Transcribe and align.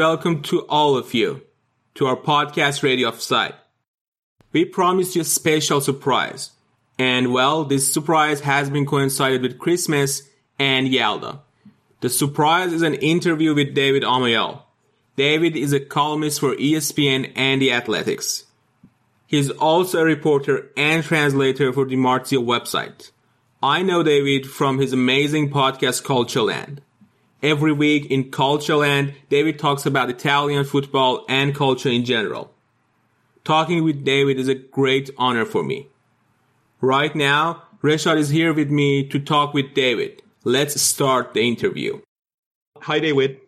Welcome 0.00 0.40
to 0.44 0.62
all 0.62 0.96
of 0.96 1.12
you 1.12 1.42
to 1.96 2.06
our 2.06 2.16
podcast 2.16 2.82
Radio 2.82 3.08
Offside. 3.08 3.52
We 4.50 4.64
promised 4.64 5.14
you 5.14 5.20
a 5.20 5.26
special 5.26 5.82
surprise. 5.82 6.52
And 6.98 7.34
well, 7.34 7.64
this 7.64 7.92
surprise 7.92 8.40
has 8.40 8.70
been 8.70 8.86
coincided 8.86 9.42
with 9.42 9.58
Christmas 9.58 10.22
and 10.58 10.86
Yalda. 10.86 11.40
The 12.00 12.08
surprise 12.08 12.72
is 12.72 12.80
an 12.80 12.94
interview 12.94 13.54
with 13.54 13.74
David 13.74 14.02
Amoyal. 14.02 14.62
David 15.16 15.54
is 15.54 15.74
a 15.74 15.80
columnist 15.80 16.40
for 16.40 16.54
ESPN 16.54 17.32
and 17.36 17.60
The 17.60 17.70
Athletics. 17.70 18.44
He 19.26 19.38
is 19.38 19.50
also 19.50 20.00
a 20.00 20.04
reporter 20.04 20.70
and 20.78 21.04
translator 21.04 21.74
for 21.74 21.84
the 21.84 21.96
Marzio 21.96 22.42
website. 22.42 23.10
I 23.62 23.82
know 23.82 24.02
David 24.02 24.46
from 24.46 24.78
his 24.78 24.94
amazing 24.94 25.50
podcast 25.50 26.04
Calcioland. 26.04 26.78
Every 27.42 27.72
week 27.72 28.10
in 28.10 28.30
Calcioland, 28.30 29.14
David 29.30 29.58
talks 29.58 29.86
about 29.86 30.10
Italian 30.10 30.64
football 30.64 31.24
and 31.26 31.54
culture 31.54 31.88
in 31.88 32.04
general. 32.04 32.52
Talking 33.44 33.82
with 33.82 34.04
David 34.04 34.38
is 34.38 34.48
a 34.48 34.54
great 34.54 35.08
honor 35.16 35.46
for 35.46 35.62
me. 35.62 35.88
Right 36.82 37.16
now, 37.16 37.62
Reshad 37.82 38.18
is 38.18 38.28
here 38.28 38.52
with 38.52 38.70
me 38.70 39.08
to 39.08 39.18
talk 39.18 39.54
with 39.54 39.72
David. 39.72 40.22
Let's 40.44 40.80
start 40.80 41.32
the 41.32 41.40
interview. 41.40 42.02
Hi, 42.82 42.98
David. 42.98 43.40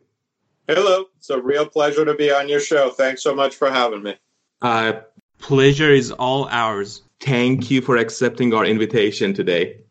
Hello. 0.67 1.07
It's 1.19 1.29
a 1.29 1.41
real 1.41 1.67
pleasure 1.67 2.07
to 2.07 2.15
be 2.15 2.33
on 2.33 2.49
your 2.49 2.61
show. 2.61 2.91
Thanks 2.91 3.23
so 3.23 3.35
much 3.35 3.57
for 3.57 3.71
having 3.71 4.03
me. 4.03 4.17
Uh, 4.63 5.01
pleasure 5.39 5.91
is 5.91 6.11
all 6.13 6.49
ours. 6.51 7.03
Thank 7.21 7.71
you 7.71 7.83
for 7.83 7.99
accepting 7.99 8.55
our 8.55 8.65
invitation 8.65 9.35
today. 9.35 9.83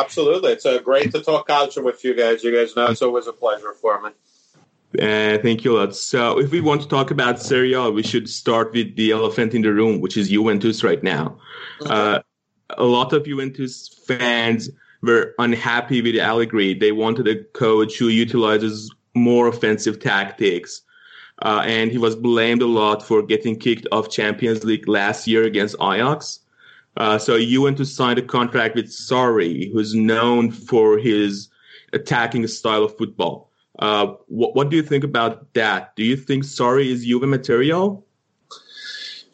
Absolutely. 0.00 0.52
It's 0.52 0.66
uh, 0.66 0.78
great 0.78 1.12
to 1.12 1.22
talk 1.22 1.46
culture 1.46 1.82
with 1.82 2.04
you 2.04 2.14
guys. 2.14 2.42
You 2.42 2.54
guys 2.54 2.74
know 2.76 2.86
it's 2.86 3.02
always 3.02 3.26
a 3.26 3.32
pleasure 3.32 3.72
for 3.74 4.00
me. 4.02 4.10
Uh, 5.00 5.38
thank 5.38 5.64
you 5.64 5.76
a 5.76 5.78
lot. 5.78 5.96
So, 5.96 6.38
if 6.38 6.50
we 6.52 6.60
want 6.60 6.82
to 6.82 6.88
talk 6.88 7.10
about 7.10 7.40
Serie 7.40 7.72
A, 7.72 7.90
we 7.90 8.02
should 8.02 8.28
start 8.28 8.72
with 8.72 8.94
the 8.96 9.10
elephant 9.10 9.54
in 9.54 9.62
the 9.62 9.72
room, 9.72 10.00
which 10.00 10.16
is 10.16 10.28
Juventus 10.28 10.84
right 10.84 11.02
now. 11.02 11.38
Uh, 11.84 12.20
a 12.70 12.84
lot 12.84 13.12
of 13.12 13.24
Juventus 13.24 13.88
fans 14.06 14.70
were 15.02 15.34
unhappy 15.38 16.00
with 16.00 16.16
Allegri. 16.16 16.74
They 16.74 16.92
wanted 16.92 17.26
a 17.28 17.42
coach 17.42 17.98
who 17.98 18.08
utilizes 18.08 18.92
more 19.14 19.48
offensive 19.48 20.00
tactics. 20.00 20.82
Uh, 21.42 21.62
and 21.66 21.90
he 21.90 21.98
was 21.98 22.14
blamed 22.14 22.62
a 22.62 22.66
lot 22.66 23.02
for 23.02 23.22
getting 23.22 23.58
kicked 23.58 23.86
off 23.90 24.08
Champions 24.08 24.64
League 24.64 24.88
last 24.88 25.26
year 25.26 25.42
against 25.42 25.74
Ajax. 25.80 26.40
Uh, 26.96 27.18
so 27.18 27.36
you 27.36 27.62
went 27.62 27.76
to 27.78 27.84
sign 27.84 28.18
a 28.18 28.22
contract 28.22 28.74
with 28.76 28.86
Sarri, 28.86 29.72
who's 29.72 29.94
known 29.94 30.50
for 30.50 30.98
his 30.98 31.48
attacking 31.92 32.46
style 32.46 32.84
of 32.84 32.96
football. 32.96 33.50
Uh, 33.78 34.14
what, 34.28 34.54
what 34.54 34.70
do 34.70 34.76
you 34.76 34.82
think 34.82 35.02
about 35.02 35.52
that? 35.54 35.96
Do 35.96 36.04
you 36.04 36.16
think 36.16 36.44
Sarri 36.44 36.86
is 36.86 37.04
Juve 37.04 37.28
material? 37.28 38.06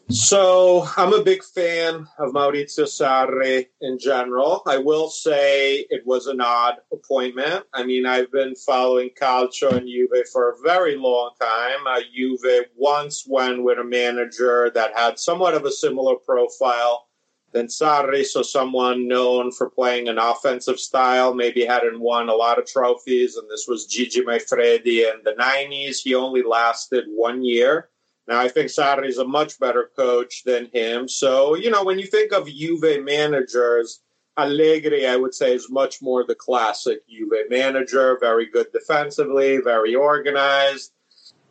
So 0.09 0.85
I'm 0.97 1.13
a 1.13 1.23
big 1.23 1.41
fan 1.41 2.05
of 2.17 2.33
Maurizio 2.33 2.83
Sarri 2.83 3.67
in 3.79 3.97
general. 3.97 4.61
I 4.65 4.77
will 4.77 5.09
say 5.09 5.85
it 5.89 6.05
was 6.05 6.27
an 6.27 6.41
odd 6.41 6.75
appointment. 6.91 7.63
I 7.73 7.83
mean, 7.83 8.05
I've 8.05 8.29
been 8.29 8.55
following 8.55 9.11
Calcio 9.11 9.71
and 9.71 9.87
Juve 9.87 10.27
for 10.33 10.49
a 10.49 10.57
very 10.63 10.97
long 10.97 11.31
time. 11.39 11.87
Uh, 11.87 12.01
Juve 12.13 12.65
once 12.75 13.25
went 13.25 13.63
with 13.63 13.79
a 13.79 13.85
manager 13.85 14.69
that 14.75 14.97
had 14.97 15.17
somewhat 15.17 15.53
of 15.53 15.63
a 15.63 15.71
similar 15.71 16.15
profile 16.15 17.07
then 17.53 17.67
Sarri, 17.67 18.25
so 18.25 18.41
someone 18.41 19.07
known 19.07 19.51
for 19.51 19.69
playing 19.69 20.07
an 20.07 20.17
offensive 20.17 20.79
style, 20.79 21.33
maybe 21.33 21.65
hadn't 21.65 21.99
won 21.99 22.29
a 22.29 22.33
lot 22.33 22.57
of 22.57 22.65
trophies, 22.65 23.35
and 23.35 23.49
this 23.49 23.65
was 23.67 23.85
Gigi 23.85 24.21
Maifredi 24.21 25.11
in 25.11 25.21
the 25.23 25.35
90s. 25.37 25.97
He 26.03 26.15
only 26.15 26.43
lasted 26.43 27.05
one 27.09 27.43
year. 27.43 27.89
Now, 28.27 28.39
I 28.39 28.47
think 28.47 28.69
Sarri 28.69 29.07
is 29.07 29.17
a 29.17 29.27
much 29.27 29.59
better 29.59 29.91
coach 29.95 30.43
than 30.45 30.69
him. 30.73 31.07
So, 31.07 31.55
you 31.55 31.69
know, 31.69 31.83
when 31.83 31.99
you 31.99 32.05
think 32.05 32.31
of 32.31 32.47
Juve 32.47 33.03
managers, 33.03 34.01
Allegri, 34.37 35.05
I 35.05 35.17
would 35.17 35.33
say, 35.33 35.53
is 35.53 35.69
much 35.69 36.01
more 36.01 36.23
the 36.25 36.35
classic 36.35 36.99
Juve 37.09 37.49
manager, 37.49 38.17
very 38.21 38.45
good 38.45 38.67
defensively, 38.71 39.57
very 39.57 39.93
organized. 39.93 40.93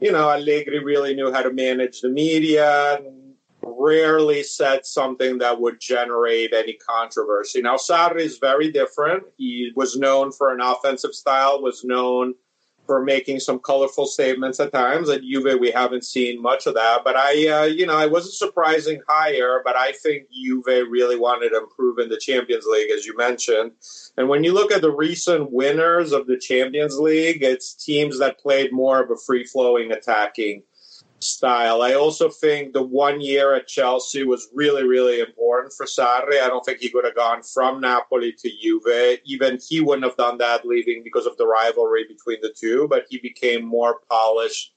You 0.00 0.12
know, 0.12 0.30
Allegri 0.30 0.78
really 0.82 1.14
knew 1.14 1.30
how 1.30 1.42
to 1.42 1.52
manage 1.52 2.00
the 2.00 2.08
media, 2.08 2.98
rarely 3.62 4.42
said 4.42 4.86
something 4.86 5.38
that 5.38 5.60
would 5.60 5.80
generate 5.80 6.52
any 6.52 6.74
controversy. 6.74 7.62
Now, 7.62 7.76
Sarri 7.76 8.20
is 8.20 8.38
very 8.38 8.70
different. 8.70 9.24
He 9.36 9.72
was 9.74 9.96
known 9.96 10.32
for 10.32 10.52
an 10.52 10.60
offensive 10.60 11.14
style, 11.14 11.62
was 11.62 11.84
known 11.84 12.34
for 12.90 13.04
making 13.04 13.38
some 13.38 13.60
colorful 13.60 14.04
statements 14.04 14.58
at 14.58 14.72
times. 14.72 15.08
At 15.08 15.22
Juve, 15.22 15.60
we 15.60 15.70
haven't 15.70 16.04
seen 16.04 16.42
much 16.42 16.66
of 16.66 16.74
that. 16.74 17.02
But 17.04 17.14
I, 17.14 17.46
uh, 17.46 17.64
you 17.66 17.86
know, 17.86 17.96
I 17.96 18.06
wasn't 18.06 18.34
surprising 18.34 19.00
higher, 19.08 19.62
but 19.64 19.76
I 19.76 19.92
think 19.92 20.24
Juve 20.32 20.88
really 20.90 21.16
wanted 21.16 21.50
to 21.50 21.58
improve 21.58 22.00
in 22.00 22.08
the 22.08 22.18
Champions 22.18 22.64
League, 22.66 22.90
as 22.90 23.06
you 23.06 23.16
mentioned. 23.16 23.72
And 24.16 24.28
when 24.28 24.42
you 24.42 24.52
look 24.52 24.72
at 24.72 24.82
the 24.82 24.90
recent 24.90 25.52
winners 25.52 26.10
of 26.10 26.26
the 26.26 26.36
Champions 26.36 26.98
League, 26.98 27.44
it's 27.44 27.74
teams 27.74 28.18
that 28.18 28.40
played 28.40 28.72
more 28.72 29.00
of 29.00 29.10
a 29.12 29.16
free 29.16 29.44
flowing 29.44 29.92
attacking 29.92 30.64
style. 31.20 31.82
I 31.82 31.94
also 31.94 32.28
think 32.28 32.72
the 32.72 32.82
one 32.82 33.20
year 33.20 33.54
at 33.54 33.66
Chelsea 33.66 34.24
was 34.24 34.48
really, 34.54 34.84
really 34.84 35.20
important 35.20 35.72
for 35.72 35.86
Sarri. 35.86 36.40
I 36.42 36.48
don't 36.48 36.64
think 36.64 36.78
he 36.78 36.88
could 36.88 37.04
have 37.04 37.14
gone 37.16 37.42
from 37.42 37.80
Napoli 37.80 38.32
to 38.32 38.50
Juve. 38.62 39.20
Even 39.24 39.58
he 39.68 39.80
wouldn't 39.80 40.06
have 40.06 40.16
done 40.16 40.38
that 40.38 40.66
leaving 40.66 41.02
because 41.02 41.26
of 41.26 41.36
the 41.36 41.46
rivalry 41.46 42.04
between 42.08 42.40
the 42.40 42.54
two, 42.58 42.86
but 42.88 43.04
he 43.10 43.18
became 43.18 43.64
more 43.64 44.00
polished 44.08 44.74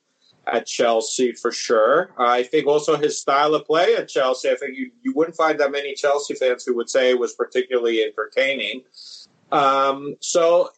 at 0.47 0.65
Chelsea 0.65 1.31
for 1.31 1.51
sure. 1.51 2.13
I 2.17 2.43
think 2.43 2.67
also 2.67 2.97
his 2.97 3.19
style 3.19 3.55
of 3.55 3.65
play 3.65 3.95
at 3.95 4.09
Chelsea, 4.09 4.49
I 4.49 4.55
think 4.55 4.77
you, 4.77 4.91
you 5.01 5.13
wouldn't 5.13 5.37
find 5.37 5.59
that 5.59 5.71
many 5.71 5.93
Chelsea 5.93 6.35
fans 6.35 6.65
who 6.65 6.75
would 6.75 6.89
say 6.89 7.11
it 7.11 7.19
was 7.19 7.33
particularly 7.33 8.03
entertaining. 8.03 8.83
Um, 9.51 10.15
so 10.19 10.71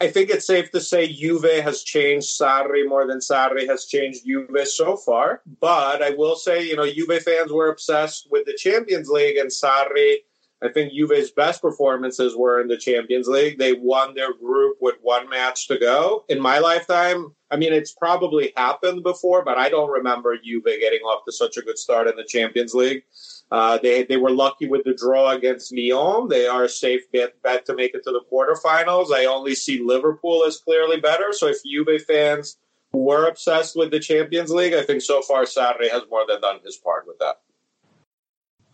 I 0.00 0.08
think 0.08 0.30
it's 0.30 0.46
safe 0.46 0.70
to 0.70 0.80
say 0.80 1.12
Juve 1.12 1.62
has 1.62 1.82
changed 1.82 2.28
Sarri 2.40 2.88
more 2.88 3.06
than 3.06 3.18
Sarri 3.18 3.66
has 3.66 3.86
changed 3.86 4.24
Juve 4.24 4.68
so 4.68 4.96
far. 4.96 5.42
But 5.60 6.02
I 6.02 6.10
will 6.10 6.36
say, 6.36 6.64
you 6.64 6.76
know, 6.76 6.90
Juve 6.90 7.22
fans 7.22 7.50
were 7.50 7.70
obsessed 7.70 8.28
with 8.30 8.46
the 8.46 8.54
Champions 8.54 9.08
League, 9.08 9.38
and 9.38 9.50
Sarri, 9.50 10.18
I 10.62 10.68
think 10.68 10.92
Juve's 10.92 11.32
best 11.32 11.60
performances 11.60 12.36
were 12.36 12.60
in 12.60 12.68
the 12.68 12.78
Champions 12.78 13.26
League. 13.28 13.58
They 13.58 13.72
won 13.72 14.14
their 14.14 14.32
group 14.32 14.78
with 14.80 14.96
one 15.02 15.28
match 15.28 15.66
to 15.68 15.78
go. 15.78 16.24
In 16.28 16.40
my 16.40 16.58
lifetime, 16.60 17.34
I 17.50 17.56
mean, 17.56 17.72
it's 17.72 17.92
probably 17.92 18.52
happened 18.56 19.02
before, 19.02 19.44
but 19.44 19.58
I 19.58 19.68
don't 19.68 19.90
remember 19.90 20.36
Juve 20.38 20.64
getting 20.64 21.00
off 21.00 21.24
to 21.24 21.32
such 21.32 21.56
a 21.56 21.62
good 21.62 21.78
start 21.78 22.06
in 22.06 22.16
the 22.16 22.24
Champions 22.24 22.72
League. 22.72 23.02
Uh, 23.50 23.78
they 23.80 24.02
they 24.02 24.16
were 24.16 24.30
lucky 24.30 24.68
with 24.68 24.82
the 24.84 24.94
draw 24.94 25.30
against 25.30 25.72
Lyon. 25.72 26.28
They 26.28 26.46
are 26.46 26.64
a 26.64 26.68
safe 26.68 27.02
bet, 27.12 27.40
bet 27.42 27.64
to 27.66 27.74
make 27.74 27.94
it 27.94 28.02
to 28.04 28.10
the 28.10 28.22
quarterfinals. 28.30 29.12
I 29.12 29.26
only 29.26 29.54
see 29.54 29.80
Liverpool 29.80 30.44
as 30.44 30.58
clearly 30.58 31.00
better. 31.00 31.32
So 31.32 31.46
if 31.46 31.58
Juve 31.64 32.02
fans 32.02 32.58
were 32.92 33.28
obsessed 33.28 33.76
with 33.76 33.92
the 33.92 34.00
Champions 34.00 34.50
League, 34.50 34.74
I 34.74 34.82
think 34.82 35.02
so 35.02 35.22
far 35.22 35.44
Sarri 35.44 35.90
has 35.90 36.02
more 36.10 36.24
than 36.28 36.40
done 36.40 36.58
his 36.64 36.76
part 36.76 37.06
with 37.06 37.18
that. 37.20 37.40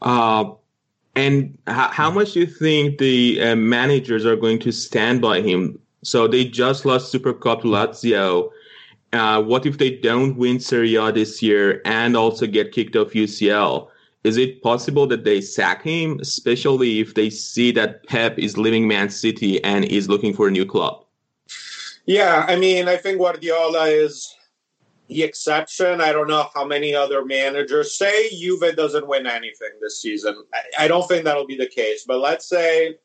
Uh, 0.00 0.52
and 1.14 1.58
how, 1.66 1.88
how 1.88 2.10
much 2.10 2.32
do 2.32 2.40
you 2.40 2.46
think 2.46 2.98
the 2.98 3.40
uh, 3.42 3.56
managers 3.56 4.24
are 4.24 4.36
going 4.36 4.58
to 4.60 4.72
stand 4.72 5.20
by 5.20 5.42
him? 5.42 5.78
So 6.02 6.26
they 6.26 6.44
just 6.44 6.84
lost 6.84 7.12
Super 7.12 7.32
Cup 7.34 7.62
Lazio. 7.62 8.50
Uh, 9.12 9.42
what 9.42 9.66
if 9.66 9.76
they 9.76 9.90
don't 9.90 10.36
win 10.36 10.58
Serie 10.58 10.94
A 10.94 11.12
this 11.12 11.42
year 11.42 11.82
and 11.84 12.16
also 12.16 12.46
get 12.46 12.72
kicked 12.72 12.96
off 12.96 13.12
UCL? 13.12 13.88
Is 14.24 14.36
it 14.36 14.62
possible 14.62 15.06
that 15.08 15.24
they 15.24 15.40
sack 15.40 15.82
him, 15.82 16.18
especially 16.20 17.00
if 17.00 17.14
they 17.14 17.28
see 17.28 17.72
that 17.72 18.06
Pep 18.06 18.38
is 18.38 18.56
leaving 18.56 18.86
Man 18.86 19.10
City 19.10 19.62
and 19.64 19.84
is 19.84 20.08
looking 20.08 20.32
for 20.32 20.48
a 20.48 20.50
new 20.50 20.64
club? 20.64 21.04
Yeah, 22.06 22.44
I 22.48 22.56
mean, 22.56 22.88
I 22.88 22.96
think 22.96 23.18
Guardiola 23.18 23.86
is 23.86 24.34
the 25.08 25.22
exception. 25.22 26.00
I 26.00 26.12
don't 26.12 26.28
know 26.28 26.48
how 26.54 26.64
many 26.64 26.94
other 26.94 27.24
managers 27.24 27.96
say 27.96 28.30
Juve 28.30 28.76
doesn't 28.76 29.06
win 29.06 29.26
anything 29.26 29.70
this 29.80 30.00
season. 30.00 30.44
I, 30.54 30.84
I 30.84 30.88
don't 30.88 31.06
think 31.06 31.24
that'll 31.24 31.46
be 31.46 31.56
the 31.56 31.66
case, 31.66 32.04
but 32.06 32.18
let's 32.18 32.48
say 32.48 32.96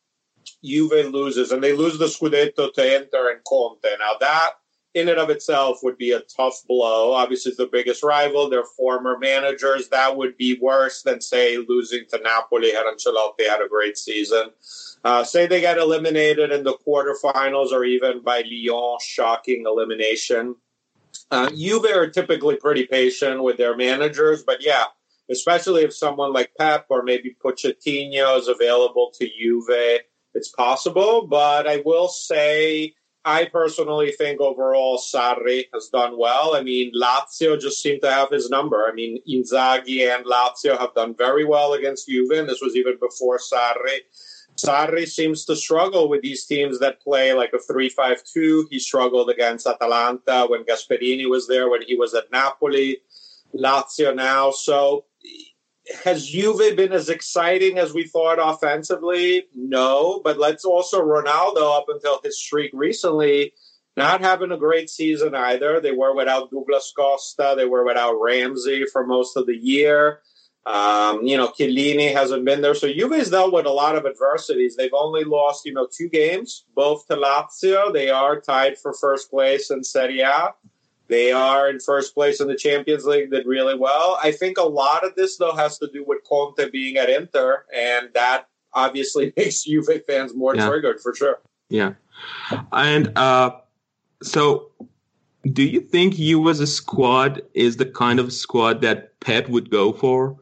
Juve 0.64 1.12
loses 1.12 1.52
and 1.52 1.64
they 1.64 1.74
lose 1.74 1.98
the 1.98 2.06
Scudetto 2.06 2.74
to 2.74 2.96
Inter 2.96 3.32
and 3.32 3.44
Conte. 3.44 3.88
Now 4.00 4.14
that 4.20 4.52
in 4.98 5.10
and 5.10 5.20
of 5.20 5.30
itself 5.30 5.80
would 5.84 5.98
be 5.98 6.12
a 6.12 6.22
tough 6.22 6.62
blow. 6.68 7.14
Obviously, 7.14 7.54
the 7.56 7.70
biggest 7.72 8.04
rival. 8.04 8.50
They're 8.50 8.64
former 8.64 9.18
managers. 9.18 9.90
That 9.90 10.18
would 10.18 10.36
be 10.38 10.58
worse 10.60 11.04
than, 11.04 11.22
say, 11.22 11.58
losing 11.58 12.06
to 12.10 12.20
Napoli 12.24 12.72
had 12.72 12.86
Ancelotti 12.86 13.48
had 13.48 13.62
a 13.62 13.70
great 13.70 13.98
season. 13.98 14.50
Uh, 15.04 15.24
say 15.24 15.46
they 15.46 15.62
get 15.62 15.78
eliminated 15.78 16.52
in 16.52 16.64
the 16.64 16.78
quarterfinals 16.86 17.72
or 17.72 17.84
even 17.84 18.22
by 18.22 18.42
Lyon, 18.42 18.98
shocking 19.02 19.66
elimination. 19.66 20.56
Uh, 21.30 21.50
Juve 21.50 21.86
are 21.86 22.10
typically 22.10 22.56
pretty 22.56 22.86
patient 22.86 23.44
with 23.44 23.58
their 23.58 23.76
managers, 23.76 24.44
but 24.44 24.64
yeah, 24.64 24.86
especially 25.30 25.84
if 25.84 25.94
someone 25.94 26.34
like 26.34 26.52
Pep 26.58 26.88
or 26.90 27.04
maybe 27.04 27.36
Pochettino 27.44 28.38
is 28.40 28.48
available 28.48 29.12
to 29.20 29.30
Juve, 29.30 30.02
it's 30.34 30.50
possible. 30.50 31.28
But 31.28 31.68
I 31.68 31.82
will 31.86 32.08
say 32.08 32.94
I 33.28 33.44
personally 33.44 34.14
think 34.14 34.40
overall 34.40 34.98
Sarri 34.98 35.66
has 35.74 35.90
done 35.90 36.18
well. 36.18 36.56
I 36.56 36.62
mean, 36.62 36.94
Lazio 36.96 37.60
just 37.60 37.82
seemed 37.82 38.02
to 38.04 38.10
have 38.10 38.30
his 38.30 38.50
number. 38.50 38.88
I 38.90 38.94
mean, 38.94 39.20
Inzaghi 39.30 40.08
and 40.08 40.26
Lazio 40.26 40.80
have 40.80 40.94
done 40.94 41.14
very 41.14 41.44
well 41.44 41.74
against 41.74 42.08
Juve, 42.08 42.32
and 42.32 42.48
this 42.48 42.62
was 42.62 42.78
even 42.78 42.94
before 43.02 43.38
Sarri. 43.38 44.00
Sarri 44.56 45.06
seems 45.06 45.44
to 45.44 45.58
struggle 45.58 46.08
with 46.08 46.22
these 46.22 46.46
teams 46.46 46.80
that 46.80 47.02
play 47.02 47.34
like 47.34 47.52
a 47.52 47.60
3 47.60 47.90
5 47.90 48.24
2. 48.24 48.70
He 48.72 48.80
struggled 48.80 49.30
against 49.30 49.68
Atalanta 49.68 50.46
when 50.48 50.64
Gasperini 50.64 51.30
was 51.30 51.50
there, 51.50 51.70
when 51.70 51.82
he 51.82 51.98
was 51.98 52.14
at 52.14 52.32
Napoli, 52.32 53.00
Lazio 53.54 54.16
now. 54.16 54.52
So 54.52 55.04
has 56.04 56.28
Juve 56.28 56.76
been 56.76 56.94
as 56.94 57.10
exciting 57.10 57.78
as 57.78 57.94
we 57.94 58.08
thought 58.08 58.40
offensively? 58.40 59.46
No, 59.56 60.22
but 60.24 60.38
let's 60.38 60.66
also 60.66 61.02
Ronaldo 61.02 61.78
up 61.78 61.86
until 61.90 62.20
his 62.24 62.40
streak 62.40 62.72
recently 62.74 63.54
not 63.98 64.22
having 64.22 64.52
a 64.52 64.58
great 64.58 64.90
season 64.90 65.34
either. 65.34 65.82
They 65.82 65.92
were 65.92 66.16
without 66.16 66.52
Douglas 66.52 66.94
Costa, 66.96 67.56
they 67.58 67.66
were 67.66 67.84
without 67.84 68.22
Ramsey 68.22 68.86
for 68.86 69.06
most 69.06 69.36
of 69.36 69.48
the 69.48 69.58
year. 69.58 70.22
Um, 70.68 71.24
you 71.24 71.38
know, 71.38 71.48
Chiellini 71.48 72.14
hasn't 72.14 72.44
been 72.44 72.62
there. 72.62 72.76
So 72.76 72.92
Juve's 72.92 73.30
dealt 73.30 73.54
with 73.54 73.66
a 73.66 73.72
lot 73.72 73.96
of 73.96 74.06
adversities. 74.06 74.76
They've 74.76 74.92
only 74.94 75.24
lost, 75.24 75.66
you 75.66 75.74
know, 75.74 75.88
two 75.90 76.10
games, 76.10 76.66
both 76.76 77.08
to 77.08 77.16
Lazio. 77.16 77.92
They 77.92 78.10
are 78.10 78.40
tied 78.42 78.78
for 78.78 78.94
first 78.94 79.32
place 79.32 79.72
in 79.72 79.82
Serie 79.84 80.20
A. 80.20 80.54
They 81.08 81.32
are 81.32 81.70
in 81.70 81.80
first 81.80 82.14
place 82.14 82.42
in 82.42 82.48
the 82.48 82.56
Champions 82.56 83.06
League, 83.06 83.32
did 83.32 83.46
really 83.46 83.76
well. 83.78 84.20
I 84.22 84.32
think 84.32 84.58
a 84.58 84.64
lot 84.64 85.06
of 85.06 85.16
this, 85.16 85.38
though, 85.38 85.56
has 85.56 85.78
to 85.80 85.88
do 85.88 86.04
with 86.06 86.24
Conte 86.24 86.70
being 86.70 86.98
at 86.98 87.10
Inter, 87.10 87.66
and 87.74 88.10
that 88.14 88.48
obviously 88.74 89.34
makes 89.38 89.64
Juve 89.64 90.04
fans 90.06 90.36
more 90.36 90.56
yeah. 90.56 90.68
triggered 90.68 91.00
for 91.00 91.16
sure. 91.16 91.40
Yeah. 91.70 91.94
And 92.72 93.18
uh, 93.18 93.52
so, 94.22 94.72
do 95.52 95.64
you 95.64 95.80
think 95.80 96.20
you 96.20 96.50
as 96.50 96.60
a 96.60 96.68
squad 96.68 97.42
is 97.54 97.78
the 97.78 97.86
kind 97.86 98.20
of 98.20 98.34
squad 98.34 98.82
that 98.82 99.20
Pep 99.20 99.48
would 99.50 99.70
go 99.70 99.94
for? 99.94 100.38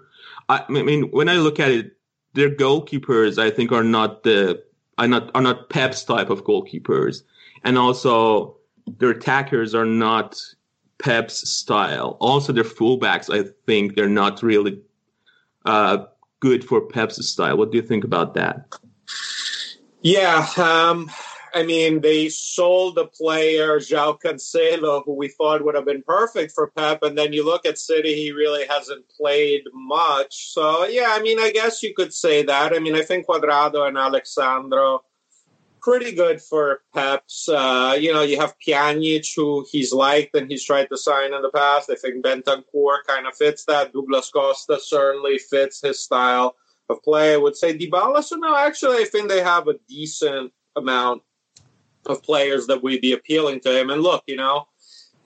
I 0.49 0.63
mean, 0.69 1.09
when 1.11 1.29
I 1.29 1.35
look 1.35 1.59
at 1.59 1.71
it, 1.71 1.95
their 2.33 2.49
goalkeepers, 2.49 3.37
I 3.37 3.49
think, 3.49 3.71
are 3.71 3.83
not 3.83 4.23
the 4.23 4.63
are 4.97 5.07
not 5.07 5.31
are 5.35 5.41
not 5.41 5.69
Pep's 5.69 6.03
type 6.03 6.29
of 6.29 6.43
goalkeepers, 6.43 7.23
and 7.63 7.77
also 7.77 8.55
their 8.97 9.11
attackers 9.11 9.73
are 9.73 9.85
not 9.85 10.39
Pep's 10.97 11.49
style. 11.49 12.17
Also, 12.19 12.53
their 12.53 12.63
fullbacks, 12.63 13.33
I 13.33 13.49
think, 13.65 13.95
they're 13.95 14.09
not 14.09 14.41
really 14.43 14.81
uh, 15.65 16.05
good 16.39 16.63
for 16.63 16.81
Pep's 16.81 17.25
style. 17.27 17.57
What 17.57 17.71
do 17.71 17.77
you 17.77 17.83
think 17.83 18.03
about 18.03 18.33
that? 18.35 18.65
Yeah, 20.01 20.47
um, 20.57 21.09
I 21.53 21.63
mean, 21.63 22.01
they 22.01 22.29
sold 22.29 22.97
a 22.97 23.05
player, 23.05 23.79
João 23.79 24.19
Cancelo, 24.21 25.03
who 25.05 25.13
we 25.15 25.29
thought 25.29 25.63
would 25.63 25.75
have 25.75 25.85
been 25.85 26.03
perfect 26.03 26.51
for 26.51 26.71
Pep, 26.71 27.01
and 27.01 27.17
then 27.17 27.33
you 27.33 27.45
look 27.45 27.65
at 27.65 27.77
City, 27.77 28.13
he 28.13 28.31
really 28.31 28.67
hasn't 28.67 29.05
played 29.09 29.63
much. 29.73 30.53
So, 30.53 30.85
yeah, 30.85 31.07
I 31.09 31.21
mean, 31.21 31.39
I 31.39 31.51
guess 31.51 31.81
you 31.81 31.93
could 31.95 32.13
say 32.13 32.43
that. 32.43 32.73
I 32.73 32.79
mean, 32.79 32.95
I 32.95 33.03
think 33.03 33.25
Cuadrado 33.25 33.87
and 33.87 33.97
Alex 33.97 34.35
Sandro 34.35 35.03
pretty 35.85 36.11
good 36.11 36.41
for 36.41 36.81
Peps. 36.95 37.47
Uh, 37.47 37.95
you 37.97 38.11
know, 38.11 38.23
you 38.23 38.39
have 38.39 38.55
Pjanic, 38.57 39.27
who 39.35 39.63
he's 39.71 39.93
liked 39.93 40.35
and 40.35 40.49
he's 40.49 40.65
tried 40.65 40.89
to 40.89 40.97
sign 40.97 41.31
in 41.31 41.43
the 41.43 41.51
past. 41.51 41.91
I 41.91 41.95
think 41.95 42.25
Bentancur 42.25 43.03
kind 43.05 43.27
of 43.27 43.35
fits 43.35 43.65
that. 43.65 43.93
Douglas 43.93 44.31
Costa 44.31 44.79
certainly 44.81 45.37
fits 45.37 45.81
his 45.81 46.03
style 46.03 46.55
of 46.89 47.03
play. 47.03 47.35
I 47.35 47.37
would 47.37 47.55
say 47.55 47.77
Dybala. 47.77 48.23
So 48.23 48.35
no, 48.35 48.57
actually, 48.57 48.97
I 48.97 49.05
think 49.05 49.29
they 49.29 49.43
have 49.43 49.67
a 49.67 49.75
decent 49.87 50.51
amount 50.75 51.21
of 52.07 52.23
players 52.23 52.65
that 52.65 52.81
would 52.81 52.99
be 52.99 53.13
appealing 53.13 53.59
to 53.59 53.79
him. 53.79 53.91
And 53.91 54.01
look, 54.01 54.23
you 54.25 54.37
know, 54.37 54.67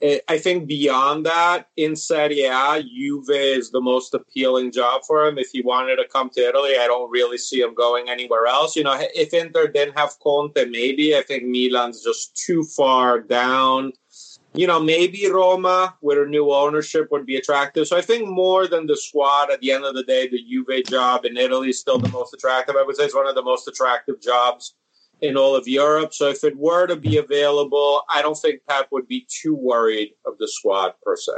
Eh, 0.02 0.18
I 0.28 0.38
think 0.38 0.66
beyond 0.66 1.26
that, 1.26 1.68
in 1.76 1.94
Serie 1.94 2.44
A, 2.44 2.82
Juve 2.82 3.28
is 3.30 3.70
the 3.70 3.80
most 3.80 4.14
appealing 4.14 4.72
job 4.72 5.02
for 5.06 5.26
him. 5.26 5.36
If 5.36 5.50
he 5.52 5.60
wanted 5.62 5.96
to 5.96 6.08
come 6.10 6.30
to 6.30 6.48
Italy, 6.48 6.72
I 6.80 6.86
don't 6.86 7.10
really 7.10 7.38
see 7.38 7.60
him 7.60 7.74
going 7.74 8.08
anywhere 8.08 8.46
else. 8.46 8.76
You 8.76 8.84
know, 8.84 8.96
if 9.14 9.34
Inter 9.34 9.68
didn't 9.68 9.98
have 9.98 10.18
Conte, 10.20 10.64
maybe 10.66 11.16
I 11.16 11.22
think 11.22 11.44
Milan's 11.44 12.02
just 12.02 12.34
too 12.36 12.64
far 12.64 13.20
down. 13.20 13.92
You 14.54 14.66
know, 14.66 14.80
maybe 14.80 15.30
Roma 15.30 15.94
with 16.00 16.18
a 16.18 16.26
new 16.26 16.50
ownership 16.50 17.08
would 17.12 17.26
be 17.26 17.36
attractive. 17.36 17.86
So 17.86 17.96
I 17.96 18.00
think 18.00 18.28
more 18.28 18.66
than 18.66 18.86
the 18.86 18.96
squad, 18.96 19.50
at 19.50 19.60
the 19.60 19.70
end 19.70 19.84
of 19.84 19.94
the 19.94 20.02
day, 20.02 20.28
the 20.28 20.42
Juve 20.42 20.84
job 20.86 21.24
in 21.24 21.36
Italy 21.36 21.68
is 21.68 21.78
still 21.78 21.98
the 21.98 22.08
most 22.08 22.34
attractive. 22.34 22.74
I 22.76 22.82
would 22.82 22.96
say 22.96 23.04
it's 23.04 23.14
one 23.14 23.28
of 23.28 23.34
the 23.34 23.42
most 23.42 23.68
attractive 23.68 24.20
jobs 24.20 24.74
in 25.22 25.36
all 25.36 25.54
of 25.54 25.66
Europe. 25.68 26.14
So 26.14 26.28
if 26.28 26.44
it 26.44 26.56
were 26.56 26.86
to 26.86 26.96
be 26.96 27.18
available, 27.18 28.02
I 28.08 28.22
don't 28.22 28.36
think 28.36 28.60
Pep 28.68 28.88
would 28.90 29.06
be 29.06 29.26
too 29.28 29.54
worried 29.54 30.14
of 30.24 30.38
the 30.38 30.48
squad 30.48 30.94
per 31.02 31.16
se. 31.16 31.32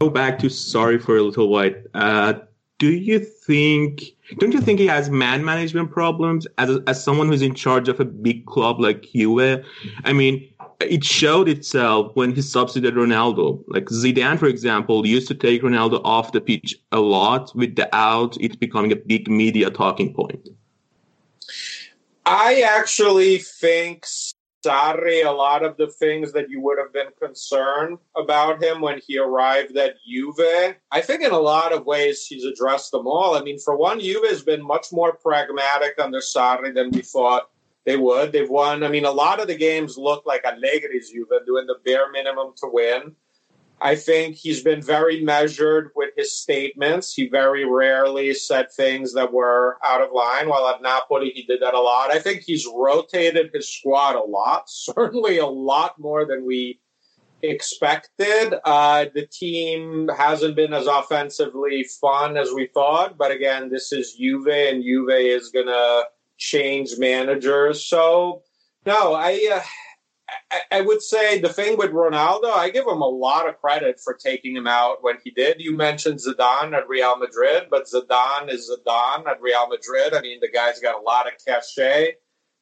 Go 0.00 0.10
back 0.10 0.38
to 0.40 0.46
Sarri 0.46 1.02
for 1.02 1.16
a 1.16 1.22
little 1.22 1.48
while. 1.48 1.72
Uh, 1.94 2.34
do 2.78 2.90
you 2.92 3.18
think? 3.18 4.02
Don't 4.38 4.52
you 4.52 4.60
think 4.60 4.78
he 4.78 4.86
has 4.86 5.08
man 5.08 5.44
management 5.44 5.90
problems 5.90 6.46
as 6.58 6.78
as 6.86 7.02
someone 7.02 7.28
who's 7.28 7.40
in 7.40 7.54
charge 7.54 7.88
of 7.88 8.00
a 8.00 8.04
big 8.04 8.44
club 8.44 8.78
like 8.80 9.06
Juve? 9.14 9.64
I 10.04 10.12
mean, 10.12 10.46
it 10.80 11.02
showed 11.02 11.48
itself 11.48 12.14
when 12.14 12.34
he 12.34 12.42
substituted 12.42 12.98
Ronaldo. 12.98 13.62
Like 13.68 13.86
Zidane, 13.86 14.38
for 14.38 14.46
example, 14.46 15.06
used 15.06 15.28
to 15.28 15.34
take 15.34 15.62
Ronaldo 15.62 16.02
off 16.04 16.32
the 16.32 16.40
pitch 16.40 16.76
a 16.92 17.00
lot 17.00 17.54
without 17.54 18.36
it 18.40 18.60
becoming 18.60 18.92
a 18.92 18.96
big 18.96 19.30
media 19.30 19.70
talking 19.70 20.12
point. 20.12 20.48
I 22.28 22.62
actually 22.62 23.38
think 23.38 24.04
Sarri, 24.64 25.24
a 25.24 25.30
lot 25.30 25.64
of 25.64 25.76
the 25.76 25.86
things 25.86 26.32
that 26.32 26.50
you 26.50 26.60
would 26.60 26.76
have 26.76 26.92
been 26.92 27.12
concerned 27.22 27.98
about 28.16 28.60
him 28.60 28.80
when 28.80 29.00
he 29.06 29.16
arrived 29.16 29.76
at 29.76 29.94
Juve, 30.04 30.74
I 30.90 31.00
think 31.02 31.22
in 31.22 31.30
a 31.30 31.38
lot 31.38 31.72
of 31.72 31.86
ways 31.86 32.26
he's 32.26 32.44
addressed 32.44 32.90
them 32.90 33.06
all. 33.06 33.36
I 33.36 33.42
mean, 33.42 33.60
for 33.60 33.76
one, 33.76 34.00
Juve 34.00 34.28
has 34.28 34.42
been 34.42 34.60
much 34.60 34.88
more 34.90 35.12
pragmatic 35.12 36.00
under 36.00 36.18
Sarri 36.18 36.74
than 36.74 36.90
we 36.90 37.02
thought 37.02 37.48
they 37.84 37.96
would. 37.96 38.32
They've 38.32 38.50
won. 38.50 38.82
I 38.82 38.88
mean, 38.88 39.04
a 39.04 39.10
lot 39.12 39.38
of 39.38 39.46
the 39.46 39.56
games 39.56 39.96
look 39.96 40.26
like 40.26 40.42
Allegri's 40.42 41.10
Juve 41.10 41.28
doing 41.46 41.68
the 41.68 41.76
bare 41.84 42.10
minimum 42.10 42.54
to 42.56 42.68
win. 42.72 43.14
I 43.80 43.94
think 43.94 44.36
he's 44.36 44.62
been 44.62 44.80
very 44.80 45.22
measured 45.22 45.90
with 45.94 46.10
his 46.16 46.32
statements. 46.32 47.12
He 47.12 47.28
very 47.28 47.66
rarely 47.66 48.32
said 48.32 48.72
things 48.72 49.12
that 49.12 49.32
were 49.32 49.76
out 49.84 50.00
of 50.00 50.12
line. 50.12 50.48
While 50.48 50.66
at 50.68 50.80
Napoli, 50.80 51.30
he 51.30 51.42
did 51.42 51.60
that 51.60 51.74
a 51.74 51.80
lot. 51.80 52.10
I 52.10 52.18
think 52.18 52.40
he's 52.40 52.66
rotated 52.66 53.50
his 53.52 53.68
squad 53.68 54.16
a 54.16 54.22
lot, 54.22 54.64
certainly 54.70 55.38
a 55.38 55.46
lot 55.46 55.98
more 55.98 56.24
than 56.24 56.46
we 56.46 56.80
expected. 57.42 58.54
Uh, 58.64 59.06
the 59.14 59.26
team 59.26 60.08
hasn't 60.16 60.56
been 60.56 60.72
as 60.72 60.86
offensively 60.86 61.84
fun 61.84 62.38
as 62.38 62.52
we 62.52 62.66
thought. 62.68 63.18
But 63.18 63.30
again, 63.30 63.68
this 63.68 63.92
is 63.92 64.14
Juve, 64.14 64.48
and 64.48 64.82
Juve 64.82 65.10
is 65.10 65.50
going 65.50 65.66
to 65.66 66.04
change 66.38 66.92
managers. 66.98 67.84
So, 67.84 68.42
no, 68.86 69.14
I. 69.14 69.48
Uh, 69.52 69.60
I, 70.72 70.80
would 70.80 71.02
say 71.02 71.38
the 71.38 71.52
thing 71.52 71.76
with 71.78 71.92
Ronaldo, 71.92 72.50
I 72.50 72.70
give 72.70 72.86
him 72.86 73.00
a 73.00 73.08
lot 73.08 73.48
of 73.48 73.60
credit 73.60 74.00
for 74.00 74.14
taking 74.14 74.56
him 74.56 74.66
out 74.66 75.02
when 75.02 75.16
he 75.22 75.30
did. 75.30 75.60
You 75.60 75.76
mentioned 75.76 76.18
Zidane 76.18 76.72
at 76.72 76.88
Real 76.88 77.16
Madrid, 77.16 77.68
but 77.70 77.86
Zidane 77.86 78.50
is 78.50 78.70
Zidane 78.70 79.26
at 79.26 79.40
Real 79.40 79.68
Madrid. 79.68 80.14
I 80.14 80.20
mean, 80.20 80.40
the 80.40 80.50
guy's 80.50 80.80
got 80.80 81.00
a 81.00 81.02
lot 81.02 81.26
of 81.26 81.34
cachet. 81.44 82.14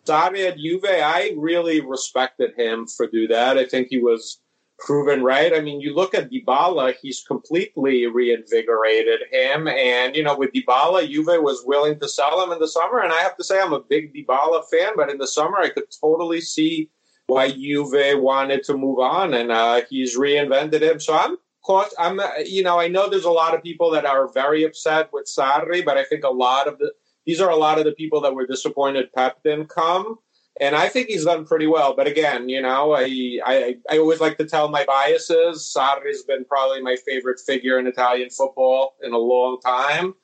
Xavi 0.05 0.47
at 0.47 0.59
Juve, 0.59 0.85
I 0.85 1.35
really 1.37 1.81
respected 1.81 2.53
him 2.57 2.87
for 2.87 3.07
do 3.07 3.27
that. 3.29 3.57
I 3.57 3.65
think 3.65 3.89
he 3.89 3.99
was 3.99 4.41
proven 4.79 5.23
right. 5.23 5.55
I 5.55 5.61
mean, 5.61 5.81
you 5.81 5.95
look 5.95 6.15
at 6.15 6.31
Dybala, 6.31 6.95
he's 7.01 7.23
completely 7.23 8.07
reinvigorated 8.07 9.21
him. 9.31 9.69
And, 9.69 10.15
you 10.15 10.23
know, 10.23 10.37
with 10.37 10.53
Dybala, 10.53 11.09
Juve 11.09 11.43
was 11.43 11.65
willing 11.65 11.99
to 12.01 12.09
sell 12.09 12.45
him 12.45 12.53
in 12.53 12.59
the 12.59 12.69
summer. 12.69 13.01
And 13.01 13.13
I 13.13 13.21
have 13.21 13.37
to 13.39 13.45
say, 13.45 13.61
I'm 13.61 13.73
a 13.73 13.81
big 13.81 14.15
Dybala 14.15 14.65
fan, 14.71 14.93
but 14.97 15.11
in 15.11 15.17
the 15.17 15.27
summer, 15.27 15.59
I 15.59 15.71
could 15.71 15.87
totally 16.01 16.43
see 16.43 16.91
why 17.27 17.51
Juve 17.51 18.21
wanted 18.21 18.63
to 18.65 18.77
move 18.77 18.99
on, 18.99 19.35
and 19.35 19.51
uh, 19.51 19.83
he's 19.89 20.17
reinvented 20.17 20.83
him. 20.83 21.01
So 21.01 21.15
I'm 21.15 21.37
caught 21.65 21.89
I'm 21.99 22.21
you 22.45 22.63
know 22.63 22.79
I 22.79 22.89
know 22.89 23.09
there's 23.09 23.25
a 23.25 23.31
lot 23.31 23.55
of 23.55 23.63
people 23.63 23.91
that 23.93 24.05
are 24.05 24.33
very 24.33 24.65
upset 24.65 25.11
with 25.13 25.27
Sarri, 25.27 25.85
but 25.85 25.97
I 25.97 26.05
think 26.05 26.25
a 26.25 26.31
lot 26.31 26.69
of 26.69 26.79
the 26.79 26.93
these 27.27 27.41
are 27.41 27.51
a 27.51 27.57
lot 27.57 27.79
of 27.79 27.85
the 27.85 27.93
people 27.93 28.21
that 28.21 28.35
were 28.35 28.47
disappointed 28.47 29.13
Pep 29.15 29.43
didn't 29.43 29.69
come. 29.69 30.19
And 30.61 30.77
I 30.77 30.89
think 30.89 31.09
he's 31.09 31.25
done 31.25 31.45
pretty 31.45 31.67
well. 31.67 31.97
But 31.97 32.07
again, 32.07 32.49
you 32.49 32.63
know, 32.63 32.93
I, 32.93 33.41
I, 33.45 33.77
I 33.91 33.99
always 33.99 34.21
like 34.21 34.39
to 34.39 34.47
tell 34.47 34.69
my 34.69 34.85
biases. 34.85 35.75
Sarri's 35.77 36.23
been 36.23 36.45
probably 36.45 36.81
my 36.81 36.97
favorite 37.05 37.41
figure 37.45 37.79
in 37.81 37.89
Italian 37.89 38.31
football 38.31 38.95
in 39.03 39.13
a 39.13 39.19
long 39.19 39.59
time. 39.61 40.15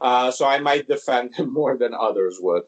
Uh, 0.00 0.30
so 0.30 0.46
I 0.46 0.58
might 0.58 0.88
defend 0.88 1.34
him 1.36 1.52
more 1.52 1.76
than 1.76 1.92
others 1.92 2.38
would. 2.40 2.62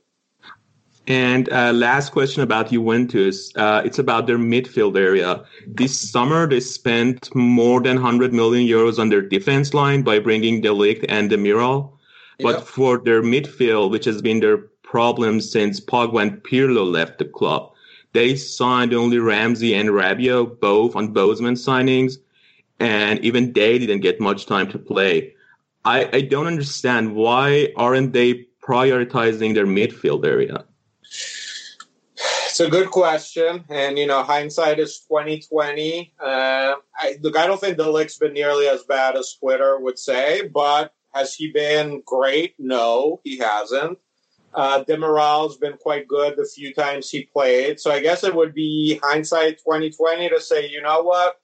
And 1.06 1.48
uh, 1.52 1.72
last 1.72 2.10
question 2.10 2.42
about 2.42 2.70
Juventus. 2.70 3.54
Uh, 3.54 3.82
it's 3.84 3.98
about 3.98 4.26
their 4.26 4.38
midfield 4.38 4.98
area. 4.98 5.44
This 5.66 5.98
summer, 5.98 6.48
they 6.48 6.58
spent 6.60 7.32
more 7.34 7.80
than 7.80 7.96
100 7.96 8.32
million 8.32 8.66
euros 8.66 8.98
on 8.98 9.08
their 9.08 9.22
defense 9.22 9.72
line 9.72 10.02
by 10.02 10.18
bringing 10.18 10.60
De 10.60 10.68
Ligt 10.68 11.04
and 11.08 11.30
Demiral. 11.30 11.92
But 12.40 12.66
for 12.66 12.98
their 12.98 13.22
midfield, 13.22 13.90
which 13.90 14.04
has 14.04 14.20
been 14.20 14.40
their 14.40 14.58
problem 14.82 15.40
since 15.40 15.80
Pogba 15.80 16.22
and 16.22 16.42
Pirlo 16.42 16.84
left 16.84 17.18
the 17.18 17.25
club, 17.25 17.72
they 18.12 18.34
signed 18.34 18.92
only 18.92 19.18
Ramsey 19.18 19.75
and 19.75 19.90
Rabiot, 19.90 20.60
both 20.60 20.96
on 20.96 21.12
Bosman 21.12 21.54
signings, 21.54 22.14
and 22.80 23.18
even 23.20 23.52
they 23.52 23.78
didn't 23.78 24.00
get 24.00 24.20
much 24.20 24.46
time 24.46 24.70
to 24.70 24.78
play. 24.78 25.34
I, 25.84 26.08
I 26.12 26.20
don't 26.22 26.46
understand 26.46 27.14
why 27.14 27.72
aren't 27.76 28.12
they 28.12 28.46
prioritizing 28.60 29.54
their 29.54 29.66
midfield 29.66 30.26
area? 30.26 30.64
It's 32.56 32.66
a 32.66 32.70
good 32.70 32.90
question, 32.90 33.66
and 33.68 33.98
you 33.98 34.06
know, 34.06 34.22
hindsight 34.22 34.78
is 34.78 35.00
twenty 35.06 35.40
twenty. 35.40 36.14
Uh, 36.18 36.76
I, 36.96 37.18
look, 37.20 37.36
I 37.36 37.46
don't 37.46 37.60
think 37.60 37.76
De 37.76 37.86
Ligt's 37.86 38.16
been 38.16 38.32
nearly 38.32 38.66
as 38.66 38.82
bad 38.84 39.14
as 39.14 39.34
Twitter 39.34 39.78
would 39.78 39.98
say, 39.98 40.48
but 40.48 40.94
has 41.12 41.34
he 41.34 41.52
been 41.52 42.02
great? 42.06 42.54
No, 42.58 43.20
he 43.25 43.36
hasn't. 43.36 43.98
Uh, 44.54 44.82
Demiral's 44.84 45.58
been 45.58 45.75
quite 45.75 46.08
good 46.08 46.38
the 46.38 46.46
few 46.46 46.72
times 46.72 47.10
he 47.10 47.25
played, 47.25 47.78
so 47.78 47.90
I 47.90 48.00
guess 48.00 48.25
it 48.25 48.34
would 48.34 48.54
be 48.54 48.98
hindsight 49.02 49.62
twenty 49.62 49.90
twenty 49.90 50.30
to 50.30 50.40
say, 50.40 50.66
you 50.66 50.80
know 50.80 51.02
what, 51.02 51.38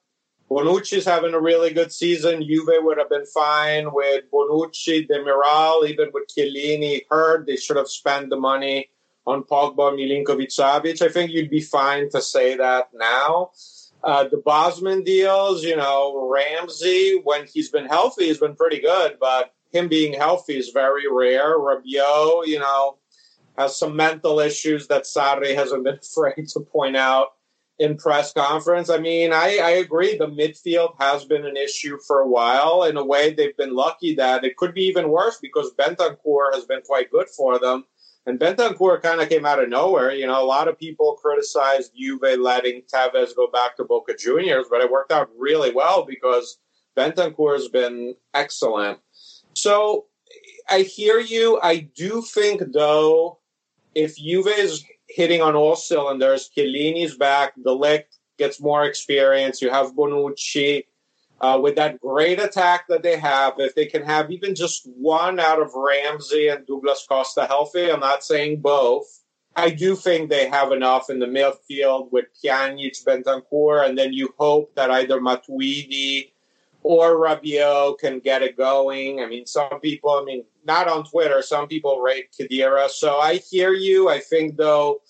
Bonucci's 0.51 1.05
having 1.05 1.35
a 1.35 1.41
really 1.41 1.75
good 1.75 1.93
season. 1.93 2.43
Juve 2.43 2.83
would 2.83 2.97
have 2.97 3.11
been 3.11 3.27
fine 3.27 3.93
with 3.93 4.25
Bonucci, 4.33 5.07
Demiral, 5.07 5.87
even 5.87 6.09
with 6.15 6.31
Chiellini 6.35 7.03
hurt. 7.11 7.47
They 7.47 7.57
should 7.57 7.77
have 7.77 7.89
spent 7.89 8.31
the 8.31 8.41
money 8.41 8.89
on 9.27 9.45
Pogba, 9.45 9.93
Milinkovic, 9.95 10.49
Savic. 10.49 11.03
I 11.03 11.09
think 11.09 11.31
you'd 11.31 11.51
be 11.51 11.61
fine 11.61 12.11
to 12.11 12.21
say 12.21 12.57
that 12.57 12.89
now. 12.95 13.51
Uh, 14.05 14.25
the 14.29 14.39
Bosman 14.39 15.05
deals, 15.05 15.63
you 15.63 15.77
know, 15.77 16.29
Ramsey, 16.29 17.21
when 17.23 17.47
he's 17.47 17.71
been 17.71 17.87
healthy, 17.87 18.29
has 18.29 18.39
been 18.39 18.57
pretty 18.57 18.81
good, 18.81 19.17
but 19.21 19.55
him 19.73 19.89
being 19.89 20.13
healthy 20.13 20.59
is 20.59 20.71
very 20.71 21.05
rare. 21.11 21.57
Rabiot, 21.57 22.47
you 22.47 22.59
know, 22.59 22.99
has 23.57 23.79
some 23.79 23.95
mental 23.95 24.41
issues 24.41 24.89
that 24.89 25.05
Sarri 25.05 25.55
hasn't 25.55 25.85
been 25.85 25.99
afraid 26.03 26.49
to 26.49 26.61
point 26.61 26.97
out 26.97 27.29
in 27.79 27.97
press 27.97 28.33
conference. 28.33 28.91
I 28.91 28.99
mean, 28.99 29.33
I, 29.33 29.59
I 29.63 29.71
agree. 29.71 30.17
The 30.17 30.27
midfield 30.27 30.95
has 31.01 31.25
been 31.25 31.47
an 31.47 31.57
issue 31.57 31.99
for 32.07 32.21
a 32.21 32.29
while. 32.29 32.85
In 32.85 32.97
a 32.97 33.05
way, 33.05 33.33
they've 33.33 33.57
been 33.57 33.75
lucky 33.75 34.15
that 34.17 34.45
it 34.45 34.57
could 34.57 34.75
be 34.75 34.83
even 34.83 35.09
worse 35.11 35.39
because 35.41 35.75
Bentancur 35.75 36.53
has 36.55 36.65
been 36.65 36.83
quite 36.83 37.11
good 37.11 37.29
for 37.29 37.59
them. 37.59 37.85
And 38.27 38.39
Bentancur 38.39 39.03
kind 39.03 39.21
of 39.21 39.29
came 39.29 39.45
out 39.45 39.63
of 39.63 39.69
nowhere. 39.69 40.13
You 40.13 40.27
know, 40.27 40.41
a 40.41 40.47
lot 40.47 40.69
of 40.69 40.79
people 40.79 41.19
criticized 41.21 41.93
Juve 41.97 42.39
letting 42.39 42.83
Tevez 42.83 43.35
go 43.35 43.49
back 43.51 43.77
to 43.77 43.85
Boca 43.85 44.15
Juniors, 44.17 44.67
but 44.71 44.81
it 44.81 44.91
worked 44.91 45.11
out 45.11 45.29
really 45.37 45.73
well 45.73 46.05
because 46.05 46.59
Bentancur 46.97 47.55
has 47.55 47.69
been 47.69 48.15
excellent. 48.33 49.01
So 49.55 50.07
I 50.69 50.83
hear 50.83 51.19
you. 51.19 51.59
I 51.63 51.89
do 51.97 52.23
think, 52.23 52.63
though, 52.73 53.39
if 53.95 54.17
Juve 54.17 54.47
is 54.47 54.85
hitting 55.09 55.43
on 55.43 55.57
all 55.57 55.77
cylinders, 55.77 56.49
Chiellini's 56.57 57.17
back, 57.17 57.55
De 57.57 57.71
Ligt 57.71 58.05
gets 58.39 58.61
more 58.61 58.85
experience, 58.85 59.61
you 59.61 59.71
have 59.71 59.95
Bonucci, 59.95 60.85
uh, 61.43 61.59
with 61.61 61.75
that 61.75 62.01
great 62.01 62.41
attack 62.41 62.87
that 62.89 63.03
they 63.03 63.19
have, 63.19 63.55
if 63.59 63.75
they 63.75 63.87
can 63.87 64.05
have 64.05 64.31
even 64.31 64.55
just 64.55 64.89
one 64.97 65.41
out 65.41 65.61
of 65.61 65.75
Ramsey 65.75 66.49
and 66.49 66.65
Douglas 66.67 67.05
Costa 67.09 67.47
healthy, 67.47 67.91
I'm 67.91 68.01
not 68.01 68.23
saying 68.23 68.61
both. 68.61 69.23
I 69.57 69.71
do 69.71 69.97
think 69.97 70.31
they 70.31 70.49
have 70.49 70.73
enough 70.73 71.11
in 71.11 71.19
the 71.19 71.27
midfield 71.27 72.11
with 72.13 72.27
Pjanic, 72.43 73.05
Bentancur, 73.05 73.87
and 73.87 73.99
then 73.99 74.13
you 74.13 74.33
hope 74.39 74.75
that 74.77 74.91
either 74.91 75.21
Matuidi 75.21 76.31
or 76.85 77.17
Rabiot 77.17 77.99
can 77.99 78.21
get 78.21 78.43
it 78.43 78.57
going. 78.57 79.21
I 79.21 79.27
mean, 79.27 79.45
some 79.45 79.81
people, 79.81 80.11
I 80.11 80.25
mean, 80.25 80.45
not 80.65 80.89
on 80.89 81.05
Twitter, 81.05 81.43
some 81.43 81.67
people 81.67 82.01
rate 82.01 82.29
Khedira. 82.33 82.89
So 82.89 83.19
I 83.19 83.37
hear 83.37 83.73
you. 83.73 84.09
I 84.09 84.21
think, 84.21 84.57
though, 84.57 85.01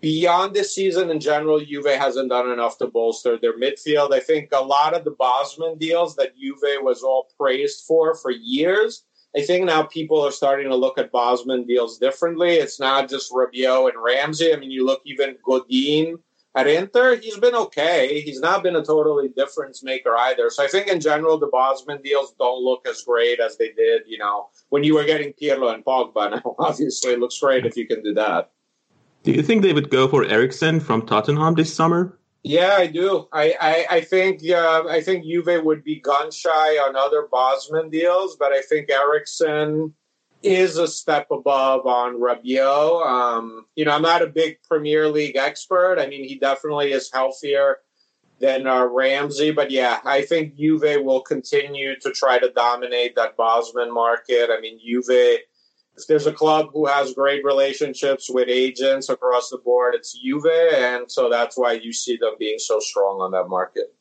beyond 0.00 0.54
this 0.54 0.74
season 0.74 1.10
in 1.10 1.20
general, 1.20 1.60
Juve 1.60 1.86
hasn't 1.86 2.30
done 2.30 2.50
enough 2.50 2.78
to 2.78 2.86
bolster 2.86 3.38
their 3.38 3.58
midfield. 3.58 4.12
I 4.12 4.20
think 4.20 4.50
a 4.52 4.62
lot 4.62 4.94
of 4.94 5.04
the 5.04 5.12
Bosman 5.12 5.78
deals 5.78 6.16
that 6.16 6.36
Juve 6.38 6.82
was 6.82 7.02
all 7.02 7.28
praised 7.38 7.84
for 7.86 8.14
for 8.14 8.30
years. 8.30 9.04
I 9.36 9.42
think 9.42 9.66
now 9.66 9.82
people 9.82 10.24
are 10.26 10.32
starting 10.32 10.68
to 10.68 10.76
look 10.76 10.98
at 10.98 11.12
Bosman 11.12 11.66
deals 11.66 11.98
differently. 11.98 12.54
It's 12.54 12.80
not 12.80 13.08
just 13.08 13.30
Rabiot 13.30 13.92
and 13.92 14.02
Ramsey. 14.02 14.52
I 14.52 14.56
mean, 14.56 14.70
you 14.70 14.86
look 14.86 15.02
even 15.04 15.36
Godin 15.44 16.18
at 16.54 16.66
Inter, 16.66 17.16
he's 17.16 17.38
been 17.38 17.54
okay. 17.54 18.20
He's 18.22 18.40
not 18.40 18.62
been 18.62 18.76
a 18.76 18.84
totally 18.84 19.28
difference 19.28 19.84
maker 19.84 20.16
either. 20.16 20.48
So 20.50 20.64
I 20.64 20.66
think 20.66 20.88
in 20.88 20.98
general, 20.98 21.38
the 21.38 21.48
Bosman 21.48 22.00
deals 22.02 22.34
don't 22.38 22.64
look 22.64 22.88
as 22.88 23.02
great 23.02 23.38
as 23.38 23.56
they 23.58 23.72
did, 23.72 24.02
you 24.06 24.18
know, 24.18 24.48
when 24.70 24.82
you 24.82 24.94
were 24.94 25.04
getting 25.04 25.34
Pirlo 25.34 25.74
and 25.74 25.84
Pogba. 25.84 26.30
Now, 26.44 26.56
obviously, 26.58 27.12
it 27.12 27.20
looks 27.20 27.38
great 27.38 27.66
if 27.66 27.76
you 27.76 27.86
can 27.86 28.02
do 28.02 28.14
that. 28.14 28.50
Do 29.24 29.32
you 29.32 29.42
think 29.42 29.62
they 29.62 29.72
would 29.72 29.90
go 29.90 30.08
for 30.08 30.24
Eriksen 30.24 30.80
from 30.80 31.06
Tottenham 31.06 31.54
this 31.54 31.74
summer? 31.74 32.18
Yeah, 32.44 32.76
I 32.78 32.86
do. 32.86 33.28
I 33.32 33.54
I, 33.60 33.86
I 33.96 34.00
think 34.00 34.48
uh, 34.48 34.84
I 34.88 35.00
think 35.02 35.24
Juve 35.24 35.64
would 35.64 35.84
be 35.84 36.00
gun 36.00 36.30
shy 36.30 36.78
on 36.78 36.96
other 36.96 37.28
Bosman 37.30 37.90
deals, 37.90 38.36
but 38.36 38.52
I 38.52 38.62
think 38.62 38.90
Eriksen 38.90 39.92
is 40.42 40.76
a 40.76 40.86
step 40.86 41.26
above 41.32 41.86
on 41.86 42.14
Rabiot. 42.14 43.06
Um, 43.06 43.66
you 43.74 43.84
know, 43.84 43.90
I'm 43.90 44.02
not 44.02 44.22
a 44.22 44.28
big 44.28 44.62
Premier 44.62 45.08
League 45.08 45.36
expert. 45.36 45.98
I 45.98 46.06
mean, 46.06 46.24
he 46.24 46.38
definitely 46.38 46.92
is 46.92 47.10
healthier 47.12 47.78
than 48.40 48.68
uh, 48.68 48.84
Ramsey, 48.84 49.50
but 49.50 49.72
yeah, 49.72 49.98
I 50.04 50.22
think 50.22 50.56
Juve 50.56 51.04
will 51.04 51.22
continue 51.22 51.98
to 51.98 52.12
try 52.12 52.38
to 52.38 52.50
dominate 52.50 53.16
that 53.16 53.36
Bosman 53.36 53.92
market. 53.92 54.48
I 54.50 54.60
mean, 54.60 54.78
Juve 54.78 55.40
there's 56.06 56.26
a 56.26 56.32
club 56.32 56.68
who 56.72 56.86
has 56.86 57.14
great 57.14 57.44
relationships 57.44 58.30
with 58.30 58.48
agents 58.48 59.08
across 59.08 59.50
the 59.50 59.58
board, 59.58 59.94
it's 59.94 60.18
Juve, 60.18 60.46
and 60.74 61.10
so 61.10 61.28
that's 61.28 61.56
why 61.56 61.72
you 61.72 61.92
see 61.92 62.16
them 62.16 62.34
being 62.38 62.58
so 62.58 62.80
strong 62.80 63.20
on 63.20 63.30
that 63.32 63.48
market. 63.48 63.94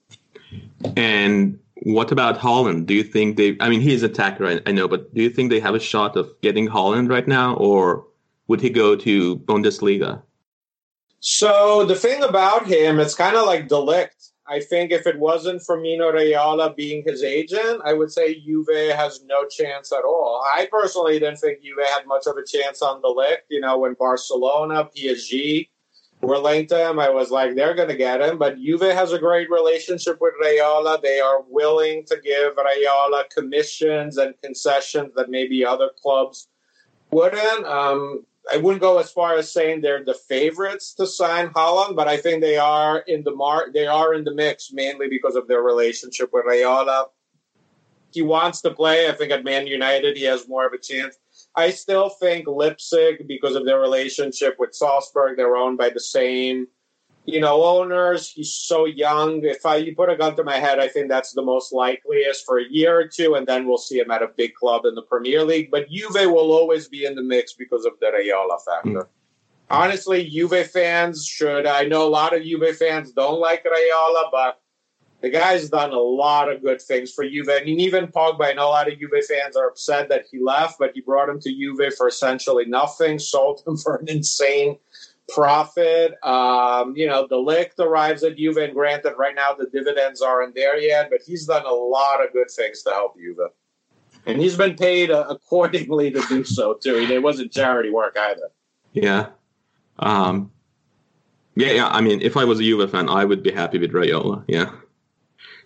And 0.96 1.60
what 1.84 2.12
about 2.12 2.40
Haaland? 2.40 2.86
Do 2.86 2.94
you 2.94 3.04
think 3.04 3.38
they? 3.38 3.58
I 3.60 3.70
mean, 3.70 3.82
he's 3.82 4.04
attacker, 4.04 4.46
I, 4.46 4.62
I 4.66 4.72
know, 4.72 4.88
but 4.88 5.14
do 5.14 5.22
you 5.22 5.30
think 5.30 5.50
they 5.50 5.60
have 5.60 5.76
a 5.76 5.80
shot 5.80 6.16
of 6.16 6.30
getting 6.42 6.68
Haaland 6.68 7.10
right 7.10 7.28
now, 7.28 7.56
or 7.56 8.06
would 8.48 8.62
he 8.62 8.70
go 8.70 8.96
to 8.96 9.38
Bundesliga? 9.38 10.22
So 11.20 11.86
the 11.86 11.96
thing 11.96 12.24
about 12.24 12.68
him, 12.68 13.00
it's 13.00 13.16
kind 13.16 13.36
of 13.36 13.46
like 13.46 13.68
De 13.68 13.76
Ligt. 13.76 14.32
I 14.50 14.62
think 14.62 14.92
if 14.92 15.06
it 15.06 15.20
wasn't 15.20 15.62
for 15.62 15.80
Mino 15.80 16.12
Raiola 16.12 16.76
being 16.76 17.04
his 17.06 17.22
agent, 17.22 17.82
I 17.84 17.94
would 17.94 18.12
say 18.12 18.40
Juve 18.40 18.96
has 18.96 19.22
no 19.26 19.46
chance 19.46 19.92
at 19.92 20.06
all. 20.06 20.42
I 20.46 20.68
personally 20.72 21.20
didn't 21.20 21.38
think 21.38 21.62
Juve 21.62 21.86
had 21.86 22.08
much 22.08 22.28
of 22.28 22.38
a 22.38 22.46
chance 22.46 22.82
on 22.82 23.02
De 23.02 23.08
Ligt. 23.08 23.44
You 23.50 23.60
know, 23.60 23.78
when 23.78 23.96
Barcelona, 23.96 24.90
PSG 24.96 25.68
were 26.22 26.38
linked 26.38 26.70
to 26.70 26.90
him, 26.90 26.98
I 26.98 27.10
was 27.10 27.30
like, 27.30 27.56
they're 27.56 27.76
going 27.76 27.90
to 27.90 27.96
get 27.98 28.22
him. 28.22 28.38
But 28.38 28.58
Juve 28.58 28.82
has 28.82 29.12
a 29.12 29.20
great 29.20 29.50
relationship 29.50 30.18
with 30.22 30.34
Raiola. 30.42 31.02
They 31.02 31.20
are 31.20 31.44
willing 31.50 32.06
to 32.06 32.18
give 32.24 32.56
Raiola 32.56 33.30
commissions 33.30 34.18
and 34.18 34.34
concessions 34.42 35.12
that 35.16 35.30
maybe 35.30 35.66
other 35.66 35.90
clubs 36.02 36.48
wouldn't. 37.12 37.66
Um, 37.66 38.26
I 38.52 38.58
wouldn't 38.58 38.82
go 38.82 38.98
as 39.00 39.12
far 39.12 39.36
as 39.36 39.52
saying 39.52 39.82
they're 39.82 40.04
the 40.04 40.14
favorites 40.14 40.94
to 40.96 41.08
sign 41.08 41.50
Haaland, 41.50 41.96
but 41.96 42.08
I 42.08 42.18
think 42.18 42.42
they 42.42 42.58
are 42.58 43.00
in 43.00 43.24
the 43.24 43.36
mar- 43.36 43.70
they 43.74 43.88
are 43.88 44.14
in 44.14 44.24
the 44.24 44.34
mix 44.34 44.72
mainly 44.72 45.08
because 45.10 45.36
of 45.36 45.48
their 45.48 45.62
relationship 45.62 46.30
with 46.32 46.46
Raiola. 46.46 47.08
He 48.12 48.22
wants 48.22 48.62
to 48.62 48.72
play. 48.72 49.10
I 49.10 49.12
think 49.12 49.32
at 49.32 49.44
Man 49.44 49.68
United 49.68 50.18
he 50.18 50.24
has 50.24 50.48
more 50.48 50.66
of 50.66 50.74
a 50.74 50.78
chance. 50.78 51.18
I 51.56 51.72
still 51.72 52.10
think 52.10 52.48
Leipzig, 52.48 53.28
because 53.28 53.56
of 53.56 53.66
their 53.66 53.80
relationship 53.80 54.56
with 54.60 54.76
Salzburg, 54.76 55.38
they're 55.38 55.58
owned 55.58 55.78
by 55.78 55.90
the 55.90 56.00
same 56.00 56.68
you 57.28 57.42
know, 57.42 57.62
owners. 57.62 58.32
He's 58.32 58.54
so 58.54 58.86
young. 58.86 59.44
If 59.44 59.66
I 59.66 59.76
you 59.76 59.94
put 59.94 60.10
a 60.10 60.16
gun 60.16 60.38
to 60.38 60.46
my 60.46 60.56
head, 60.56 60.80
I 60.80 60.88
think 60.88 61.10
that's 61.10 61.34
the 61.34 61.42
most 61.42 61.74
likeliest 61.74 62.46
for 62.46 62.60
a 62.60 62.64
year 62.70 62.98
or 62.98 63.06
two, 63.06 63.36
and 63.36 63.46
then 63.46 63.68
we'll 63.68 63.78
see 63.78 64.00
him 64.00 64.10
at 64.10 64.24
a 64.24 64.30
big 64.30 64.54
club 64.56 64.86
in 64.86 64.96
the 64.96 65.02
Premier 65.02 65.44
League. 65.44 65.70
But 65.70 65.90
Juve 65.90 66.32
will 66.32 66.54
always 66.54 66.88
be 66.88 67.06
in 67.06 67.16
the 67.16 67.22
mix 67.22 67.54
because 67.54 67.86
of 67.86 67.94
the 68.00 68.08
Raiola 68.08 68.64
factor. 68.64 69.02
Mm. 69.02 69.08
Honestly, 69.70 70.30
Juve 70.30 70.68
fans 70.68 71.28
should. 71.28 71.68
I 71.68 71.84
know 71.84 72.08
a 72.08 72.10
lot 72.10 72.34
of 72.34 72.44
Juve 72.44 72.78
fans 72.78 73.12
don't 73.12 73.42
like 73.42 73.66
Raiola, 73.66 74.32
but 74.32 74.62
the 75.20 75.30
guy's 75.30 75.70
done 75.70 75.92
a 75.92 76.00
lot 76.00 76.50
of 76.50 76.62
good 76.62 76.82
things 76.82 77.12
for 77.12 77.28
Juve. 77.28 77.50
I 77.50 77.62
mean, 77.66 77.82
even 77.82 78.08
Pogba, 78.08 78.46
I 78.46 78.54
know 78.54 78.70
a 78.70 78.72
lot 78.72 78.88
of 78.90 78.98
Juve 78.98 79.26
fans 79.28 79.58
are 79.58 79.68
upset 79.68 80.08
that 80.08 80.28
he 80.32 80.40
left, 80.40 80.80
but 80.80 80.92
he 80.94 81.02
brought 81.02 81.28
him 81.28 81.42
to 81.42 81.52
Juve 81.52 81.94
for 81.96 82.08
essentially 82.08 82.66
nothing, 82.66 83.20
sold 83.34 83.64
him 83.68 83.76
for 83.76 83.98
an 83.98 84.08
insane 84.08 84.78
profit. 85.30 86.16
Um, 86.24 86.96
you 86.96 87.08
know, 87.08 87.28
De 87.28 87.36
Ligt 87.36 87.80
arrives 87.80 88.24
at 88.24 88.38
Juve, 88.38 88.58
and 88.58 88.74
granted, 88.74 89.16
right 89.18 89.36
now 89.36 89.54
the 89.54 89.68
dividends 89.68 90.22
aren't 90.22 90.56
there 90.56 90.80
yet, 90.80 91.10
but 91.10 91.22
he's 91.26 91.46
done 91.46 91.66
a 91.66 91.74
lot 91.74 92.24
of 92.24 92.32
good 92.34 92.50
things 92.50 92.84
to 92.84 92.92
help 92.92 93.18
Juve. 93.18 93.50
And 94.26 94.42
he's 94.42 94.58
been 94.58 94.76
paid 94.76 95.12
uh, 95.12 95.26
accordingly 95.30 96.12
to 96.12 96.22
do 96.28 96.44
so, 96.44 96.74
too. 96.74 96.96
It 96.98 97.24
wasn't 97.24 97.52
charity 97.52 97.90
work 97.90 98.18
either. 98.20 98.50
Yeah. 98.94 99.28
Um, 100.00 100.52
yeah, 101.56 101.72
yeah. 101.72 101.88
I 101.88 102.02
mean, 102.02 102.22
if 102.22 102.36
I 102.36 102.44
was 102.44 102.60
a 102.60 102.64
Juve 102.64 102.92
fan, 102.92 103.10
I 103.10 103.24
would 103.26 103.42
be 103.42 103.52
happy 103.52 103.78
with 103.80 103.92
Raiola. 103.92 104.44
Yeah. 104.48 104.72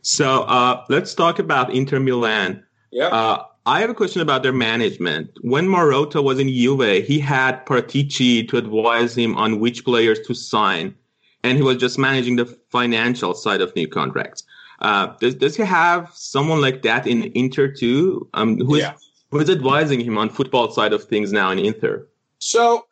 So 0.04 0.44
uh, 0.44 0.86
let's 0.90 1.14
talk 1.16 1.40
about 1.40 1.74
Inter 1.74 2.00
Milan. 2.00 2.64
Yeah. 2.92 3.08
Uh, 3.08 3.46
I 3.66 3.82
have 3.82 3.90
a 3.92 3.94
question 3.94 4.22
about 4.22 4.42
their 4.42 4.54
management. 4.54 5.30
When 5.42 5.68
Marotta 5.68 6.24
was 6.24 6.40
in 6.40 6.50
Juve, 6.50 7.06
he 7.06 7.20
had 7.20 7.64
Paratici 7.66 8.48
to 8.50 8.58
advise 8.58 9.16
him 9.16 9.38
on 9.38 9.60
which 9.60 9.86
players 9.86 10.20
to 10.28 10.34
sign. 10.34 10.96
and 11.44 11.58
he 11.58 11.64
was 11.64 11.78
just 11.78 11.98
managing 11.98 12.36
the 12.36 12.46
financial 12.70 13.34
side 13.34 13.62
of 13.62 13.76
new 13.76 13.88
contracts. 13.88 14.44
Uh, 14.80 15.08
does, 15.20 15.36
does 15.36 15.56
he 15.56 15.64
have 15.64 16.12
someone 16.14 16.62
like 16.62 16.82
that 16.84 17.08
in 17.08 17.32
Inter 17.36 17.68
too? 17.68 18.28
Um, 18.34 18.58
who 18.58 18.76
is, 18.76 18.82
yeah. 18.82 18.94
who 19.32 19.40
is 19.40 19.50
advising 19.50 20.00
him 20.00 20.18
on 20.18 20.30
football 20.30 20.72
side 20.72 20.94
of 20.94 21.04
things 21.04 21.32
now 21.32 21.52
in 21.52 21.60
Inter? 21.60 22.08
So 22.40 22.86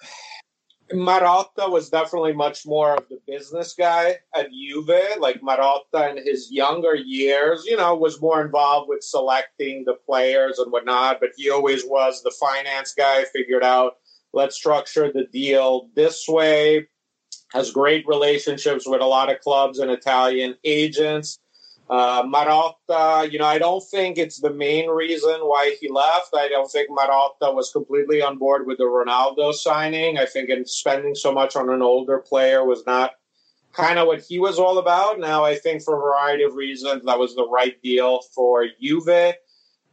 Marotta 0.92 1.70
was 1.70 1.90
definitely 1.90 2.34
much 2.34 2.66
more 2.66 2.96
of 2.96 3.08
the 3.10 3.20
business 3.28 3.74
guy 3.78 4.16
at 4.36 4.50
Juve. 4.52 5.20
Like 5.20 5.42
Marotta 5.42 6.12
in 6.12 6.26
his 6.26 6.52
younger 6.52 6.96
years, 6.96 7.66
you 7.66 7.78
know, 7.78 7.96
was 7.96 8.22
more 8.22 8.44
involved 8.44 8.90
with 8.90 9.04
selecting 9.04 9.84
the 9.86 9.96
players 10.06 10.60
and 10.60 10.72
whatnot, 10.72 11.20
but 11.20 11.32
he 11.38 11.50
always 11.50 11.84
was 11.86 12.24
the 12.24 12.32
finance 12.32 12.94
guy, 12.98 13.24
figured 13.26 13.64
out 13.64 13.98
let's 14.34 14.56
structure 14.56 15.12
the 15.12 15.26
deal 15.32 15.90
this 15.96 16.28
way. 16.28 16.88
Has 17.52 17.72
great 17.72 18.08
relationships 18.08 18.88
with 18.88 19.02
a 19.02 19.06
lot 19.06 19.32
of 19.32 19.42
clubs 19.42 19.80
and 19.80 19.90
Italian 19.90 20.56
agents. 20.64 21.40
Uh, 21.90 22.24
Marotta, 22.24 23.32
you 23.32 23.40
know, 23.40 23.48
I 23.48 23.58
don't 23.58 23.84
think 23.90 24.18
it's 24.18 24.40
the 24.40 24.54
main 24.54 24.90
reason 24.90 25.40
why 25.42 25.76
he 25.82 25.90
left. 25.90 26.36
I 26.36 26.48
don't 26.48 26.70
think 26.72 26.90
Marotta 26.90 27.54
was 27.56 27.72
completely 27.72 28.22
on 28.22 28.38
board 28.38 28.68
with 28.68 28.78
the 28.78 28.84
Ronaldo 28.84 29.54
signing. 29.54 30.20
I 30.20 30.26
think 30.26 30.50
in 30.50 30.66
spending 30.66 31.16
so 31.16 31.32
much 31.32 31.56
on 31.56 31.70
an 31.70 31.82
older 31.82 32.20
player 32.20 32.64
was 32.64 32.86
not 32.86 33.14
kind 33.74 33.98
of 33.98 34.08
what 34.08 34.22
he 34.22 34.40
was 34.40 34.60
all 34.60 34.78
about. 34.78 35.20
Now, 35.20 35.44
I 35.44 35.56
think 35.56 35.82
for 35.82 35.96
a 35.96 36.00
variety 36.00 36.44
of 36.44 36.54
reasons, 36.54 37.06
that 37.06 37.18
was 37.18 37.36
the 37.36 37.48
right 37.48 37.82
deal 37.82 38.22
for 38.36 38.68
Juve. 38.80 39.34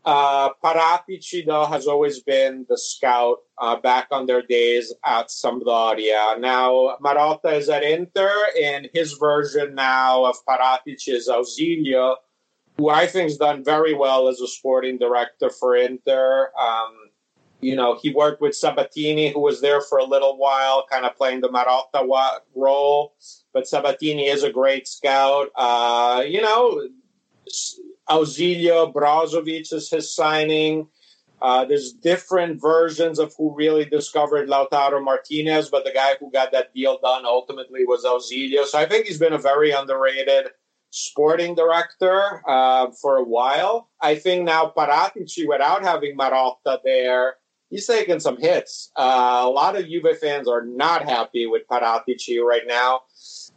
Uh, 0.06 0.50
Paratici, 0.62 1.44
though, 1.44 1.66
has 1.66 1.88
always 1.88 2.20
been 2.20 2.64
the 2.68 2.78
scout 2.78 3.38
uh, 3.58 3.74
back 3.74 4.06
on 4.12 4.24
their 4.24 4.40
days 4.40 4.94
at 5.04 5.26
Sampdoria. 5.26 6.38
Now, 6.38 6.96
Marotta 7.04 7.52
is 7.54 7.68
at 7.68 7.82
Inter, 7.82 8.32
and 8.62 8.88
his 8.94 9.14
version 9.14 9.74
now 9.74 10.24
of 10.24 10.36
Paratici 10.48 11.08
is 11.08 11.28
Ausilio, 11.28 12.14
who 12.76 12.88
I 12.88 13.08
think 13.08 13.30
has 13.30 13.36
done 13.36 13.64
very 13.64 13.94
well 13.94 14.28
as 14.28 14.40
a 14.40 14.46
sporting 14.46 14.96
director 14.96 15.50
for 15.50 15.74
Inter. 15.74 16.52
Um, 16.56 16.94
you 17.60 17.74
know, 17.74 17.98
he 18.00 18.12
worked 18.12 18.40
with 18.40 18.54
Sabatini, 18.54 19.32
who 19.32 19.40
was 19.40 19.60
there 19.60 19.80
for 19.80 19.98
a 19.98 20.04
little 20.04 20.38
while, 20.38 20.86
kind 20.88 21.04
of 21.04 21.16
playing 21.16 21.40
the 21.40 21.48
Marotta 21.48 22.06
role. 22.54 23.16
But 23.52 23.66
Sabatini 23.66 24.26
is 24.26 24.44
a 24.44 24.52
great 24.52 24.86
scout. 24.86 25.48
Uh, 25.56 26.22
you 26.24 26.42
know, 26.42 26.88
Ausilio 28.08 28.92
Brozovic 28.92 29.72
is 29.72 29.90
his 29.90 30.14
signing. 30.14 30.88
Uh, 31.42 31.64
there's 31.64 31.92
different 31.92 32.60
versions 32.60 33.18
of 33.18 33.34
who 33.36 33.54
really 33.54 33.84
discovered 33.84 34.48
Lautaro 34.48 35.02
Martinez, 35.02 35.68
but 35.68 35.84
the 35.84 35.92
guy 35.92 36.14
who 36.18 36.30
got 36.30 36.50
that 36.52 36.72
deal 36.74 36.98
done 37.02 37.26
ultimately 37.26 37.84
was 37.84 38.04
Ausilio. 38.04 38.64
So 38.64 38.78
I 38.78 38.86
think 38.86 39.06
he's 39.06 39.18
been 39.18 39.34
a 39.34 39.38
very 39.38 39.70
underrated 39.70 40.48
sporting 40.90 41.54
director 41.54 42.42
uh, 42.48 42.90
for 42.90 43.16
a 43.16 43.24
while. 43.24 43.90
I 44.00 44.14
think 44.14 44.44
now 44.44 44.72
Paratici, 44.74 45.46
without 45.46 45.82
having 45.82 46.16
Marotta 46.16 46.78
there, 46.84 47.34
he's 47.68 47.86
taking 47.86 48.20
some 48.20 48.38
hits. 48.38 48.90
Uh, 48.96 49.42
a 49.44 49.50
lot 49.50 49.76
of 49.76 49.86
Juve 49.86 50.18
fans 50.18 50.48
are 50.48 50.64
not 50.64 51.02
happy 51.02 51.46
with 51.46 51.68
Paratici 51.68 52.42
right 52.42 52.66
now. 52.66 53.02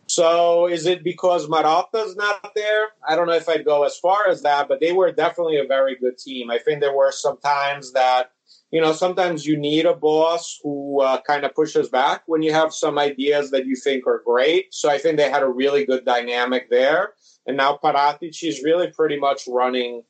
So 0.09 0.67
is 0.67 0.87
it 0.87 1.03
because 1.03 1.47
Marotta's 1.47 2.15
not 2.15 2.51
there? 2.55 2.87
I 3.07 3.15
don't 3.15 3.27
know 3.27 3.33
if 3.33 3.47
I'd 3.47 3.63
go 3.63 3.83
as 3.83 3.97
far 3.97 4.27
as 4.27 4.41
that, 4.41 4.67
but 4.67 4.79
they 4.79 4.91
were 4.91 5.11
definitely 5.11 5.57
a 5.57 5.67
very 5.67 5.95
good 5.95 6.17
team. 6.17 6.49
I 6.49 6.57
think 6.57 6.79
there 6.79 6.95
were 6.95 7.11
some 7.11 7.37
times 7.37 7.93
that, 7.93 8.31
you 8.71 8.81
know, 8.81 8.91
sometimes 8.91 9.45
you 9.45 9.55
need 9.55 9.85
a 9.85 9.93
boss 9.93 10.59
who 10.63 11.01
uh, 11.01 11.21
kind 11.21 11.45
of 11.45 11.53
pushes 11.53 11.89
back 11.89 12.23
when 12.25 12.41
you 12.41 12.51
have 12.51 12.73
some 12.73 12.97
ideas 12.97 13.51
that 13.51 13.67
you 13.67 13.75
think 13.75 14.07
are 14.07 14.23
great. 14.25 14.73
So 14.73 14.89
I 14.89 14.97
think 14.97 15.17
they 15.17 15.29
had 15.29 15.43
a 15.43 15.47
really 15.47 15.85
good 15.85 16.05
dynamic 16.05 16.71
there. 16.71 17.13
And 17.45 17.55
now 17.55 17.79
Paratici 17.81 18.47
is 18.47 18.63
really 18.63 18.87
pretty 18.87 19.19
much 19.19 19.43
running 19.47 20.01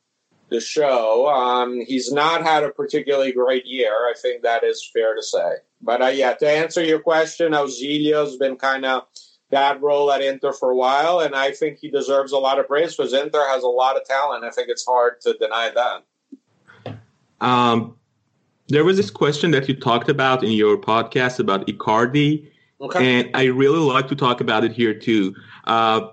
the 0.48 0.60
show. 0.60 1.28
Um, 1.28 1.80
he's 1.86 2.10
not 2.10 2.42
had 2.42 2.64
a 2.64 2.70
particularly 2.70 3.32
great 3.32 3.66
year. 3.66 3.92
I 3.92 4.14
think 4.20 4.42
that 4.42 4.64
is 4.64 4.90
fair 4.94 5.14
to 5.14 5.22
say. 5.22 5.56
But 5.82 6.02
uh, 6.02 6.06
yeah, 6.06 6.34
to 6.34 6.48
answer 6.48 6.82
your 6.82 7.00
question, 7.00 7.52
Ausilio's 7.52 8.36
been 8.36 8.56
kind 8.56 8.84
of 8.84 9.04
that 9.50 9.80
role 9.82 10.10
at 10.12 10.22
Inter 10.22 10.52
for 10.52 10.70
a 10.70 10.76
while, 10.76 11.20
and 11.20 11.34
I 11.34 11.52
think 11.52 11.78
he 11.78 11.90
deserves 11.90 12.32
a 12.32 12.38
lot 12.38 12.58
of 12.58 12.66
praise 12.66 12.96
because 12.96 13.12
Inter 13.12 13.46
has 13.48 13.62
a 13.62 13.68
lot 13.68 13.96
of 13.96 14.04
talent. 14.04 14.44
I 14.44 14.50
think 14.50 14.68
it's 14.68 14.84
hard 14.84 15.20
to 15.22 15.34
deny 15.34 15.70
that. 15.74 16.98
Um, 17.40 17.96
there 18.68 18.84
was 18.84 18.96
this 18.96 19.10
question 19.10 19.50
that 19.50 19.68
you 19.68 19.74
talked 19.74 20.08
about 20.08 20.44
in 20.44 20.52
your 20.52 20.76
podcast 20.76 21.40
about 21.40 21.66
Icardi, 21.66 22.48
okay. 22.80 23.20
and 23.20 23.30
I 23.34 23.44
really 23.44 23.78
like 23.78 24.08
to 24.08 24.16
talk 24.16 24.40
about 24.40 24.64
it 24.64 24.72
here 24.72 24.94
too. 24.94 25.34
Uh, 25.64 26.08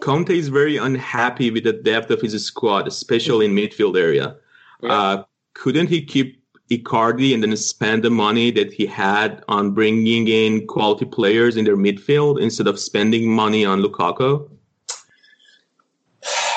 Conte 0.00 0.36
is 0.36 0.48
very 0.48 0.76
unhappy 0.76 1.52
with 1.52 1.62
the 1.62 1.72
depth 1.72 2.10
of 2.10 2.20
his 2.20 2.44
squad, 2.44 2.88
especially 2.88 3.46
in 3.46 3.54
midfield 3.54 3.96
area. 3.96 4.36
Yeah. 4.80 4.92
Uh, 4.92 5.24
couldn't 5.54 5.88
he 5.88 6.04
keep 6.04 6.41
Icardi 6.70 7.34
and 7.34 7.42
then 7.42 7.56
spend 7.56 8.02
the 8.02 8.10
money 8.10 8.50
that 8.52 8.72
he 8.72 8.86
had 8.86 9.44
on 9.48 9.72
bringing 9.72 10.28
in 10.28 10.66
quality 10.66 11.04
players 11.04 11.56
in 11.56 11.64
their 11.64 11.76
midfield 11.76 12.40
instead 12.40 12.66
of 12.66 12.78
spending 12.78 13.30
money 13.30 13.64
on 13.64 13.82
Lukaku? 13.82 14.48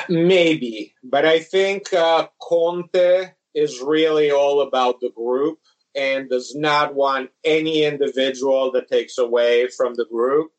Maybe, 0.08 0.94
but 1.04 1.26
I 1.26 1.40
think 1.40 1.92
uh, 1.92 2.28
Conte 2.40 3.32
is 3.56 3.82
really 3.82 4.32
all 4.32 4.62
about 4.62 5.00
the 5.00 5.10
group 5.10 5.60
and 5.96 6.30
does 6.30 6.54
not 6.56 6.94
want 6.94 7.32
any 7.44 7.84
individual 7.86 8.72
that 8.74 8.90
takes 8.90 9.18
away 9.18 9.68
from 9.70 9.96
the 9.96 10.06
group. 10.06 10.52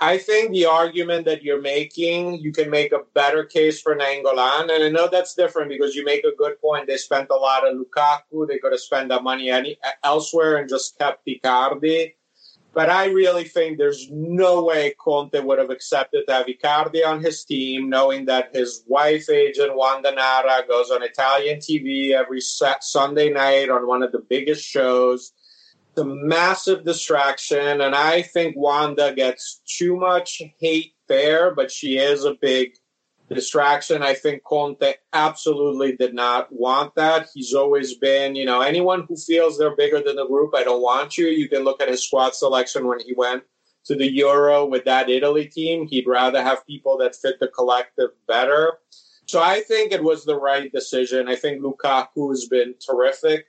I 0.00 0.18
think 0.18 0.50
the 0.50 0.66
argument 0.66 1.24
that 1.24 1.42
you're 1.42 1.60
making, 1.60 2.40
you 2.40 2.52
can 2.52 2.68
make 2.68 2.92
a 2.92 3.00
better 3.14 3.44
case 3.44 3.80
for 3.80 3.96
Nainggolan. 3.96 4.70
And 4.70 4.84
I 4.84 4.90
know 4.90 5.08
that's 5.10 5.34
different 5.34 5.70
because 5.70 5.94
you 5.94 6.04
make 6.04 6.24
a 6.24 6.36
good 6.36 6.60
point. 6.60 6.86
They 6.86 6.98
spent 6.98 7.30
a 7.30 7.34
lot 7.34 7.66
of 7.66 7.76
Lukaku. 7.76 8.46
They 8.46 8.58
could 8.58 8.72
have 8.72 8.80
spent 8.80 9.08
that 9.08 9.22
money 9.22 9.48
any, 9.48 9.78
elsewhere 10.04 10.56
and 10.56 10.68
just 10.68 10.98
kept 10.98 11.26
Icardi. 11.26 12.12
But 12.74 12.90
I 12.90 13.06
really 13.06 13.44
think 13.44 13.78
there's 13.78 14.10
no 14.10 14.62
way 14.62 14.94
Conte 15.00 15.40
would 15.40 15.58
have 15.58 15.70
accepted 15.70 16.26
to 16.28 16.34
have 16.34 16.46
Icardi 16.46 17.06
on 17.06 17.22
his 17.22 17.42
team, 17.42 17.88
knowing 17.88 18.26
that 18.26 18.54
his 18.54 18.84
wife 18.86 19.30
agent, 19.30 19.74
Wanda 19.74 20.14
Nara, 20.14 20.62
goes 20.68 20.90
on 20.90 21.02
Italian 21.02 21.58
TV 21.58 22.10
every 22.10 22.42
Sunday 22.42 23.30
night 23.30 23.70
on 23.70 23.86
one 23.86 24.02
of 24.02 24.12
the 24.12 24.18
biggest 24.28 24.62
shows 24.62 25.32
a 25.98 26.04
massive 26.04 26.84
distraction, 26.84 27.80
and 27.80 27.94
I 27.94 28.22
think 28.22 28.56
Wanda 28.56 29.14
gets 29.14 29.60
too 29.66 29.96
much 29.96 30.42
hate 30.58 30.94
there, 31.08 31.54
but 31.54 31.70
she 31.70 31.98
is 31.98 32.24
a 32.24 32.34
big 32.40 32.72
distraction. 33.28 34.02
I 34.02 34.14
think 34.14 34.44
Conte 34.44 34.94
absolutely 35.12 35.96
did 35.96 36.14
not 36.14 36.48
want 36.52 36.94
that. 36.94 37.28
He's 37.34 37.54
always 37.54 37.94
been, 37.94 38.36
you 38.36 38.44
know, 38.44 38.60
anyone 38.60 39.04
who 39.08 39.16
feels 39.16 39.58
they're 39.58 39.76
bigger 39.76 40.00
than 40.02 40.16
the 40.16 40.26
group, 40.26 40.54
I 40.54 40.64
don't 40.64 40.82
want 40.82 41.18
you. 41.18 41.26
You 41.26 41.48
can 41.48 41.64
look 41.64 41.82
at 41.82 41.88
his 41.88 42.04
squad 42.04 42.34
selection 42.34 42.86
when 42.86 43.00
he 43.00 43.14
went 43.16 43.42
to 43.86 43.96
the 43.96 44.10
Euro 44.12 44.66
with 44.66 44.84
that 44.84 45.08
Italy 45.08 45.46
team. 45.46 45.86
He'd 45.86 46.06
rather 46.06 46.42
have 46.42 46.66
people 46.66 46.98
that 46.98 47.16
fit 47.16 47.40
the 47.40 47.48
collective 47.48 48.10
better. 48.28 48.78
So 49.26 49.42
I 49.42 49.60
think 49.60 49.92
it 49.92 50.02
was 50.02 50.24
the 50.24 50.38
right 50.38 50.70
decision. 50.70 51.28
I 51.28 51.34
think 51.34 51.60
Lukaku 51.60 52.30
has 52.30 52.46
been 52.46 52.74
terrific 52.84 53.46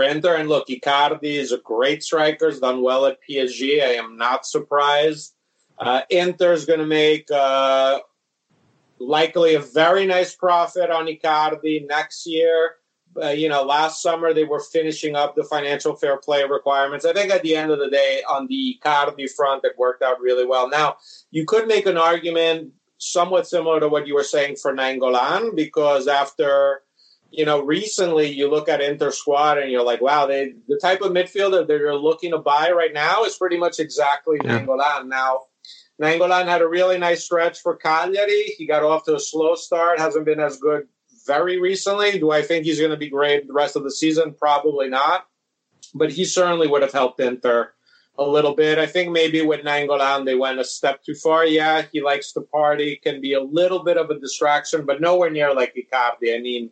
Inter. 0.00 0.36
And 0.36 0.48
look, 0.48 0.68
Icardi 0.68 1.34
is 1.38 1.52
a 1.52 1.58
great 1.58 2.02
striker, 2.02 2.46
has 2.46 2.60
done 2.60 2.82
well 2.82 3.04
at 3.04 3.18
PSG. 3.28 3.82
I 3.82 3.94
am 3.94 4.16
not 4.16 4.46
surprised. 4.46 5.34
Uh, 5.78 6.02
Inter 6.08 6.52
is 6.52 6.64
going 6.64 6.78
to 6.78 6.86
make 6.86 7.28
uh, 7.30 7.98
likely 8.98 9.54
a 9.54 9.60
very 9.60 10.06
nice 10.06 10.34
profit 10.34 10.90
on 10.90 11.06
Icardi 11.06 11.86
next 11.86 12.26
year. 12.26 12.76
Uh, 13.20 13.28
you 13.28 13.48
know, 13.48 13.62
last 13.62 14.00
summer 14.00 14.32
they 14.32 14.44
were 14.44 14.60
finishing 14.60 15.16
up 15.16 15.34
the 15.34 15.44
financial 15.44 15.94
fair 15.94 16.16
play 16.16 16.44
requirements. 16.44 17.04
I 17.04 17.12
think 17.12 17.30
at 17.30 17.42
the 17.42 17.56
end 17.56 17.70
of 17.70 17.78
the 17.78 17.90
day, 17.90 18.22
on 18.26 18.46
the 18.46 18.78
Icardi 18.82 19.28
front, 19.30 19.64
it 19.64 19.76
worked 19.76 20.02
out 20.02 20.20
really 20.20 20.46
well. 20.46 20.68
Now, 20.68 20.96
you 21.30 21.44
could 21.44 21.66
make 21.66 21.84
an 21.84 21.98
argument 21.98 22.72
somewhat 22.98 23.48
similar 23.48 23.80
to 23.80 23.88
what 23.88 24.06
you 24.06 24.14
were 24.14 24.22
saying 24.22 24.56
for 24.56 24.72
Nainggolan, 24.72 25.56
because 25.56 26.06
after 26.06 26.82
you 27.32 27.46
know, 27.46 27.62
recently 27.62 28.30
you 28.30 28.48
look 28.50 28.68
at 28.68 28.82
Inter 28.82 29.10
squad 29.10 29.58
and 29.58 29.70
you're 29.70 29.84
like, 29.84 30.02
wow, 30.02 30.26
they 30.26 30.54
the 30.68 30.78
type 30.80 31.00
of 31.00 31.12
midfielder 31.12 31.60
that 31.60 31.68
they're 31.68 31.94
looking 31.94 32.32
to 32.32 32.38
buy 32.38 32.70
right 32.70 32.92
now 32.92 33.24
is 33.24 33.36
pretty 33.36 33.56
much 33.56 33.80
exactly 33.80 34.38
yeah. 34.44 34.60
Nainggolan. 34.60 35.08
Now, 35.08 35.40
Nainggolan 36.00 36.46
had 36.46 36.62
a 36.62 36.68
really 36.68 36.98
nice 36.98 37.24
stretch 37.24 37.60
for 37.60 37.76
Cagliari. 37.76 38.54
He 38.58 38.66
got 38.66 38.82
off 38.82 39.04
to 39.04 39.14
a 39.14 39.20
slow 39.20 39.54
start, 39.54 39.98
hasn't 39.98 40.26
been 40.26 40.40
as 40.40 40.58
good 40.58 40.88
very 41.26 41.58
recently. 41.58 42.18
Do 42.18 42.30
I 42.30 42.42
think 42.42 42.64
he's 42.64 42.78
going 42.78 42.90
to 42.90 42.96
be 42.96 43.08
great 43.08 43.46
the 43.46 43.54
rest 43.54 43.76
of 43.76 43.84
the 43.84 43.90
season? 43.90 44.34
Probably 44.38 44.88
not. 44.88 45.26
But 45.94 46.12
he 46.12 46.24
certainly 46.24 46.66
would 46.66 46.82
have 46.82 46.92
helped 46.92 47.20
Inter 47.20 47.72
a 48.18 48.24
little 48.24 48.54
bit. 48.54 48.78
I 48.78 48.86
think 48.86 49.10
maybe 49.10 49.40
with 49.42 49.64
Nainggolan 49.64 50.24
they 50.24 50.34
went 50.34 50.60
a 50.60 50.64
step 50.64 51.02
too 51.02 51.14
far. 51.14 51.46
Yeah, 51.46 51.84
he 51.92 52.02
likes 52.02 52.32
to 52.32 52.42
party, 52.42 52.96
can 53.02 53.20
be 53.20 53.32
a 53.34 53.42
little 53.42 53.84
bit 53.84 53.96
of 53.96 54.10
a 54.10 54.18
distraction, 54.18 54.84
but 54.84 55.00
nowhere 55.00 55.30
near 55.30 55.54
like 55.54 55.74
Icardi. 55.74 56.36
I 56.36 56.40
mean, 56.40 56.70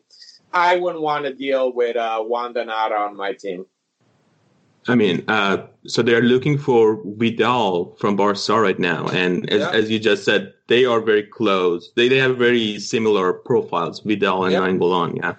I 0.53 0.77
wouldn't 0.77 1.03
want 1.03 1.25
to 1.25 1.35
deal 1.35 1.73
with 1.73 1.97
uh, 1.97 2.23
Wanda 2.25 2.65
Nara 2.65 3.01
on 3.01 3.17
my 3.17 3.33
team. 3.33 3.67
I 4.89 4.95
mean, 4.95 5.23
uh, 5.29 5.67
so 5.87 6.03
they're 6.03 6.23
looking 6.23 6.57
for 6.57 7.03
Vidal 7.05 7.95
from 7.97 8.17
Barca 8.17 8.61
right 8.61 8.79
now, 8.79 9.07
and 9.09 9.49
as, 9.51 9.61
yeah. 9.61 9.71
as, 9.71 9.91
you 9.91 9.99
just 9.99 10.25
said, 10.25 10.55
they 10.69 10.87
are 10.87 11.01
very 11.01 11.23
close. 11.23 11.93
They 11.97 12.09
they 12.09 12.17
have 12.17 12.39
very 12.39 12.79
similar 12.79 13.35
profiles, 13.35 14.01
Vidal 14.01 14.45
and 14.45 14.53
yep. 14.53 14.63
Nainggolan. 14.63 15.19
Yeah. 15.19 15.35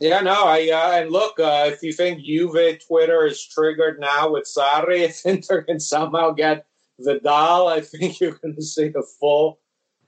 Yeah, 0.00 0.20
no, 0.20 0.46
I 0.46 0.70
uh, 0.72 1.02
and 1.02 1.10
look, 1.10 1.38
uh, 1.38 1.64
if 1.66 1.82
you 1.82 1.92
think 1.92 2.24
Juve 2.24 2.78
Twitter 2.86 3.26
is 3.26 3.44
triggered 3.44 4.00
now 4.00 4.30
with 4.32 4.44
Sarri, 4.44 5.00
if 5.00 5.26
Inter 5.26 5.60
can 5.60 5.78
somehow 5.78 6.30
get 6.30 6.66
Vidal, 6.98 7.68
I 7.68 7.82
think 7.82 8.18
you're 8.18 8.38
going 8.42 8.54
to 8.54 8.62
see 8.62 8.90
a 8.96 9.02
full 9.02 9.60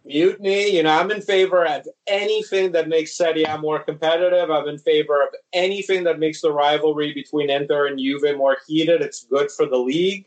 mutiny. 0.04 0.76
You 0.76 0.82
know, 0.82 0.98
I'm 0.98 1.10
in 1.10 1.20
favor 1.20 1.64
of 1.66 1.86
anything 2.06 2.72
that 2.72 2.88
makes 2.88 3.16
Serie 3.16 3.44
more 3.60 3.82
competitive. 3.82 4.50
I'm 4.50 4.68
in 4.68 4.78
favor 4.78 5.22
of 5.22 5.28
anything 5.52 6.04
that 6.04 6.18
makes 6.18 6.40
the 6.40 6.52
rivalry 6.52 7.12
between 7.12 7.50
Inter 7.50 7.86
and 7.86 7.98
Juve 7.98 8.36
more 8.36 8.56
heated. 8.66 9.02
It's 9.02 9.24
good 9.24 9.50
for 9.50 9.66
the 9.66 9.78
league. 9.78 10.26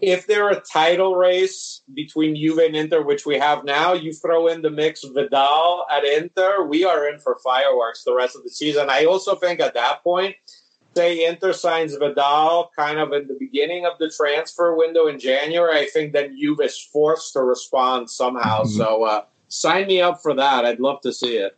If 0.00 0.28
there 0.28 0.44
are 0.44 0.52
a 0.52 0.60
title 0.60 1.16
race 1.16 1.82
between 1.92 2.36
Juve 2.36 2.58
and 2.58 2.76
Inter, 2.76 3.02
which 3.02 3.26
we 3.26 3.36
have 3.36 3.64
now, 3.64 3.94
you 3.94 4.12
throw 4.12 4.46
in 4.46 4.62
the 4.62 4.70
mix 4.70 5.02
Vidal 5.02 5.86
at 5.90 6.04
Inter, 6.04 6.64
we 6.64 6.84
are 6.84 7.08
in 7.08 7.18
for 7.18 7.38
fireworks 7.42 8.04
the 8.04 8.14
rest 8.14 8.36
of 8.36 8.44
the 8.44 8.50
season. 8.50 8.90
I 8.90 9.06
also 9.06 9.34
think 9.34 9.58
at 9.58 9.74
that 9.74 10.04
point, 10.04 10.36
say 10.96 11.26
Inter 11.26 11.52
signs 11.52 11.94
Vidal 11.94 12.70
kind 12.76 12.98
of 12.98 13.12
in 13.12 13.28
the 13.28 13.36
beginning 13.38 13.86
of 13.86 13.92
the 13.98 14.10
transfer 14.10 14.74
window 14.74 15.06
in 15.06 15.18
January, 15.18 15.78
I 15.78 15.86
think 15.86 16.12
then 16.12 16.36
Juve 16.38 16.60
is 16.60 16.78
forced 16.78 17.32
to 17.34 17.42
respond 17.42 18.10
somehow. 18.10 18.62
Mm-hmm. 18.62 18.76
So 18.76 19.04
uh, 19.04 19.24
sign 19.48 19.86
me 19.86 20.00
up 20.00 20.20
for 20.22 20.34
that. 20.34 20.64
I'd 20.64 20.80
love 20.80 21.00
to 21.02 21.12
see 21.12 21.36
it. 21.36 21.56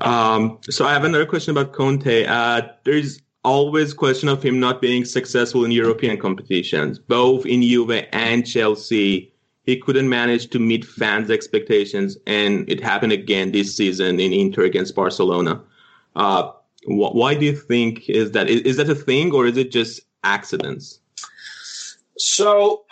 Um, 0.00 0.58
so 0.70 0.86
I 0.86 0.92
have 0.92 1.04
another 1.04 1.26
question 1.26 1.50
about 1.50 1.72
Conte. 1.72 2.24
Uh, 2.24 2.62
there's 2.84 3.20
always 3.44 3.92
question 3.94 4.28
of 4.28 4.42
him 4.42 4.60
not 4.60 4.80
being 4.80 5.04
successful 5.04 5.64
in 5.64 5.70
European 5.70 6.18
competitions, 6.18 6.98
both 6.98 7.46
in 7.46 7.62
Juve 7.62 8.06
and 8.12 8.46
Chelsea. 8.46 9.32
He 9.64 9.76
couldn't 9.76 10.08
manage 10.08 10.48
to 10.50 10.58
meet 10.58 10.84
fans' 10.84 11.30
expectations, 11.30 12.16
and 12.26 12.68
it 12.68 12.82
happened 12.82 13.12
again 13.12 13.52
this 13.52 13.76
season 13.76 14.20
in 14.20 14.32
Inter 14.32 14.64
against 14.64 14.94
Barcelona. 14.94 15.60
Uh, 16.16 16.50
why 16.86 17.34
do 17.34 17.44
you 17.44 17.54
think 17.54 18.08
is 18.08 18.32
that? 18.32 18.48
Is, 18.48 18.62
is 18.62 18.76
that 18.78 18.88
a 18.88 18.94
thing 18.94 19.32
or 19.32 19.46
is 19.46 19.56
it 19.56 19.70
just 19.70 20.00
accidents? 20.24 21.00
So 22.16 22.84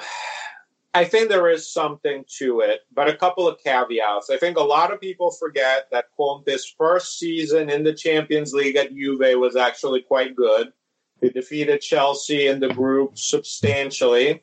I 0.95 1.05
think 1.05 1.29
there 1.29 1.49
is 1.49 1.71
something 1.71 2.25
to 2.39 2.61
it, 2.61 2.81
but 2.93 3.09
a 3.09 3.17
couple 3.17 3.47
of 3.47 3.63
caveats. 3.63 4.31
I 4.31 4.37
think 4.37 4.57
a 4.57 4.63
lot 4.63 4.93
of 4.93 5.01
people 5.01 5.31
forget 5.31 5.89
that 5.93 6.07
Conte's 6.17 6.75
first 6.77 7.19
season 7.19 7.71
in 7.71 7.85
the 7.85 7.95
Champions 7.95 8.53
League 8.53 8.77
at 8.77 8.95
Juve 8.95 9.39
was 9.39 9.57
actually 9.57 10.03
quite 10.03 10.35
good. 10.35 10.73
They 11.21 11.31
defeated 11.31 11.81
Chelsea 11.81 12.47
in 12.47 12.61
the 12.61 12.73
group 12.73 13.19
substantially, 13.19 14.43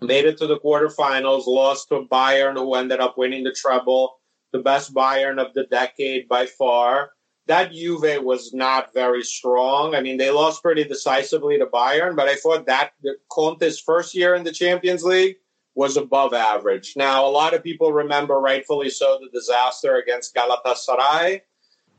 made 0.00 0.26
it 0.26 0.38
to 0.38 0.46
the 0.46 0.60
quarterfinals, 0.60 1.46
lost 1.46 1.88
to 1.88 2.06
Bayern, 2.10 2.54
who 2.54 2.74
ended 2.74 3.00
up 3.00 3.18
winning 3.18 3.44
the 3.44 3.52
treble, 3.52 4.20
the 4.52 4.58
best 4.60 4.94
Bayern 4.94 5.38
of 5.44 5.54
the 5.54 5.64
decade 5.64 6.28
by 6.28 6.46
far 6.46 7.12
that 7.46 7.72
Juve 7.72 8.22
was 8.22 8.52
not 8.52 8.94
very 8.94 9.22
strong. 9.22 9.94
I 9.94 10.00
mean, 10.00 10.16
they 10.16 10.30
lost 10.30 10.62
pretty 10.62 10.84
decisively 10.84 11.58
to 11.58 11.66
Bayern, 11.66 12.14
but 12.14 12.28
I 12.28 12.36
thought 12.36 12.66
that 12.66 12.92
Conte's 13.30 13.80
first 13.80 14.14
year 14.14 14.34
in 14.34 14.44
the 14.44 14.52
Champions 14.52 15.02
League 15.02 15.36
was 15.74 15.96
above 15.96 16.34
average. 16.34 16.94
Now, 16.96 17.26
a 17.26 17.30
lot 17.30 17.54
of 17.54 17.64
people 17.64 17.92
remember, 17.92 18.38
rightfully 18.38 18.90
so, 18.90 19.18
the 19.20 19.30
disaster 19.36 19.96
against 19.96 20.34
Galatasaray. 20.34 21.40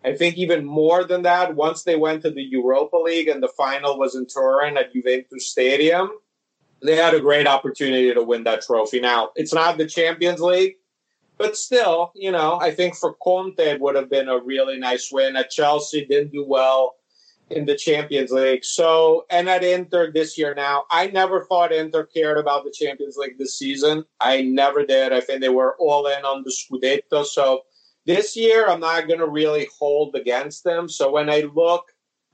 I 0.03 0.15
think 0.15 0.37
even 0.37 0.65
more 0.65 1.03
than 1.03 1.21
that, 1.23 1.55
once 1.55 1.83
they 1.83 1.95
went 1.95 2.21
to 2.23 2.31
the 2.31 2.41
Europa 2.41 2.97
League 2.97 3.27
and 3.27 3.41
the 3.41 3.51
final 3.57 3.99
was 3.99 4.15
in 4.15 4.25
Turin 4.25 4.77
at 4.77 4.93
Juventus 4.93 5.47
Stadium, 5.47 6.11
they 6.81 6.95
had 6.95 7.13
a 7.13 7.19
great 7.19 7.45
opportunity 7.45 8.13
to 8.13 8.23
win 8.23 8.43
that 8.45 8.63
trophy. 8.63 8.99
Now, 8.99 9.29
it's 9.35 9.53
not 9.53 9.77
the 9.77 9.85
Champions 9.85 10.39
League, 10.39 10.75
but 11.41 11.57
still, 11.57 12.11
you 12.13 12.31
know, 12.31 12.59
I 12.61 12.69
think 12.69 12.95
for 12.95 13.15
Conte 13.15 13.59
it 13.59 13.81
would 13.81 13.95
have 13.95 14.11
been 14.11 14.29
a 14.29 14.37
really 14.37 14.77
nice 14.77 15.11
win. 15.11 15.35
At 15.35 15.49
Chelsea, 15.49 16.05
didn't 16.05 16.31
do 16.31 16.45
well 16.45 16.97
in 17.49 17.65
the 17.65 17.75
Champions 17.75 18.29
League. 18.29 18.63
So, 18.63 19.25
and 19.31 19.49
at 19.49 19.63
Inter 19.63 20.11
this 20.11 20.37
year 20.37 20.53
now, 20.53 20.83
I 20.91 21.07
never 21.07 21.43
thought 21.45 21.73
Inter 21.73 22.05
cared 22.05 22.37
about 22.37 22.63
the 22.63 22.71
Champions 22.71 23.17
League 23.17 23.39
this 23.39 23.57
season. 23.57 24.05
I 24.19 24.41
never 24.41 24.85
did. 24.85 25.13
I 25.13 25.19
think 25.19 25.41
they 25.41 25.49
were 25.49 25.75
all 25.79 26.05
in 26.05 26.23
on 26.23 26.43
the 26.43 26.51
Scudetto. 26.51 27.25
So 27.25 27.63
this 28.05 28.37
year, 28.37 28.67
I'm 28.69 28.79
not 28.79 29.07
going 29.07 29.19
to 29.19 29.27
really 29.27 29.67
hold 29.79 30.15
against 30.15 30.63
them. 30.63 30.87
So 30.87 31.11
when 31.11 31.27
I 31.27 31.49
look, 31.55 31.85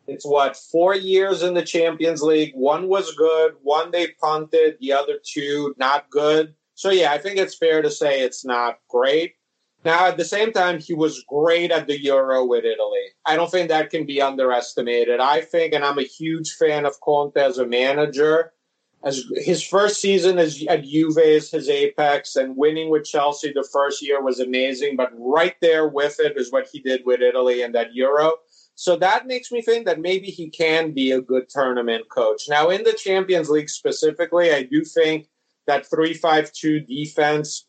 it's 0.05 0.25
what, 0.25 0.57
four 0.57 0.95
years 0.95 1.43
in 1.43 1.53
the 1.53 1.63
Champions 1.63 2.21
League. 2.21 2.51
One 2.55 2.89
was 2.89 3.15
good, 3.15 3.53
one 3.61 3.91
they 3.91 4.07
punted, 4.21 4.77
the 4.81 4.91
other 4.91 5.17
two 5.23 5.73
not 5.77 6.09
good. 6.09 6.55
So 6.77 6.91
yeah, 6.91 7.11
I 7.11 7.17
think 7.17 7.37
it's 7.37 7.57
fair 7.57 7.81
to 7.81 7.89
say 7.89 8.21
it's 8.21 8.45
not 8.45 8.77
great. 8.87 9.33
Now, 9.83 10.05
at 10.05 10.17
the 10.17 10.25
same 10.25 10.51
time, 10.51 10.79
he 10.79 10.93
was 10.93 11.25
great 11.27 11.71
at 11.71 11.87
the 11.87 11.99
Euro 12.03 12.45
with 12.45 12.65
Italy. 12.65 13.07
I 13.25 13.35
don't 13.35 13.49
think 13.49 13.69
that 13.69 13.89
can 13.89 14.05
be 14.05 14.21
underestimated. 14.21 15.19
I 15.19 15.41
think, 15.41 15.73
and 15.73 15.83
I'm 15.83 15.97
a 15.97 16.03
huge 16.03 16.53
fan 16.53 16.85
of 16.85 16.99
Conte 17.01 17.35
as 17.35 17.57
a 17.57 17.65
manager. 17.65 18.53
As 19.03 19.23
his 19.37 19.63
first 19.63 19.99
season 19.99 20.37
as 20.37 20.63
at 20.69 20.83
Juve 20.83 21.17
is 21.17 21.49
his 21.49 21.67
apex, 21.67 22.35
and 22.35 22.55
winning 22.55 22.91
with 22.91 23.05
Chelsea 23.05 23.51
the 23.51 23.67
first 23.73 24.03
year 24.03 24.21
was 24.21 24.39
amazing. 24.39 24.97
But 24.97 25.09
right 25.17 25.55
there 25.61 25.87
with 25.87 26.19
it 26.19 26.37
is 26.37 26.51
what 26.51 26.67
he 26.71 26.79
did 26.79 27.01
with 27.07 27.21
Italy 27.21 27.63
and 27.63 27.73
that 27.73 27.95
Euro. 27.95 28.33
So 28.75 28.97
that 28.97 29.25
makes 29.25 29.51
me 29.51 29.63
think 29.63 29.87
that 29.87 29.99
maybe 29.99 30.27
he 30.27 30.51
can 30.51 30.91
be 30.91 31.09
a 31.09 31.21
good 31.21 31.49
tournament 31.49 32.07
coach. 32.09 32.43
Now, 32.47 32.69
in 32.69 32.83
the 32.83 32.93
Champions 32.93 33.49
League 33.49 33.69
specifically, 33.69 34.51
I 34.53 34.61
do 34.61 34.83
think 34.83 35.27
that 35.67 35.85
352 35.85 36.81
defense 36.81 37.67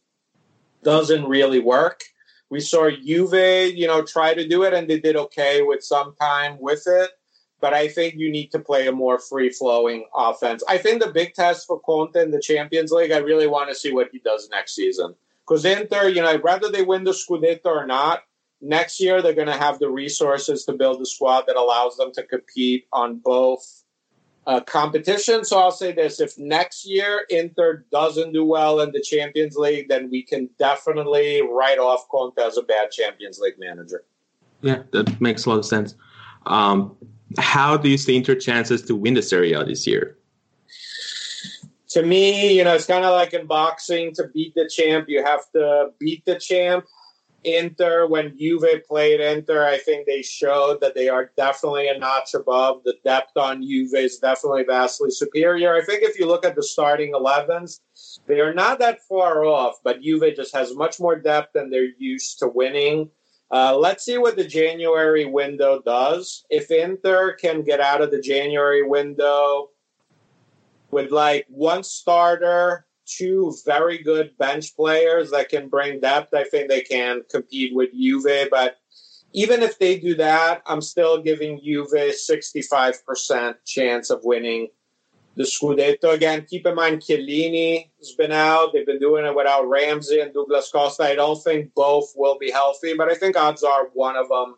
doesn't 0.82 1.24
really 1.24 1.60
work. 1.60 2.02
We 2.50 2.60
saw 2.60 2.90
Juve, 2.90 3.76
you 3.76 3.86
know, 3.86 4.02
try 4.02 4.34
to 4.34 4.48
do 4.48 4.62
it 4.62 4.72
and 4.72 4.88
they 4.88 4.98
did 4.98 5.16
okay 5.16 5.62
with 5.62 5.82
some 5.82 6.14
time 6.20 6.56
with 6.60 6.84
it. 6.86 7.10
But 7.60 7.74
I 7.74 7.88
think 7.88 8.14
you 8.14 8.30
need 8.30 8.52
to 8.52 8.60
play 8.60 8.86
a 8.86 8.92
more 8.92 9.18
free 9.18 9.50
flowing 9.50 10.06
offense. 10.14 10.62
I 10.68 10.78
think 10.78 11.02
the 11.02 11.10
big 11.10 11.34
test 11.34 11.66
for 11.66 11.80
Conte 11.80 12.16
in 12.16 12.30
the 12.30 12.40
Champions 12.40 12.92
League, 12.92 13.10
I 13.10 13.18
really 13.18 13.48
want 13.48 13.68
to 13.68 13.74
see 13.74 13.92
what 13.92 14.10
he 14.12 14.20
does 14.20 14.48
next 14.50 14.76
season. 14.76 15.14
Because 15.46 15.64
Inter, 15.64 16.08
you 16.08 16.22
know, 16.22 16.38
whether 16.38 16.70
they 16.70 16.82
win 16.82 17.04
the 17.04 17.10
Scudetto 17.10 17.66
or 17.66 17.86
not, 17.86 18.22
next 18.60 19.00
year 19.00 19.20
they're 19.20 19.32
going 19.32 19.48
to 19.48 19.52
have 19.52 19.80
the 19.80 19.90
resources 19.90 20.64
to 20.64 20.72
build 20.72 21.02
a 21.02 21.06
squad 21.06 21.44
that 21.48 21.56
allows 21.56 21.96
them 21.96 22.12
to 22.12 22.22
compete 22.22 22.86
on 22.92 23.18
both 23.18 23.82
uh, 24.48 24.60
competition. 24.60 25.44
So 25.44 25.58
I'll 25.58 25.70
say 25.70 25.92
this: 25.92 26.20
if 26.20 26.36
next 26.38 26.86
year 26.86 27.26
Inter 27.28 27.84
doesn't 27.92 28.32
do 28.32 28.44
well 28.44 28.80
in 28.80 28.90
the 28.90 29.00
Champions 29.00 29.56
League, 29.56 29.88
then 29.88 30.10
we 30.10 30.22
can 30.22 30.48
definitely 30.58 31.42
write 31.42 31.78
off 31.78 32.08
Conte 32.08 32.40
as 32.40 32.56
a 32.56 32.62
bad 32.62 32.90
Champions 32.90 33.38
League 33.38 33.58
manager. 33.58 34.04
Yeah, 34.62 34.82
that 34.92 35.20
makes 35.20 35.44
a 35.44 35.50
lot 35.50 35.58
of 35.58 35.66
sense. 35.66 35.94
Um, 36.46 36.96
how 37.36 37.76
do 37.76 37.90
you 37.90 37.98
see 37.98 38.16
Inter 38.16 38.34
chances 38.34 38.80
to 38.82 38.96
win 38.96 39.14
the 39.14 39.22
Serie 39.22 39.52
A 39.52 39.62
this 39.64 39.86
year? 39.86 40.16
To 41.90 42.02
me, 42.02 42.56
you 42.56 42.64
know, 42.64 42.74
it's 42.74 42.86
kind 42.86 43.04
of 43.04 43.12
like 43.12 43.34
in 43.34 43.46
boxing. 43.46 44.14
To 44.14 44.28
beat 44.28 44.54
the 44.54 44.68
champ, 44.68 45.08
you 45.08 45.22
have 45.22 45.42
to 45.52 45.90
beat 45.98 46.24
the 46.24 46.38
champ. 46.38 46.86
Inter, 47.44 48.06
when 48.06 48.36
Juve 48.36 48.82
played 48.86 49.20
Inter, 49.20 49.64
I 49.64 49.78
think 49.78 50.06
they 50.06 50.22
showed 50.22 50.80
that 50.80 50.94
they 50.94 51.08
are 51.08 51.30
definitely 51.36 51.88
a 51.88 51.98
notch 51.98 52.34
above. 52.34 52.82
The 52.84 52.96
depth 53.04 53.36
on 53.36 53.62
Juve 53.62 53.94
is 53.94 54.18
definitely 54.18 54.64
vastly 54.64 55.10
superior. 55.10 55.74
I 55.74 55.84
think 55.84 56.02
if 56.02 56.18
you 56.18 56.26
look 56.26 56.44
at 56.44 56.56
the 56.56 56.62
starting 56.62 57.12
11s, 57.12 57.80
they 58.26 58.40
are 58.40 58.52
not 58.52 58.80
that 58.80 59.02
far 59.08 59.44
off, 59.44 59.76
but 59.84 60.02
Juve 60.02 60.34
just 60.34 60.54
has 60.54 60.74
much 60.74 60.98
more 60.98 61.16
depth 61.16 61.54
and 61.54 61.72
they're 61.72 61.92
used 61.98 62.40
to 62.40 62.48
winning. 62.48 63.08
Uh, 63.50 63.76
let's 63.76 64.04
see 64.04 64.18
what 64.18 64.36
the 64.36 64.46
January 64.46 65.24
window 65.24 65.80
does. 65.80 66.44
If 66.50 66.70
Inter 66.70 67.34
can 67.34 67.62
get 67.62 67.80
out 67.80 68.02
of 68.02 68.10
the 68.10 68.20
January 68.20 68.82
window 68.82 69.70
with 70.90 71.12
like 71.12 71.46
one 71.48 71.84
starter, 71.84 72.86
two 73.08 73.54
very 73.64 73.98
good 73.98 74.36
bench 74.38 74.76
players 74.76 75.30
that 75.30 75.48
can 75.48 75.68
bring 75.68 76.00
depth. 76.00 76.34
I 76.34 76.44
think 76.44 76.68
they 76.68 76.82
can 76.82 77.22
compete 77.30 77.74
with 77.74 77.92
Juve, 77.92 78.48
but 78.50 78.76
even 79.32 79.62
if 79.62 79.78
they 79.78 79.98
do 79.98 80.14
that, 80.16 80.62
I'm 80.66 80.80
still 80.80 81.22
giving 81.22 81.60
Juve 81.62 81.92
65% 81.92 83.54
chance 83.64 84.10
of 84.10 84.20
winning 84.24 84.68
the 85.36 85.44
Scudetto. 85.44 86.12
Again, 86.12 86.46
keep 86.48 86.66
in 86.66 86.74
mind 86.74 87.00
Chiellini 87.00 87.90
has 87.98 88.12
been 88.12 88.32
out. 88.32 88.72
They've 88.72 88.86
been 88.86 88.98
doing 88.98 89.24
it 89.24 89.34
without 89.34 89.68
Ramsey 89.68 90.20
and 90.20 90.34
Douglas 90.34 90.70
Costa. 90.70 91.04
I 91.04 91.14
don't 91.14 91.42
think 91.42 91.72
both 91.74 92.12
will 92.16 92.38
be 92.38 92.50
healthy, 92.50 92.94
but 92.94 93.08
I 93.08 93.14
think 93.14 93.36
odds 93.36 93.62
are 93.62 93.88
one 93.94 94.16
of 94.16 94.28
them 94.28 94.56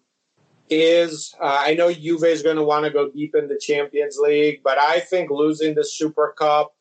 is. 0.70 1.34
Uh, 1.40 1.58
I 1.60 1.74
know 1.74 1.92
Juve 1.92 2.24
is 2.24 2.42
going 2.42 2.56
to 2.56 2.64
want 2.64 2.84
to 2.86 2.90
go 2.90 3.10
deep 3.10 3.34
in 3.34 3.48
the 3.48 3.58
Champions 3.58 4.18
League, 4.18 4.62
but 4.64 4.78
I 4.78 5.00
think 5.00 5.30
losing 5.30 5.74
the 5.74 5.84
Super 5.84 6.34
Cup 6.38 6.72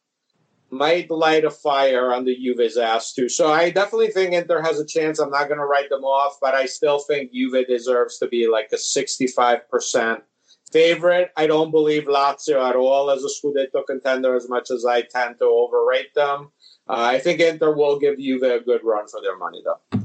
might 0.71 1.09
light 1.09 1.45
a 1.45 1.49
fire 1.49 2.13
on 2.13 2.25
the 2.25 2.35
Juve's 2.35 2.77
ass 2.77 3.13
too. 3.13 3.29
So 3.29 3.51
I 3.51 3.69
definitely 3.69 4.11
think 4.11 4.33
Inter 4.33 4.61
has 4.61 4.79
a 4.79 4.85
chance. 4.85 5.19
I'm 5.19 5.31
not 5.31 5.47
going 5.47 5.59
to 5.59 5.65
write 5.65 5.89
them 5.89 6.03
off, 6.03 6.37
but 6.41 6.53
I 6.53 6.65
still 6.65 6.99
think 6.99 7.31
Juve 7.33 7.67
deserves 7.67 8.17
to 8.19 8.27
be 8.27 8.47
like 8.47 8.69
a 8.71 8.75
65% 8.75 10.21
favorite. 10.71 11.31
I 11.35 11.47
don't 11.47 11.71
believe 11.71 12.03
Lazio 12.03 12.67
at 12.67 12.75
all 12.75 13.09
as 13.09 13.23
a 13.23 13.27
Scudetto 13.27 13.85
contender 13.87 14.35
as 14.35 14.47
much 14.49 14.71
as 14.71 14.85
I 14.85 15.01
tend 15.01 15.39
to 15.39 15.45
overrate 15.45 16.13
them. 16.13 16.51
Uh, 16.87 17.09
I 17.13 17.19
think 17.19 17.39
Inter 17.39 17.75
will 17.75 17.99
give 17.99 18.17
Juve 18.17 18.43
a 18.43 18.59
good 18.59 18.81
run 18.83 19.07
for 19.07 19.21
their 19.21 19.37
money, 19.37 19.61
though. 19.63 19.99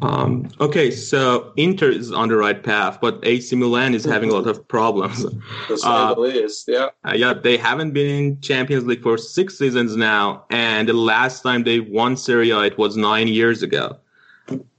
Um, 0.00 0.48
okay, 0.60 0.90
so 0.92 1.52
Inter 1.56 1.90
is 1.90 2.12
on 2.12 2.28
the 2.28 2.36
right 2.36 2.62
path, 2.62 3.00
but 3.00 3.18
AC 3.24 3.56
Milan 3.56 3.94
is 3.94 4.04
having 4.04 4.30
a 4.30 4.34
lot 4.34 4.46
of 4.46 4.66
problems. 4.68 5.26
uh, 5.84 6.14
least, 6.16 6.68
yeah. 6.68 6.90
Uh, 7.04 7.14
yeah, 7.14 7.34
they 7.34 7.56
haven't 7.56 7.92
been 7.92 8.06
in 8.08 8.40
Champions 8.40 8.86
League 8.86 9.02
for 9.02 9.18
six 9.18 9.58
seasons 9.58 9.96
now, 9.96 10.44
and 10.50 10.88
the 10.88 10.92
last 10.92 11.42
time 11.42 11.64
they 11.64 11.80
won 11.80 12.16
Serie 12.16 12.50
A, 12.50 12.60
it 12.60 12.78
was 12.78 12.96
nine 12.96 13.26
years 13.26 13.62
ago. 13.62 13.96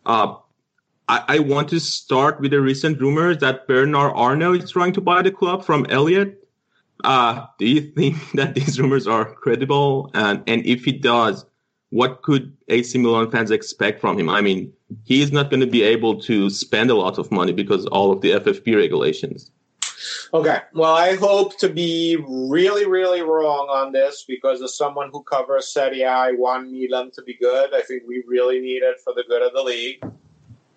Uh, 0.05 0.35
I, 1.09 1.23
I, 1.27 1.39
want 1.39 1.69
to 1.69 1.79
start 1.79 2.39
with 2.39 2.51
the 2.51 2.61
recent 2.61 3.01
rumors 3.01 3.39
that 3.39 3.67
Bernard 3.67 4.13
Arnault 4.15 4.53
is 4.53 4.71
trying 4.71 4.93
to 4.93 5.01
buy 5.01 5.21
the 5.21 5.31
club 5.31 5.65
from 5.65 5.85
Elliott. 5.89 6.47
Uh, 7.03 7.45
do 7.57 7.65
you 7.65 7.81
think 7.95 8.15
that 8.33 8.55
these 8.55 8.79
rumors 8.79 9.05
are 9.05 9.33
credible? 9.33 10.11
And, 10.13 10.43
and 10.47 10.65
if 10.65 10.85
he 10.85 10.93
does, 10.93 11.45
what 11.91 12.21
could 12.21 12.55
AC 12.67 12.97
Milan 12.97 13.31
fans 13.31 13.51
expect 13.51 13.99
from 13.99 14.19
him? 14.19 14.29
I 14.29 14.41
mean, 14.41 14.71
he's 15.03 15.31
not 15.31 15.49
going 15.49 15.61
to 15.61 15.67
be 15.67 15.83
able 15.83 16.19
to 16.21 16.49
spend 16.49 16.91
a 16.91 16.95
lot 16.95 17.17
of 17.17 17.31
money 17.31 17.51
because 17.51 17.85
all 17.87 18.11
of 18.11 18.21
the 18.21 18.31
FFP 18.31 18.75
regulations. 18.75 19.51
Okay. 20.33 20.59
Well, 20.73 20.93
I 20.93 21.15
hope 21.15 21.57
to 21.59 21.69
be 21.69 22.17
really, 22.27 22.85
really 22.85 23.21
wrong 23.21 23.67
on 23.69 23.91
this 23.91 24.23
because 24.27 24.61
as 24.61 24.77
someone 24.77 25.09
who 25.11 25.23
covers 25.23 25.73
Serie 25.73 26.03
A, 26.03 26.09
I 26.09 26.31
want 26.31 26.71
Milan 26.71 27.11
to 27.15 27.23
be 27.23 27.35
good. 27.35 27.73
I 27.73 27.81
think 27.81 28.03
we 28.07 28.23
really 28.27 28.59
need 28.59 28.83
it 28.83 28.99
for 29.03 29.13
the 29.13 29.23
good 29.27 29.41
of 29.41 29.53
the 29.53 29.63
league. 29.63 30.03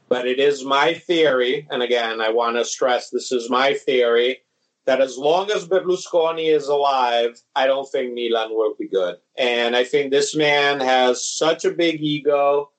But 0.09 0.27
it 0.27 0.39
is 0.39 0.65
my 0.65 0.93
theory, 0.93 1.67
and 1.71 1.83
again, 1.83 2.21
I 2.21 2.29
want 2.29 2.57
to 2.57 2.67
stress 2.67 3.09
this 3.09 3.33
is 3.33 3.49
my 3.49 3.73
theory, 3.73 4.43
that 4.85 5.01
as 5.01 5.17
long 5.17 5.51
as 5.51 5.69
Berlusconi 5.69 6.55
is 6.55 6.69
alive, 6.69 7.41
I 7.55 7.67
don't 7.67 7.91
think 7.91 8.15
Milan 8.15 8.51
will 8.51 8.75
be 8.79 8.89
good. 8.89 9.17
And 9.39 9.77
I 9.77 9.85
think 9.85 10.11
this 10.11 10.35
man 10.35 10.81
has 10.81 11.27
such 11.27 11.65
a 11.65 11.71
big 11.71 12.01
ego 12.01 12.71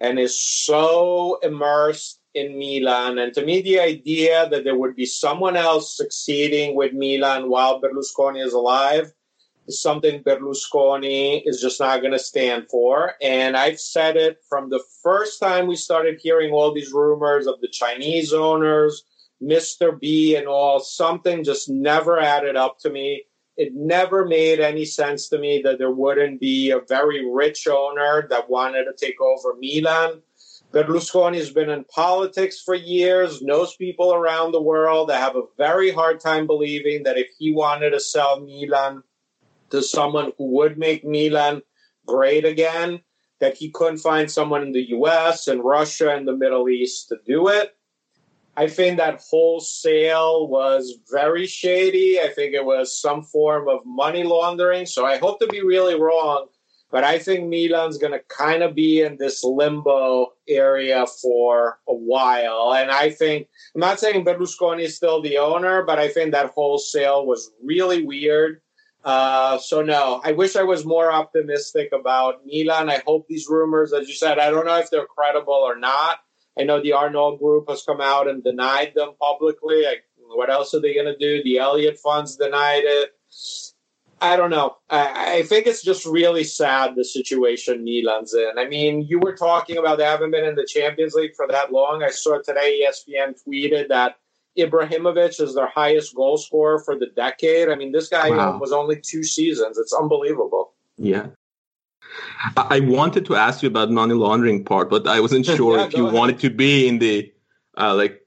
and 0.00 0.18
is 0.18 0.40
so 0.40 1.38
immersed 1.42 2.20
in 2.34 2.58
Milan. 2.58 3.18
And 3.18 3.34
to 3.34 3.44
me, 3.44 3.60
the 3.60 3.80
idea 3.80 4.48
that 4.48 4.64
there 4.64 4.76
would 4.76 4.96
be 4.96 5.06
someone 5.06 5.56
else 5.56 5.96
succeeding 5.96 6.74
with 6.74 6.92
Milan 6.92 7.50
while 7.50 7.80
Berlusconi 7.80 8.44
is 8.44 8.54
alive 8.54 9.12
is 9.66 9.82
something 9.82 10.22
Berlusconi 10.22 11.42
is 11.44 11.60
just 11.60 11.80
not 11.80 12.00
going 12.00 12.12
to 12.12 12.18
stand 12.18 12.68
for. 12.70 13.14
And 13.20 13.56
I've 13.56 13.80
said 13.80 14.16
it 14.16 14.38
from 14.48 14.70
the 14.70 14.82
first 15.02 15.40
time 15.40 15.66
we 15.66 15.76
started 15.76 16.20
hearing 16.20 16.52
all 16.52 16.72
these 16.72 16.92
rumors 16.92 17.46
of 17.46 17.60
the 17.60 17.68
Chinese 17.68 18.32
owners, 18.32 19.04
Mr. 19.42 19.98
B, 19.98 20.36
and 20.36 20.46
all. 20.46 20.80
Something 20.80 21.44
just 21.44 21.68
never 21.68 22.18
added 22.18 22.56
up 22.56 22.78
to 22.80 22.90
me 22.90 23.24
it 23.60 23.74
never 23.74 24.24
made 24.24 24.58
any 24.58 24.86
sense 24.86 25.28
to 25.28 25.38
me 25.38 25.60
that 25.62 25.76
there 25.76 25.90
wouldn't 25.90 26.40
be 26.40 26.70
a 26.70 26.80
very 26.80 27.30
rich 27.30 27.68
owner 27.68 28.26
that 28.30 28.48
wanted 28.48 28.84
to 28.84 28.94
take 28.96 29.20
over 29.20 29.54
Milan. 29.60 30.22
Berlusconi 30.72 31.36
has 31.36 31.50
been 31.50 31.68
in 31.68 31.84
politics 31.84 32.62
for 32.62 32.74
years, 32.74 33.42
knows 33.42 33.76
people 33.76 34.14
around 34.14 34.52
the 34.52 34.62
world. 34.62 35.10
I 35.10 35.18
have 35.18 35.36
a 35.36 35.42
very 35.58 35.90
hard 35.90 36.20
time 36.20 36.46
believing 36.46 37.02
that 37.02 37.18
if 37.18 37.26
he 37.38 37.52
wanted 37.52 37.90
to 37.90 38.00
sell 38.00 38.40
Milan 38.40 39.02
to 39.68 39.82
someone 39.82 40.32
who 40.38 40.46
would 40.52 40.78
make 40.78 41.04
Milan 41.04 41.60
great 42.06 42.46
again, 42.46 43.02
that 43.40 43.58
he 43.58 43.70
couldn't 43.70 43.98
find 43.98 44.30
someone 44.30 44.62
in 44.62 44.72
the 44.72 44.88
US 44.90 45.48
and 45.48 45.62
Russia 45.62 46.16
and 46.16 46.26
the 46.26 46.36
Middle 46.36 46.66
East 46.70 47.10
to 47.10 47.18
do 47.26 47.48
it. 47.48 47.76
I 48.60 48.68
think 48.68 48.98
that 48.98 49.22
whole 49.26 49.58
sale 49.58 50.46
was 50.46 50.98
very 51.10 51.46
shady. 51.46 52.20
I 52.20 52.28
think 52.28 52.52
it 52.52 52.62
was 52.62 53.00
some 53.00 53.22
form 53.22 53.70
of 53.70 53.80
money 53.86 54.22
laundering. 54.22 54.84
So 54.84 55.06
I 55.06 55.16
hope 55.16 55.40
to 55.40 55.46
be 55.46 55.62
really 55.62 55.98
wrong, 55.98 56.48
but 56.90 57.02
I 57.02 57.18
think 57.18 57.48
Milan's 57.48 57.96
going 57.96 58.12
to 58.12 58.20
kind 58.28 58.62
of 58.62 58.74
be 58.74 59.00
in 59.00 59.16
this 59.16 59.42
limbo 59.42 60.34
area 60.46 61.06
for 61.22 61.78
a 61.88 61.94
while. 61.94 62.74
And 62.74 62.90
I 62.90 63.08
think, 63.08 63.48
I'm 63.74 63.80
not 63.80 63.98
saying 63.98 64.26
Berlusconi 64.26 64.82
is 64.82 64.94
still 64.94 65.22
the 65.22 65.38
owner, 65.38 65.82
but 65.82 65.98
I 65.98 66.08
think 66.08 66.32
that 66.32 66.50
whole 66.50 66.76
sale 66.76 67.24
was 67.24 67.52
really 67.64 68.04
weird. 68.04 68.60
Uh, 69.02 69.56
so 69.56 69.80
no, 69.80 70.20
I 70.22 70.32
wish 70.32 70.54
I 70.54 70.64
was 70.64 70.84
more 70.84 71.10
optimistic 71.10 71.88
about 71.98 72.44
Milan. 72.44 72.90
I 72.90 73.00
hope 73.06 73.26
these 73.26 73.48
rumors, 73.48 73.94
as 73.94 74.06
you 74.06 74.14
said, 74.14 74.38
I 74.38 74.50
don't 74.50 74.66
know 74.66 74.76
if 74.76 74.90
they're 74.90 75.06
credible 75.06 75.54
or 75.54 75.78
not. 75.78 76.18
I 76.60 76.64
know 76.64 76.82
the 76.82 76.92
Arnault 76.92 77.38
Group 77.38 77.70
has 77.70 77.82
come 77.82 78.02
out 78.02 78.28
and 78.28 78.44
denied 78.44 78.92
them 78.94 79.14
publicly. 79.18 79.86
I, 79.86 79.96
what 80.18 80.50
else 80.50 80.74
are 80.74 80.80
they 80.80 80.92
going 80.92 81.06
to 81.06 81.16
do? 81.16 81.42
The 81.42 81.58
Elliott 81.58 81.98
funds 81.98 82.36
denied 82.36 82.82
it. 82.84 83.14
I 84.20 84.36
don't 84.36 84.50
know. 84.50 84.76
I, 84.90 85.38
I, 85.38 85.42
think 85.44 85.66
it's 85.66 85.82
just 85.82 86.04
really 86.04 86.44
sad 86.44 86.94
the 86.94 87.04
situation 87.04 87.82
Milan's 87.82 88.34
in. 88.34 88.58
I 88.58 88.68
mean, 88.68 89.06
you 89.08 89.18
were 89.18 89.34
talking 89.34 89.78
about 89.78 89.96
they 89.96 90.04
haven't 90.04 90.32
been 90.32 90.44
in 90.44 90.56
the 90.56 90.66
Champions 90.66 91.14
League 91.14 91.34
for 91.34 91.48
that 91.48 91.72
long. 91.72 92.02
I 92.02 92.10
saw 92.10 92.38
today 92.42 92.86
ESPN 92.86 93.40
tweeted 93.42 93.88
that 93.88 94.16
Ibrahimovic 94.58 95.40
is 95.40 95.54
their 95.54 95.68
highest 95.68 96.14
goal 96.14 96.36
scorer 96.36 96.78
for 96.78 96.98
the 96.98 97.06
decade. 97.06 97.70
I 97.70 97.76
mean, 97.76 97.92
this 97.92 98.08
guy 98.08 98.28
wow. 98.28 98.58
was 98.58 98.72
only 98.72 99.00
two 99.00 99.22
seasons. 99.22 99.78
It's 99.78 99.94
unbelievable. 99.94 100.74
Yeah. 100.98 101.28
I 102.56 102.80
wanted 102.80 103.26
to 103.26 103.36
ask 103.36 103.62
you 103.62 103.68
about 103.68 103.90
money 103.90 104.14
laundering 104.14 104.64
part, 104.64 104.90
but 104.90 105.06
I 105.06 105.20
wasn't 105.20 105.46
sure 105.56 105.78
yeah, 105.78 105.86
if 105.86 105.94
you 105.94 106.04
ahead. 106.04 106.14
wanted 106.14 106.38
to 106.40 106.50
be 106.50 106.88
in 106.88 106.98
the 106.98 107.32
uh, 107.76 107.94
like 107.94 108.20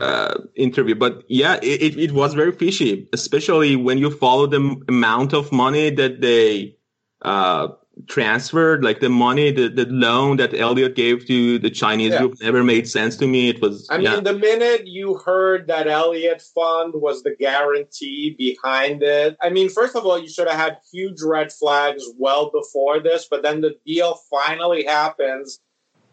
uh, 0.00 0.34
interview. 0.54 0.94
But 0.94 1.24
yeah, 1.28 1.58
it, 1.62 1.96
it 1.98 2.12
was 2.12 2.34
very 2.34 2.52
fishy, 2.52 3.08
especially 3.12 3.76
when 3.76 3.98
you 3.98 4.10
follow 4.10 4.46
the 4.46 4.82
amount 4.88 5.32
of 5.32 5.52
money 5.52 5.90
that 5.90 6.20
they 6.20 6.76
uh, 7.22 7.68
transferred, 8.06 8.84
like 8.84 9.00
the 9.00 9.08
money, 9.08 9.50
the, 9.50 9.68
the 9.68 9.86
loan 9.86 10.36
that 10.36 10.54
Elliott 10.54 10.94
gave 10.94 11.26
to 11.26 11.58
the 11.58 11.70
Chinese 11.70 12.12
yeah. 12.12 12.18
group 12.18 12.40
never 12.40 12.62
made 12.62 12.88
sense 12.88 13.16
to 13.16 13.26
me. 13.26 13.48
It 13.48 13.60
was. 13.60 13.86
I 13.90 13.98
yeah. 13.98 14.14
mean, 14.14 14.24
the 14.24 14.32
minute 14.32 14.86
you 14.86 15.18
heard 15.18 15.66
that 15.66 15.88
Elliott 15.88 16.42
Fund 16.54 16.94
was 16.94 17.22
the 17.22 17.34
guarantee 17.38 18.34
behind 18.38 19.02
it, 19.02 19.36
I 19.42 19.50
mean, 19.50 19.68
first 19.68 19.96
of 19.96 20.06
all, 20.06 20.18
you 20.18 20.28
should 20.28 20.48
have 20.48 20.58
had 20.58 20.78
huge 20.92 21.22
red 21.22 21.52
flags 21.52 22.04
well 22.16 22.50
before 22.50 23.00
this, 23.00 23.26
but 23.30 23.42
then 23.42 23.60
the 23.60 23.76
deal 23.86 24.18
finally 24.30 24.84
happens. 24.84 25.60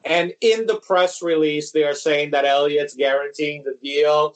And 0.03 0.33
in 0.41 0.67
the 0.67 0.79
press 0.81 1.21
release, 1.23 1.71
they 1.71 1.83
are 1.83 1.95
saying 1.95 2.31
that 2.31 2.45
Elliott's 2.45 2.95
guaranteeing 2.95 3.63
the 3.63 3.75
deal 3.83 4.35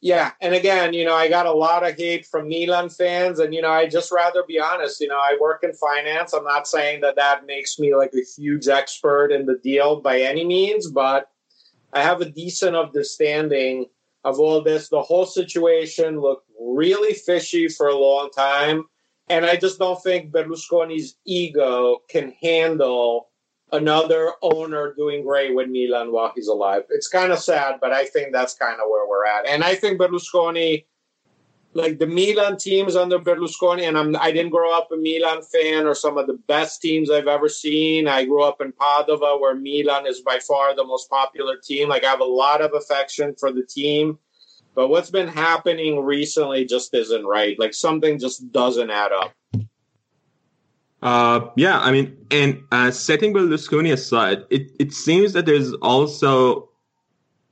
yeah, 0.00 0.32
and 0.40 0.54
again, 0.54 0.92
you 0.92 1.04
know, 1.04 1.14
I 1.14 1.28
got 1.28 1.46
a 1.46 1.52
lot 1.52 1.86
of 1.86 1.96
hate 1.96 2.26
from 2.26 2.48
Milan 2.48 2.90
fans, 2.90 3.38
and 3.38 3.54
you 3.54 3.62
know, 3.62 3.70
I 3.70 3.88
just 3.88 4.12
rather 4.12 4.42
be 4.46 4.60
honest. 4.60 5.00
You 5.00 5.08
know, 5.08 5.18
I 5.18 5.38
work 5.40 5.64
in 5.64 5.72
finance. 5.72 6.32
I'm 6.32 6.44
not 6.44 6.68
saying 6.68 7.00
that 7.00 7.16
that 7.16 7.46
makes 7.46 7.78
me 7.78 7.94
like 7.94 8.12
a 8.14 8.22
huge 8.36 8.68
expert 8.68 9.32
in 9.32 9.46
the 9.46 9.58
deal 9.62 10.00
by 10.00 10.20
any 10.20 10.44
means, 10.44 10.90
but 10.90 11.30
I 11.92 12.02
have 12.02 12.20
a 12.20 12.30
decent 12.30 12.76
understanding 12.76 13.86
of 14.22 14.38
all 14.38 14.60
this. 14.60 14.90
The 14.90 15.00
whole 15.00 15.24
situation 15.24 16.20
looked 16.20 16.50
really 16.60 17.14
fishy 17.14 17.68
for 17.68 17.86
a 17.86 17.96
long 17.96 18.30
time, 18.30 18.84
and 19.30 19.46
I 19.46 19.56
just 19.56 19.78
don't 19.78 20.02
think 20.02 20.30
Berlusconi's 20.30 21.16
ego 21.24 21.98
can 22.10 22.34
handle 22.42 23.28
another 23.72 24.32
owner 24.42 24.94
doing 24.94 25.24
great 25.24 25.54
with 25.54 25.68
Milan 25.68 26.12
while 26.12 26.32
he's 26.34 26.48
alive. 26.48 26.84
It's 26.90 27.08
kind 27.08 27.32
of 27.32 27.38
sad, 27.38 27.76
but 27.80 27.92
I 27.92 28.04
think 28.04 28.32
that's 28.32 28.54
kind 28.54 28.80
of 28.80 28.88
where 28.88 29.08
we're 29.08 29.26
at. 29.26 29.46
And 29.46 29.64
I 29.64 29.74
think 29.74 30.00
Berlusconi, 30.00 30.84
like 31.74 31.98
the 31.98 32.06
Milan 32.06 32.56
teams 32.56 32.96
under 32.96 33.18
Berlusconi, 33.18 33.82
and 33.82 33.98
I'm 33.98 34.16
I 34.16 34.30
didn't 34.30 34.52
grow 34.52 34.76
up 34.76 34.88
a 34.92 34.96
Milan 34.96 35.42
fan 35.42 35.86
or 35.86 35.94
some 35.94 36.16
of 36.16 36.26
the 36.26 36.38
best 36.46 36.80
teams 36.80 37.10
I've 37.10 37.26
ever 37.26 37.48
seen. 37.48 38.08
I 38.08 38.24
grew 38.24 38.42
up 38.42 38.60
in 38.60 38.72
Padova, 38.72 39.40
where 39.40 39.54
Milan 39.54 40.06
is 40.06 40.20
by 40.20 40.38
far 40.38 40.74
the 40.74 40.84
most 40.84 41.10
popular 41.10 41.56
team. 41.62 41.88
Like 41.88 42.04
I 42.04 42.10
have 42.10 42.20
a 42.20 42.24
lot 42.24 42.60
of 42.60 42.72
affection 42.74 43.34
for 43.38 43.52
the 43.52 43.64
team. 43.64 44.18
But 44.74 44.88
what's 44.88 45.10
been 45.10 45.28
happening 45.28 46.04
recently 46.04 46.66
just 46.66 46.92
isn't 46.92 47.24
right. 47.24 47.58
Like 47.58 47.72
something 47.72 48.18
just 48.18 48.52
doesn't 48.52 48.90
add 48.90 49.10
up. 49.10 49.32
Uh, 51.06 51.48
yeah, 51.54 51.78
I 51.78 51.92
mean, 51.92 52.16
and 52.32 52.64
uh, 52.72 52.90
setting 52.90 53.32
Berlusconi 53.32 53.92
aside, 53.92 54.44
it, 54.50 54.72
it 54.80 54.92
seems 54.92 55.34
that 55.34 55.46
there's 55.46 55.72
also 55.74 56.68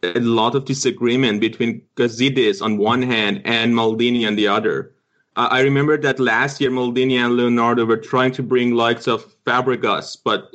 a 0.02 0.18
lot 0.18 0.56
of 0.56 0.64
disagreement 0.64 1.40
between 1.40 1.80
Gazidis 1.94 2.60
on 2.60 2.78
one 2.78 3.00
hand 3.00 3.42
and 3.44 3.72
Maldini 3.72 4.26
on 4.26 4.34
the 4.34 4.48
other. 4.48 4.92
Uh, 5.36 5.46
I 5.52 5.60
remember 5.60 5.96
that 5.98 6.18
last 6.18 6.60
year 6.60 6.72
Maldini 6.72 7.14
and 7.14 7.36
Leonardo 7.36 7.84
were 7.84 7.96
trying 7.96 8.32
to 8.32 8.42
bring 8.42 8.74
likes 8.74 9.06
of 9.06 9.24
Fabregas, 9.44 10.18
but 10.24 10.52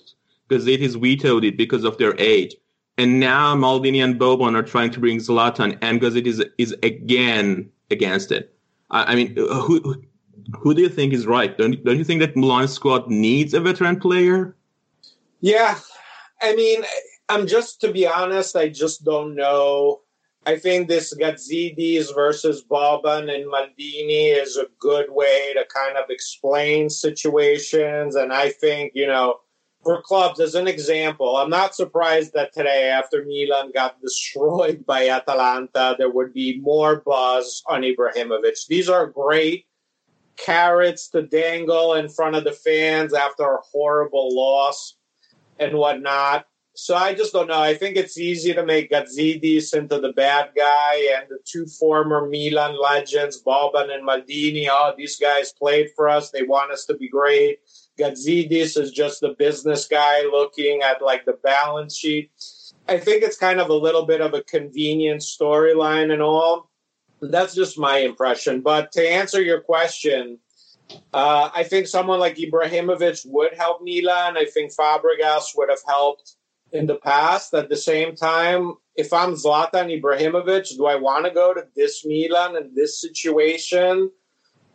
Gazidis 0.49 1.01
vetoed 1.01 1.45
it 1.45 1.55
because 1.55 1.85
of 1.85 1.97
their 1.99 2.19
age. 2.19 2.53
And 2.97 3.17
now 3.17 3.55
Maldini 3.55 4.03
and 4.03 4.19
Boban 4.19 4.57
are 4.57 4.63
trying 4.63 4.91
to 4.91 4.99
bring 4.99 5.19
Zlatan, 5.19 5.77
and 5.81 6.01
Gazidis 6.01 6.45
is 6.57 6.75
again 6.83 7.69
against 7.91 8.33
it. 8.33 8.53
I, 8.91 9.13
I 9.13 9.15
mean, 9.15 9.37
who 9.37 9.79
who 9.79 10.03
do 10.51 10.81
you 10.81 10.89
think 10.89 11.13
is 11.13 11.25
right? 11.25 11.57
Don't 11.57 11.83
don't 11.83 11.97
you 11.97 12.03
think 12.03 12.21
that 12.21 12.35
Milan 12.35 12.67
squad 12.67 13.09
needs 13.09 13.53
a 13.53 13.59
veteran 13.59 13.99
player? 13.99 14.55
Yeah, 15.41 15.79
I 16.41 16.55
mean, 16.55 16.83
I'm 17.29 17.47
just 17.47 17.81
to 17.81 17.91
be 17.91 18.07
honest, 18.07 18.55
I 18.55 18.69
just 18.69 19.03
don't 19.03 19.35
know. 19.35 20.01
I 20.45 20.57
think 20.57 20.87
this 20.87 21.13
Gazidis 21.15 22.15
versus 22.15 22.63
Boban 22.63 23.33
and 23.33 23.51
Maldini 23.51 24.41
is 24.41 24.57
a 24.57 24.67
good 24.79 25.07
way 25.09 25.53
to 25.53 25.65
kind 25.65 25.97
of 25.97 26.09
explain 26.09 26.89
situations. 26.89 28.15
And 28.15 28.31
I 28.31 28.49
think, 28.49 28.93
you 28.95 29.05
know, 29.05 29.41
for 29.83 30.01
clubs, 30.01 30.39
as 30.39 30.55
an 30.55 30.67
example, 30.67 31.37
I'm 31.37 31.49
not 31.49 31.75
surprised 31.75 32.33
that 32.33 32.53
today, 32.53 32.89
after 32.89 33.23
Milan 33.25 33.71
got 33.73 34.01
destroyed 34.01 34.85
by 34.85 35.09
Atalanta, 35.09 35.95
there 35.97 36.09
would 36.09 36.33
be 36.33 36.59
more 36.61 37.01
buzz 37.01 37.61
on 37.67 37.81
Ibrahimovic. 37.81 38.65
These 38.67 38.89
are 38.89 39.07
great 39.07 39.65
carrots 40.43 41.09
to 41.09 41.21
dangle 41.21 41.93
in 41.95 42.09
front 42.09 42.35
of 42.35 42.43
the 42.43 42.51
fans 42.51 43.13
after 43.13 43.43
a 43.43 43.61
horrible 43.71 44.35
loss 44.35 44.95
and 45.59 45.77
whatnot. 45.77 46.45
So 46.75 46.95
I 46.95 47.13
just 47.13 47.33
don't 47.33 47.47
know. 47.47 47.59
I 47.59 47.73
think 47.73 47.97
it's 47.97 48.17
easy 48.17 48.53
to 48.53 48.65
make 48.65 48.89
Gazidis 48.89 49.73
into 49.73 49.99
the 49.99 50.13
bad 50.13 50.51
guy 50.55 51.17
and 51.17 51.27
the 51.29 51.39
two 51.43 51.65
former 51.65 52.25
Milan 52.29 52.79
legends, 52.81 53.43
Boban 53.43 53.93
and 53.93 54.07
Maldini. 54.07 54.67
Oh, 54.71 54.93
these 54.97 55.17
guys 55.17 55.51
played 55.51 55.89
for 55.93 56.07
us. 56.07 56.31
They 56.31 56.43
want 56.43 56.71
us 56.71 56.85
to 56.85 56.95
be 56.95 57.09
great. 57.09 57.59
Gazidis 57.99 58.79
is 58.79 58.91
just 58.91 59.19
the 59.19 59.35
business 59.37 59.87
guy 59.87 60.21
looking 60.23 60.81
at 60.81 61.01
like 61.01 61.25
the 61.25 61.37
balance 61.43 61.97
sheet. 61.97 62.31
I 62.87 62.97
think 62.97 63.23
it's 63.23 63.37
kind 63.37 63.59
of 63.59 63.69
a 63.69 63.73
little 63.73 64.05
bit 64.05 64.21
of 64.21 64.33
a 64.33 64.43
convenient 64.43 65.19
storyline 65.21 66.13
and 66.13 66.21
all. 66.21 66.68
That's 67.21 67.55
just 67.55 67.77
my 67.77 67.97
impression. 67.97 68.61
But 68.61 68.91
to 68.93 69.07
answer 69.07 69.41
your 69.41 69.61
question, 69.61 70.39
uh, 71.13 71.49
I 71.53 71.63
think 71.63 71.87
someone 71.87 72.19
like 72.19 72.37
Ibrahimovic 72.37 73.25
would 73.27 73.53
help 73.53 73.81
Milan. 73.81 74.37
I 74.37 74.45
think 74.45 74.73
Fabregas 74.73 75.55
would 75.55 75.69
have 75.69 75.83
helped 75.85 76.35
in 76.71 76.85
the 76.85 76.95
past. 76.95 77.53
At 77.53 77.69
the 77.69 77.75
same 77.75 78.15
time, 78.15 78.75
if 78.95 79.13
I'm 79.13 79.33
Zlatan 79.33 80.01
Ibrahimovic, 80.01 80.77
do 80.77 80.85
I 80.85 80.95
want 80.95 81.25
to 81.25 81.31
go 81.31 81.53
to 81.53 81.67
this 81.75 82.05
Milan 82.05 82.55
in 82.55 82.71
this 82.73 83.01
situation? 83.01 84.11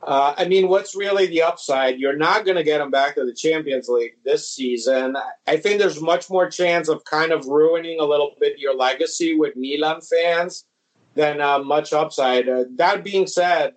Uh, 0.03 0.35
I 0.37 0.45
mean, 0.45 0.69
what's 0.69 0.95
really 0.95 1.27
the 1.27 1.43
upside? 1.43 1.99
You're 1.99 2.17
not 2.17 2.45
going 2.45 2.59
to 2.59 2.63
get 2.63 2.83
him 2.83 2.91
back 2.91 3.15
to 3.15 3.25
the 3.25 3.33
Champions 3.33 3.89
League 3.89 4.17
this 4.23 4.51
season. 4.51 5.17
I 5.47 5.57
think 5.57 5.79
there's 5.79 6.01
much 6.01 6.29
more 6.29 6.51
chance 6.51 6.89
of 6.89 7.05
kind 7.05 7.33
of 7.33 7.47
ruining 7.47 8.01
a 8.01 8.05
little 8.05 8.35
bit 8.39 8.59
your 8.59 8.77
legacy 8.77 9.35
with 9.35 9.57
Milan 9.57 10.03
fans 10.03 10.67
than 11.15 11.41
uh, 11.41 11.59
much 11.61 11.93
upside. 11.93 12.49
Uh, 12.49 12.65
that 12.77 13.05
being 13.05 13.27
said, 13.27 13.75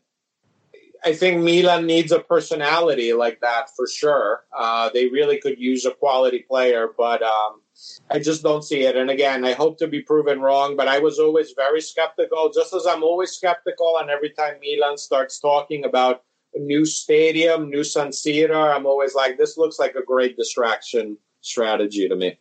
I 1.05 1.13
think 1.13 1.43
Milan 1.43 1.85
needs 1.85 2.11
a 2.11 2.19
personality 2.19 3.13
like 3.13 3.39
that 3.41 3.69
for 3.75 3.87
sure. 3.87 4.45
Uh, 4.55 4.89
they 4.93 5.07
really 5.07 5.39
could 5.39 5.59
use 5.59 5.85
a 5.85 5.91
quality 5.91 6.39
player, 6.39 6.89
but 6.97 7.21
um, 7.21 7.61
I 8.09 8.19
just 8.19 8.43
don't 8.43 8.63
see 8.63 8.81
it. 8.83 8.95
And 8.95 9.09
again, 9.09 9.45
I 9.45 9.53
hope 9.53 9.77
to 9.79 9.87
be 9.87 10.01
proven 10.01 10.41
wrong, 10.41 10.75
but 10.75 10.87
I 10.87 10.99
was 10.99 11.19
always 11.19 11.51
very 11.51 11.81
skeptical, 11.81 12.51
just 12.53 12.73
as 12.73 12.85
I'm 12.87 13.03
always 13.03 13.31
skeptical. 13.31 13.97
And 13.99 14.09
every 14.09 14.31
time 14.31 14.55
Milan 14.59 14.97
starts 14.97 15.39
talking 15.39 15.85
about 15.85 16.23
a 16.55 16.59
new 16.59 16.83
stadium, 16.83 17.69
new 17.69 17.83
San 17.83 18.09
Siro, 18.09 18.75
I'm 18.75 18.85
always 18.87 19.13
like, 19.13 19.37
this 19.37 19.57
looks 19.57 19.77
like 19.77 19.95
a 19.95 20.03
great 20.03 20.35
distraction 20.35 21.17
strategy 21.41 22.09
to 22.09 22.15
me. 22.15 22.39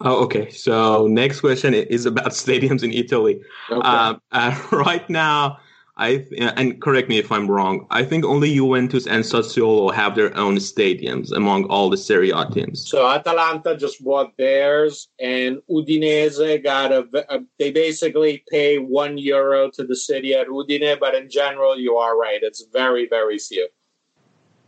Oh, 0.00 0.24
okay. 0.24 0.50
So 0.50 1.06
next 1.06 1.40
question 1.40 1.74
is 1.74 2.06
about 2.06 2.30
stadiums 2.44 2.82
in 2.82 2.92
Italy. 2.92 3.40
Okay. 3.70 3.80
Uh, 3.82 4.14
uh, 4.32 4.60
right 4.72 5.08
now, 5.08 5.58
I 5.98 6.26
and 6.36 6.80
correct 6.82 7.08
me 7.08 7.18
if 7.18 7.32
I'm 7.32 7.50
wrong. 7.50 7.86
I 7.88 8.04
think 8.04 8.22
only 8.26 8.54
Juventus 8.54 9.06
and 9.06 9.24
Sassuolo 9.24 9.94
have 9.94 10.14
their 10.14 10.36
own 10.36 10.56
stadiums 10.56 11.32
among 11.32 11.64
all 11.64 11.88
the 11.88 11.96
Serie 11.96 12.32
A 12.32 12.44
teams. 12.50 12.86
So 12.86 13.06
Atalanta 13.08 13.74
just 13.78 14.04
bought 14.04 14.36
theirs, 14.36 15.08
and 15.18 15.62
Udinese 15.70 16.62
got 16.62 16.92
a, 16.92 17.08
a. 17.30 17.40
They 17.58 17.70
basically 17.70 18.44
pay 18.50 18.76
one 18.76 19.16
euro 19.16 19.70
to 19.70 19.84
the 19.84 19.96
city 19.96 20.34
at 20.34 20.48
Udine, 20.48 21.00
but 21.00 21.14
in 21.14 21.30
general, 21.30 21.78
you 21.78 21.96
are 21.96 22.18
right. 22.18 22.40
It's 22.42 22.66
very 22.70 23.08
very 23.08 23.38
few. 23.38 23.66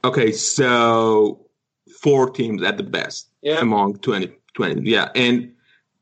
Okay, 0.04 0.32
so 0.32 1.44
four 2.00 2.30
teams 2.30 2.62
at 2.62 2.78
the 2.78 2.82
best 2.82 3.28
yeah. 3.42 3.60
among 3.60 3.98
20, 3.98 4.32
20. 4.58 4.90
Yeah, 4.90 5.08
and 5.14 5.52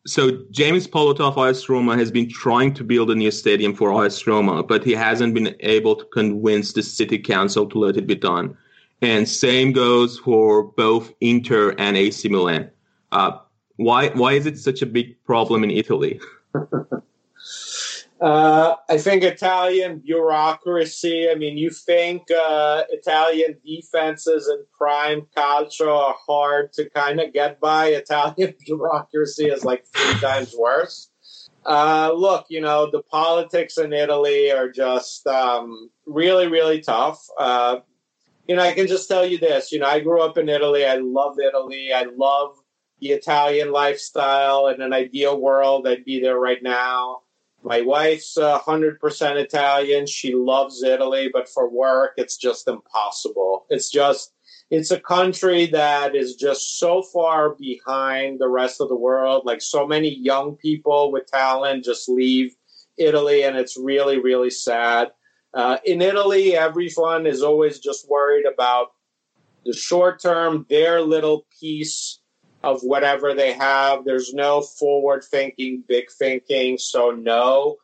so 0.07 0.43
James 0.51 0.89
Pallotta 0.89 1.21
of 1.21 1.37
AS 1.37 1.69
Roma 1.69 1.95
has 1.95 2.11
been 2.11 2.27
trying 2.27 2.73
to 2.73 2.83
build 2.83 3.11
a 3.11 3.15
new 3.15 3.31
stadium 3.31 3.75
for 3.75 4.03
AS 4.03 4.27
Roma, 4.27 4.63
but 4.63 4.83
he 4.83 4.93
hasn't 4.93 5.35
been 5.35 5.55
able 5.61 5.95
to 5.95 6.07
convince 6.07 6.73
the 6.73 6.83
city 6.83 7.19
council 7.19 7.69
to 7.69 7.79
let 7.79 7.99
it 7.99 8.07
be 8.07 8.15
done. 8.15 8.57
And 9.03 9.29
same 9.29 9.73
goes 9.73 10.19
for 10.19 10.63
both 10.63 11.13
Inter 11.21 11.75
and 11.77 11.99
AC 11.99 12.31
Milan. 12.31 12.71
Uh, 13.13 13.33
why 13.77 14.09
why 14.21 14.33
is 14.33 14.47
it 14.47 14.59
such 14.59 14.81
a 14.81 14.87
big 14.87 15.23
problem 15.25 15.63
in 15.63 15.71
Italy? 15.71 16.19
Uh, 18.21 18.77
I 18.89 18.97
think 18.97 19.23
Italian 19.23 19.99
bureaucracy. 19.99 21.29
I 21.31 21.35
mean, 21.35 21.59
you 21.59 21.69
think 21.71 22.23
uh, 22.31 22.85
Italian 22.89 23.59
defenses 23.65 24.47
and 24.47 24.65
prime 24.73 25.27
culture 25.35 25.91
are 25.91 26.15
hard 26.27 26.73
to 26.75 26.89
kind 26.89 27.21
of 27.21 27.35
get 27.35 27.61
by. 27.61 27.87
Italian 27.89 28.55
bureaucracy 28.65 29.47
is 29.47 29.65
like 29.65 29.85
three 29.95 30.19
times 30.21 30.55
worse. 30.59 31.11
Uh, 31.67 32.13
look, 32.17 32.47
you 32.49 32.61
know, 32.61 32.89
the 32.91 33.03
politics 33.03 33.77
in 33.77 33.93
Italy 33.93 34.51
are 34.51 34.71
just 34.71 35.27
um, 35.27 35.91
really, 36.07 36.47
really 36.47 36.81
tough. 36.81 37.27
Uh, 37.39 37.81
you 38.49 38.55
know, 38.55 38.63
I 38.63 38.73
can 38.73 38.87
just 38.87 39.09
tell 39.09 39.27
you 39.27 39.39
this. 39.39 39.73
You 39.73 39.81
know, 39.81 39.89
I 39.89 40.01
grew 40.01 40.23
up 40.23 40.39
in 40.39 40.49
Italy. 40.49 40.87
I 40.87 40.97
love 40.97 41.39
Italy. 41.39 41.91
I 41.93 42.07
love 42.17 42.57
the 43.01 43.09
Italian 43.09 43.73
lifestyle. 43.73 44.69
In 44.69 44.81
an 44.81 44.93
ideal 44.93 45.39
world, 45.39 45.87
I'd 45.87 46.05
be 46.05 46.21
there 46.21 46.39
right 46.39 46.63
now. 46.63 47.23
My 47.67 47.81
wife's 47.81 48.39
uh, 48.39 48.61
100% 48.61 49.01
Italian. 49.43 50.07
She 50.07 50.37
loves 50.37 50.85
Italy, 50.85 51.29
but 51.33 51.49
for 51.49 51.69
work, 51.69 52.13
it's 52.17 52.37
just 52.37 52.69
impossible. 52.69 53.67
It's 53.71 53.91
just, 53.91 54.35
it's 54.71 54.93
a 54.93 55.01
country 55.01 55.67
that 55.67 56.15
is 56.15 56.37
just 56.37 56.79
so 56.79 57.03
far 57.03 57.57
behind 57.57 58.39
the 58.39 58.49
rest 58.49 58.81
of 58.81 58.89
the 58.89 58.95
world. 58.95 59.43
Like 59.47 59.61
so 59.61 59.85
many 59.85 60.15
young 60.15 60.55
people 60.55 61.11
with 61.11 61.27
talent 61.27 61.85
just 61.85 62.09
leave 62.09 62.55
Italy, 62.99 63.43
and 63.43 63.57
it's 63.57 63.77
really, 63.77 64.21
really 64.21 64.51
sad. 64.51 65.09
Uh, 65.53 65.79
in 65.85 66.01
Italy, 66.01 66.55
everyone 66.55 67.27
is 67.27 67.43
always 67.43 67.81
just 67.81 68.09
worried 68.09 68.47
about 68.47 68.93
the 69.65 69.73
short 69.73 70.23
term, 70.23 70.67
their 70.69 71.01
little 71.01 71.49
piece 71.59 72.21
of 72.67 72.81
whatever 72.83 73.33
they 73.33 73.53
have. 73.53 74.05
There's 74.05 74.35
no 74.35 74.61
forward 74.61 75.25
thinking, 75.25 75.85
big 75.87 76.11
thinking. 76.11 76.79
So, 76.79 77.13
no. 77.13 77.77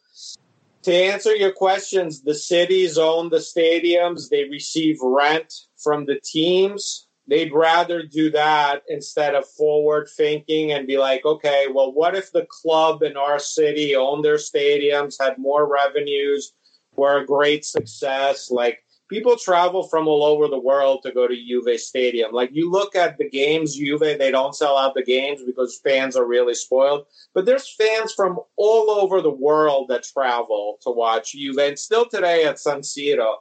To 0.83 0.93
answer 0.93 1.35
your 1.35 1.53
questions, 1.53 2.23
the 2.23 2.35
cities 2.35 2.99
own 2.99 3.31
the 3.31 3.37
stadiums, 3.37 4.29
they 4.29 4.49
receive 4.49 4.99
rent 5.01 5.55
from 5.77 6.07
the 6.07 6.19
teams. 6.25 7.07
They'd 7.29 7.53
rather 7.53 8.03
do 8.03 8.33
that 8.33 8.83
instead 8.89 9.37
of 9.37 9.49
forward 9.49 10.09
thinking 10.17 10.73
and 10.73 10.89
be 10.89 10.99
like, 10.99 11.25
okay, 11.25 11.69
well, 11.73 11.93
what 11.93 12.17
if 12.17 12.33
the 12.33 12.47
club 12.51 13.05
in 13.05 13.17
our 13.17 13.39
city 13.39 13.95
owned 13.95 14.25
their 14.25 14.37
stadiums, 14.37 15.23
had 15.23 15.39
more 15.39 15.71
revenues, 15.73 16.53
were 16.97 17.19
a 17.19 17.27
great 17.27 17.65
success? 17.65 18.51
Like, 18.51 18.82
people 19.13 19.37
travel 19.37 19.83
from 19.83 20.09
all 20.09 20.25
over 20.25 20.49
the 20.49 20.59
world 20.59 21.01
to 21.03 21.13
go 21.13 21.29
to 21.29 21.37
Juve 21.37 21.79
Stadium. 21.79 22.33
Like 22.33 22.49
you 22.53 22.71
look 22.71 22.97
at 22.97 23.19
the 23.19 23.29
games, 23.29 23.77
Juve, 23.77 24.01
they 24.01 24.31
don't 24.31 24.57
sell 24.57 24.79
out 24.79 24.95
the 24.95 25.05
games 25.05 25.43
because 25.45 25.81
fans 25.85 26.17
are 26.17 26.27
really 26.27 26.55
spoiled. 26.55 27.05
But 27.35 27.45
there's 27.45 27.75
fans 27.75 28.15
from 28.15 28.41
all 28.57 28.91
over 28.91 29.21
the 29.21 29.31
world 29.31 29.89
that 29.89 30.05
travel 30.05 30.79
to 30.83 30.91
watch 30.91 31.33
Juve, 31.33 31.59
and 31.59 31.79
still 31.79 32.07
today 32.07 32.45
at 32.45 32.59
San 32.59 32.81
Siro. 32.81 33.35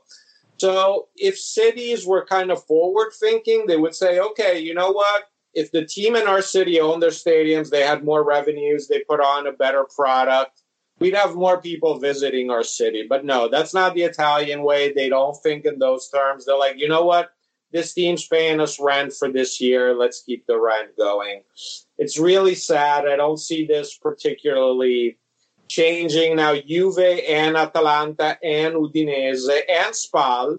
So 0.57 1.07
if 1.15 1.39
cities 1.39 2.05
were 2.05 2.25
kind 2.25 2.51
of 2.51 2.63
forward 2.65 3.13
thinking, 3.17 3.65
they 3.65 3.77
would 3.77 3.95
say, 3.95 4.19
okay, 4.19 4.59
you 4.59 4.73
know 4.73 4.91
what? 4.91 5.23
If 5.53 5.71
the 5.71 5.85
team 5.85 6.15
in 6.15 6.27
our 6.27 6.41
city 6.41 6.81
owned 6.81 7.01
their 7.01 7.09
stadiums, 7.09 7.69
they 7.69 7.81
had 7.81 8.03
more 8.03 8.25
revenues, 8.25 8.87
they 8.87 9.03
put 9.07 9.21
on 9.21 9.47
a 9.47 9.53
better 9.53 9.85
product 9.95 10.60
we'd 11.01 11.15
have 11.15 11.35
more 11.35 11.59
people 11.59 11.99
visiting 11.99 12.49
our 12.51 12.63
city. 12.63 13.05
But 13.09 13.25
no, 13.25 13.49
that's 13.49 13.73
not 13.73 13.95
the 13.95 14.03
Italian 14.03 14.61
way. 14.61 14.93
They 14.93 15.09
don't 15.09 15.35
think 15.41 15.65
in 15.65 15.79
those 15.79 16.07
terms. 16.09 16.45
They're 16.45 16.57
like, 16.57 16.79
you 16.79 16.87
know 16.87 17.03
what? 17.03 17.31
This 17.73 17.93
team's 17.93 18.27
paying 18.27 18.59
us 18.61 18.79
rent 18.79 19.13
for 19.13 19.31
this 19.31 19.59
year. 19.59 19.95
Let's 19.95 20.23
keep 20.23 20.45
the 20.45 20.59
rent 20.59 20.95
going. 20.97 21.41
It's 21.97 22.19
really 22.19 22.55
sad. 22.55 23.07
I 23.07 23.15
don't 23.15 23.39
see 23.39 23.65
this 23.65 23.97
particularly 23.97 25.17
changing 25.67 26.35
now. 26.35 26.55
Juve 26.55 26.99
and 26.99 27.57
Atalanta 27.57 28.37
and 28.43 28.75
Udinese 28.75 29.49
and 29.69 29.95
Spal 29.95 30.57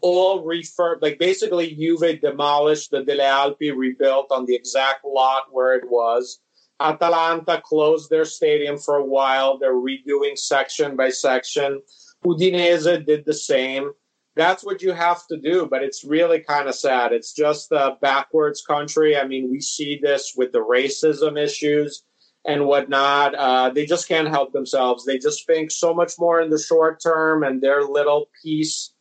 all 0.00 0.44
refer 0.44 0.98
like 1.00 1.18
basically 1.18 1.74
Juve 1.74 2.20
demolished 2.20 2.90
the 2.90 3.04
Delle 3.04 3.20
Alpi 3.20 3.74
rebuilt 3.74 4.26
on 4.30 4.46
the 4.46 4.54
exact 4.54 5.04
lot 5.04 5.44
where 5.50 5.74
it 5.74 5.88
was 5.88 6.40
Atalanta 6.82 7.60
closed 7.64 8.10
their 8.10 8.24
stadium 8.24 8.76
for 8.78 8.96
a 8.96 9.04
while. 9.04 9.58
They're 9.58 9.74
redoing 9.74 10.36
section 10.36 10.96
by 10.96 11.10
section. 11.10 11.80
Udinese 12.24 13.06
did 13.06 13.24
the 13.24 13.34
same. 13.34 13.92
That's 14.34 14.64
what 14.64 14.80
you 14.82 14.92
have 14.92 15.26
to 15.26 15.36
do, 15.36 15.66
but 15.70 15.82
it's 15.82 16.04
really 16.04 16.40
kind 16.40 16.68
of 16.68 16.74
sad. 16.74 17.12
It's 17.12 17.32
just 17.34 17.70
a 17.72 17.96
backwards 18.00 18.62
country. 18.62 19.16
I 19.16 19.26
mean, 19.26 19.50
we 19.50 19.60
see 19.60 19.98
this 20.02 20.34
with 20.36 20.52
the 20.52 20.64
racism 20.64 21.36
issues. 21.38 22.02
and 22.44 22.66
whatnot. 22.66 23.34
Uh, 23.34 23.70
they 23.70 23.86
just 23.86 24.08
can't 24.08 24.28
help 24.28 24.52
themselves. 24.52 25.04
They 25.04 25.18
just 25.18 25.46
think 25.46 25.70
so 25.70 25.94
much 25.94 26.14
more 26.18 26.40
in 26.40 26.50
the 26.50 26.58
short 26.58 27.00
term 27.02 27.44
and 27.44 27.60
their 27.60 27.84
little 27.84 28.28
piece 28.42 28.92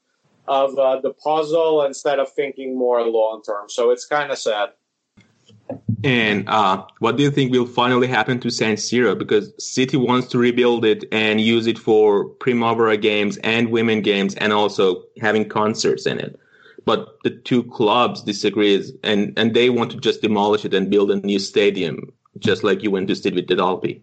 of 0.48 0.78
uh, 0.78 1.00
the 1.02 1.14
puzzle 1.14 1.84
instead 1.84 2.20
of 2.20 2.32
thinking 2.34 2.78
more 2.78 3.02
long 3.04 3.42
term. 3.44 3.70
So 3.70 3.92
it's 3.92 4.06
kind 4.06 4.32
of 4.32 4.38
sad. 4.38 4.70
And 6.04 6.50
uh, 6.50 6.86
what 7.00 7.18
do 7.18 7.24
you 7.24 7.32
think 7.32 7.52
will 7.52 7.66
finally 7.66 8.08
happen 8.08 8.40
to 8.40 8.50
San 8.50 8.76
Siro? 8.76 9.18
Because 9.18 9.54
City 9.60 9.98
wants 9.98 10.28
to 10.30 10.38
rebuild 10.38 10.84
it 10.86 11.06
and 11.12 11.40
use 11.40 11.68
it 11.68 11.78
for 11.78 12.26
Primavera 12.26 12.98
games 12.98 13.38
and 13.38 13.70
women 13.70 14.02
games, 14.02 14.36
and 14.36 14.52
also 14.52 15.04
having 15.20 15.48
concerts 15.48 16.06
in 16.06 16.20
it. 16.20 16.40
But 16.86 17.18
the 17.24 17.30
two 17.30 17.64
clubs 17.64 18.24
disagree, 18.24 18.84
and 19.04 19.38
and 19.38 19.54
they 19.54 19.70
want 19.70 19.92
to 19.92 19.98
just 19.98 20.22
demolish 20.22 20.66
it 20.66 20.74
and 20.74 20.90
build 20.90 21.12
a 21.12 21.18
new 21.18 21.40
stadium, 21.40 22.12
just 22.40 22.64
like 22.64 22.82
Juventus 22.82 23.22
did 23.22 23.36
with 23.36 23.48
Delle 23.48 23.60
Alpi. 23.78 24.02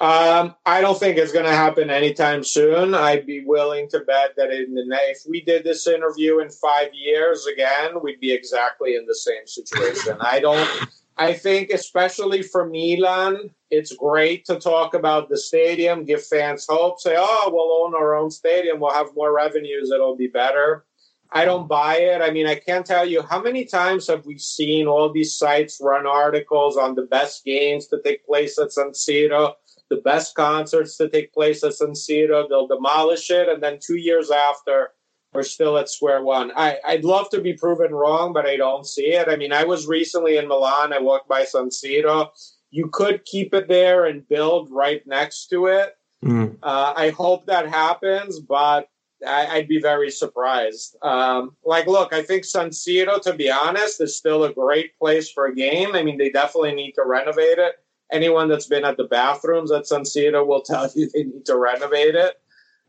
Um, 0.00 0.54
I 0.64 0.80
don't 0.80 0.98
think 0.98 1.18
it's 1.18 1.32
going 1.32 1.44
to 1.44 1.52
happen 1.52 1.90
anytime 1.90 2.42
soon. 2.42 2.94
I'd 2.94 3.26
be 3.26 3.44
willing 3.44 3.86
to 3.90 4.00
bet 4.00 4.34
that 4.38 4.50
in 4.50 4.74
the 4.74 4.86
if 5.08 5.18
we 5.28 5.42
did 5.42 5.62
this 5.62 5.86
interview 5.86 6.40
in 6.40 6.48
five 6.48 6.88
years 6.94 7.46
again, 7.46 8.00
we'd 8.02 8.18
be 8.18 8.32
exactly 8.32 8.96
in 8.96 9.04
the 9.04 9.14
same 9.14 9.46
situation. 9.46 10.16
I 10.20 10.40
don't. 10.40 10.88
I 11.18 11.34
think, 11.34 11.68
especially 11.68 12.42
for 12.42 12.64
Milan, 12.64 13.50
it's 13.70 13.94
great 13.94 14.46
to 14.46 14.58
talk 14.58 14.94
about 14.94 15.28
the 15.28 15.36
stadium, 15.36 16.06
give 16.06 16.24
fans 16.24 16.64
hope, 16.66 16.98
say, 16.98 17.16
"Oh, 17.18 17.50
we'll 17.52 17.84
own 17.84 17.94
our 17.94 18.14
own 18.14 18.30
stadium, 18.30 18.80
we'll 18.80 18.94
have 18.94 19.14
more 19.14 19.34
revenues, 19.34 19.90
it'll 19.90 20.16
be 20.16 20.28
better." 20.28 20.86
I 21.32 21.44
don't 21.44 21.68
buy 21.68 21.98
it. 21.98 22.22
I 22.22 22.30
mean, 22.30 22.46
I 22.46 22.56
can't 22.56 22.86
tell 22.86 23.06
you 23.06 23.22
how 23.22 23.40
many 23.40 23.64
times 23.64 24.08
have 24.08 24.26
we 24.26 24.38
seen 24.38 24.86
all 24.88 25.12
these 25.12 25.36
sites 25.36 25.78
run 25.80 26.06
articles 26.06 26.76
on 26.76 26.94
the 26.94 27.02
best 27.02 27.44
games 27.44 27.86
to 27.88 28.00
take 28.02 28.26
place 28.26 28.58
at 28.58 28.72
San 28.72 28.90
Siro 28.90 29.54
the 29.90 29.96
best 29.96 30.34
concerts 30.34 30.96
to 30.96 31.08
take 31.08 31.34
place 31.34 31.62
at 31.64 31.74
San 31.74 31.90
Siro. 31.90 32.48
They'll 32.48 32.68
demolish 32.68 33.30
it, 33.30 33.48
and 33.48 33.62
then 33.62 33.78
two 33.80 33.96
years 33.96 34.30
after, 34.30 34.92
we're 35.34 35.42
still 35.42 35.76
at 35.78 35.90
square 35.90 36.22
one. 36.22 36.52
I, 36.56 36.78
I'd 36.84 37.04
love 37.04 37.28
to 37.30 37.40
be 37.40 37.52
proven 37.52 37.92
wrong, 37.92 38.32
but 38.32 38.46
I 38.46 38.56
don't 38.56 38.86
see 38.86 39.12
it. 39.12 39.28
I 39.28 39.36
mean, 39.36 39.52
I 39.52 39.64
was 39.64 39.86
recently 39.86 40.38
in 40.38 40.48
Milan. 40.48 40.92
I 40.92 40.98
walked 40.98 41.28
by 41.28 41.44
San 41.44 41.68
Siro. 41.68 42.30
You 42.70 42.88
could 42.92 43.24
keep 43.24 43.52
it 43.52 43.68
there 43.68 44.06
and 44.06 44.28
build 44.28 44.70
right 44.70 45.06
next 45.06 45.48
to 45.48 45.66
it. 45.66 45.96
Mm. 46.24 46.56
Uh, 46.62 46.94
I 46.96 47.10
hope 47.10 47.46
that 47.46 47.68
happens, 47.68 48.40
but 48.40 48.88
I, 49.26 49.58
would 49.58 49.68
be 49.68 49.80
very 49.80 50.10
surprised. 50.10 50.96
Um, 51.02 51.56
like, 51.64 51.86
look, 51.86 52.12
I 52.12 52.22
think 52.22 52.44
San 52.44 52.70
Siro, 52.70 53.20
to 53.22 53.32
be 53.32 53.50
honest, 53.50 54.00
is 54.00 54.16
still 54.16 54.44
a 54.44 54.52
great 54.52 54.98
place 54.98 55.30
for 55.30 55.46
a 55.46 55.54
game. 55.54 55.94
I 55.94 56.02
mean, 56.02 56.18
they 56.18 56.30
definitely 56.30 56.74
need 56.74 56.92
to 56.92 57.02
renovate 57.04 57.58
it 57.58 57.76
anyone 58.12 58.48
that's 58.48 58.66
been 58.66 58.84
at 58.84 58.96
the 58.96 59.04
bathrooms 59.04 59.70
at 59.70 59.86
San 59.86 60.02
Siro 60.02 60.46
will 60.46 60.62
tell 60.62 60.88
you 60.94 61.08
they 61.10 61.24
need 61.24 61.46
to 61.46 61.56
renovate 61.56 62.14
it. 62.14 62.40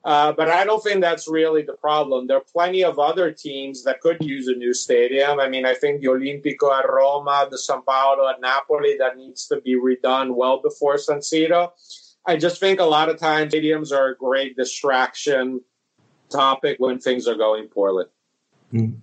Uh, 0.04 0.32
but 0.32 0.50
I 0.50 0.64
don't 0.64 0.84
think 0.84 1.02
that's 1.02 1.28
really 1.28 1.62
the 1.62 1.74
problem. 1.74 2.26
There 2.26 2.38
are 2.38 2.44
plenty 2.52 2.84
of 2.84 2.98
other 2.98 3.32
teams 3.32 3.84
that 3.84 4.02
could 4.02 4.18
use 4.22 4.48
a 4.48 4.56
new 4.56 4.74
stadium. 4.74 5.40
I 5.40 5.48
mean, 5.48 5.64
I 5.64 5.76
think 5.76 6.02
the 6.02 6.08
Olimpico 6.08 6.76
at 6.76 6.90
Roma, 6.90 7.48
the 7.52 7.58
San 7.58 7.84
Paolo 7.84 8.28
at 8.28 8.42
Napoli, 8.42 8.96
that 8.98 9.16
needs 9.16 9.48
to 9.48 9.62
be 9.62 9.76
redone 9.76 10.34
well 10.34 10.60
before 10.60 10.98
San 10.98 11.20
Siro. 11.20 11.70
I 12.26 12.36
just 12.36 12.60
think 12.60 12.80
a 12.80 12.86
lot 12.86 13.10
of 13.10 13.18
times 13.18 13.54
stadiums 13.54 13.92
are 13.92 14.10
a 14.10 14.16
great 14.16 14.56
distraction 14.56 15.62
topic 16.32 16.78
when 16.80 16.98
things 16.98 17.28
are 17.28 17.36
going 17.36 17.68
poorly. 17.68 18.06
Mm. 18.74 18.96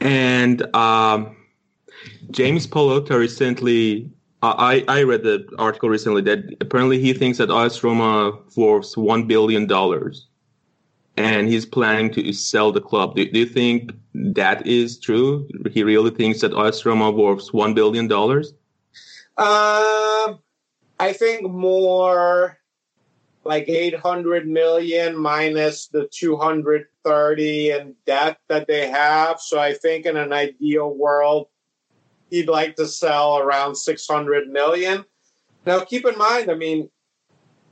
And 0.00 0.76
um, 0.76 1.36
James 2.30 2.66
Pallotta 2.66 3.18
recently 3.18 4.10
I, 4.58 4.84
I 4.88 5.02
read 5.02 5.22
the 5.22 5.48
article 5.58 5.88
recently 5.88 6.22
that 6.22 6.56
apparently 6.60 7.00
he 7.00 7.12
thinks 7.12 7.38
that 7.38 7.50
AS 7.50 7.82
Roma 7.82 8.38
worth 8.56 8.96
one 8.96 9.26
billion 9.26 9.66
dollars, 9.66 10.26
and 11.16 11.48
he's 11.48 11.64
planning 11.64 12.10
to 12.12 12.32
sell 12.32 12.72
the 12.72 12.80
club. 12.80 13.16
Do, 13.16 13.30
do, 13.30 13.40
you 13.40 13.46
think 13.46 13.92
that 14.14 14.66
is 14.66 14.98
true? 14.98 15.48
He 15.70 15.82
really 15.82 16.10
thinks 16.10 16.40
that 16.40 16.52
AS 16.52 16.84
Roma 16.84 17.10
worth 17.10 17.54
one 17.54 17.74
billion 17.74 18.08
dollars? 18.08 18.52
Um, 19.36 20.40
I 21.00 21.12
think 21.12 21.50
more 21.50 22.58
like 23.44 23.68
eight 23.68 23.96
hundred 23.96 24.48
million 24.48 25.16
minus 25.16 25.88
the 25.88 26.08
two 26.10 26.36
hundred 26.36 26.86
thirty 27.04 27.70
in 27.70 27.94
debt 28.06 28.38
that 28.48 28.66
they 28.66 28.88
have. 28.88 29.40
So 29.40 29.58
I 29.58 29.74
think 29.74 30.06
in 30.06 30.16
an 30.16 30.32
ideal 30.32 30.94
world 30.94 31.48
he'd 32.34 32.48
like 32.48 32.74
to 32.74 32.86
sell 32.86 33.38
around 33.38 33.76
600 33.76 34.48
million. 34.48 35.04
Now, 35.64 35.80
keep 35.80 36.04
in 36.04 36.18
mind, 36.18 36.50
I 36.50 36.54
mean, 36.54 36.90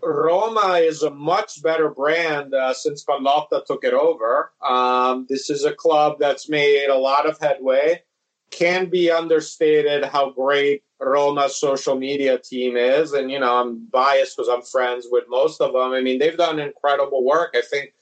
Roma 0.03 0.75
is 0.79 1.03
a 1.03 1.11
much 1.11 1.63
better 1.63 1.91
brand 1.91 2.55
uh, 2.55 2.73
since 2.73 3.05
Pallotta 3.05 3.65
took 3.67 3.85
it 3.85 3.93
over. 3.93 4.53
Um, 4.63 5.27
this 5.29 5.51
is 5.51 5.65
a 5.65 5.75
club 5.75 6.17
that's 6.21 6.49
made 6.49 6.89
a 6.89 6.97
lot 6.97 7.29
of 7.29 7.39
headway. 7.41 8.03
Can 8.51 8.87
be 8.89 9.11
understated 9.11 10.05
how 10.05 10.31
great 10.31 10.83
Roma's 11.01 11.59
social 11.59 11.97
media 11.97 12.39
team 12.39 12.77
is. 12.77 13.13
And, 13.13 13.31
you 13.31 13.41
know, 13.41 13.57
I'm 13.57 13.87
biased 13.87 14.37
because 14.37 14.49
I'm 14.49 14.63
friends 14.63 15.09
with 15.11 15.25
most 15.29 15.61
of 15.61 15.73
them. 15.73 15.93
I 15.93 16.01
mean, 16.01 16.19
they've 16.19 16.37
done 16.37 16.61
incredible 16.61 17.25
work. 17.25 17.55
I 17.57 17.63
think 17.63 17.95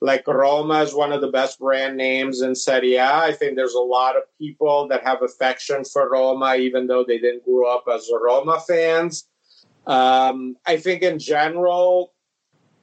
like 0.00 0.26
Roma 0.26 0.82
is 0.82 0.94
one 0.94 1.12
of 1.12 1.20
the 1.20 1.30
best 1.30 1.58
brand 1.58 1.96
names 1.96 2.40
in 2.40 2.54
Serie 2.54 2.94
A. 2.94 3.14
I 3.14 3.32
think 3.32 3.56
there's 3.56 3.74
a 3.74 3.80
lot 3.80 4.16
of 4.16 4.22
people 4.38 4.86
that 4.88 5.04
have 5.04 5.22
affection 5.22 5.84
for 5.84 6.08
Roma, 6.08 6.56
even 6.56 6.86
though 6.86 7.04
they 7.04 7.18
didn't 7.18 7.44
grow 7.44 7.72
up 7.72 7.84
as 7.92 8.08
Roma 8.12 8.60
fans. 8.60 9.28
Um, 9.86 10.56
I 10.66 10.76
think 10.76 11.02
in 11.02 11.18
general, 11.18 12.12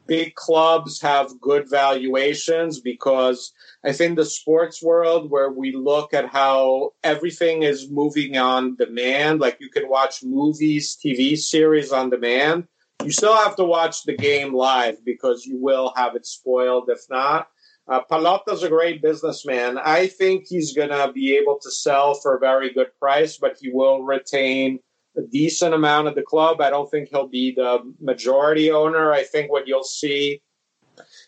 big 0.07 0.35
clubs 0.35 1.01
have 1.01 1.39
good 1.39 1.69
valuations 1.69 2.79
because 2.81 3.53
I 3.85 3.93
think 3.93 4.17
the 4.17 4.25
sports 4.25 4.83
world, 4.83 5.31
where 5.31 5.49
we 5.49 5.71
look 5.71 6.13
at 6.13 6.27
how 6.27 6.93
everything 7.03 7.63
is 7.63 7.89
moving 7.89 8.37
on 8.37 8.75
demand, 8.75 9.39
like 9.39 9.57
you 9.61 9.69
can 9.69 9.87
watch 9.87 10.23
movies, 10.23 10.97
TV 11.03 11.37
series 11.37 11.91
on 11.91 12.09
demand 12.09 12.67
you 13.03 13.11
still 13.11 13.35
have 13.35 13.55
to 13.57 13.63
watch 13.63 14.03
the 14.03 14.15
game 14.15 14.53
live 14.53 15.03
because 15.05 15.45
you 15.45 15.57
will 15.57 15.93
have 15.95 16.15
it 16.15 16.25
spoiled 16.25 16.89
if 16.89 17.01
not. 17.09 17.47
Uh, 17.87 18.01
Pallotta's 18.09 18.63
a 18.63 18.69
great 18.69 19.01
businessman. 19.01 19.77
I 19.77 20.07
think 20.07 20.45
he's 20.47 20.73
going 20.73 20.89
to 20.89 21.11
be 21.13 21.35
able 21.37 21.59
to 21.59 21.69
sell 21.69 22.15
for 22.15 22.35
a 22.35 22.39
very 22.39 22.73
good 22.73 22.89
price, 22.99 23.37
but 23.37 23.57
he 23.61 23.69
will 23.69 24.01
retain 24.01 24.79
a 25.15 25.21
decent 25.21 25.75
amount 25.75 26.07
of 26.07 26.15
the 26.15 26.23
club. 26.23 26.61
I 26.61 26.71
don't 26.71 26.89
think 26.89 27.09
he'll 27.09 27.27
be 27.27 27.53
the 27.53 27.93
majority 28.01 28.71
owner. 28.71 29.11
I 29.11 29.23
think 29.23 29.51
what 29.51 29.67
you'll 29.67 29.83
see 29.83 30.41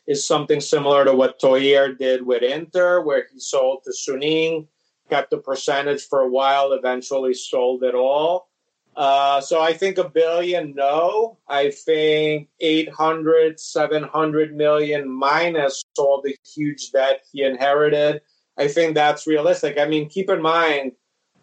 is 0.08 0.26
something 0.26 0.60
similar 0.60 1.06
to 1.06 1.14
what 1.14 1.40
Thohir 1.40 1.96
did 1.98 2.26
with 2.26 2.42
Inter, 2.42 3.02
where 3.02 3.28
he 3.32 3.40
sold 3.40 3.84
to 3.84 3.92
Suning, 3.92 4.68
kept 5.10 5.30
the 5.30 5.38
percentage 5.38 6.08
for 6.08 6.22
a 6.22 6.30
while, 6.30 6.74
eventually 6.74 7.36
sold 7.36 7.84
it 7.84 7.94
all. 7.94 8.50
Uh, 8.98 9.40
so 9.40 9.62
I 9.62 9.74
think 9.74 10.00
a 10.00 10.10
billion, 10.10 10.74
no. 10.74 11.38
I 11.48 11.70
think 11.70 12.50
800, 12.60 13.60
700 13.60 14.56
million 14.56 15.08
minus 15.08 15.84
all 16.00 16.20
the 16.24 16.36
huge 16.56 16.92
debt 16.92 17.22
he 17.32 17.44
inherited. 17.44 18.22
I 18.58 18.68
think 18.68 18.96
that's 18.96 19.28
realistic. 19.28 19.78
I 19.78 19.88
mean, 19.88 20.10
keep 20.10 20.32
in 20.32 20.42
mind, 20.42 20.94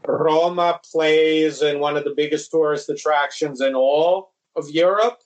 Roma 0.05 0.81
plays 0.91 1.63
in 1.63 1.79
one 1.79 1.97
of 1.97 2.03
the 2.03 2.15
biggest 2.17 2.51
tourist 2.51 2.91
attractions 2.91 3.61
in 3.61 3.77
all 3.77 4.35
of 4.57 4.69
Europe. 4.69 5.19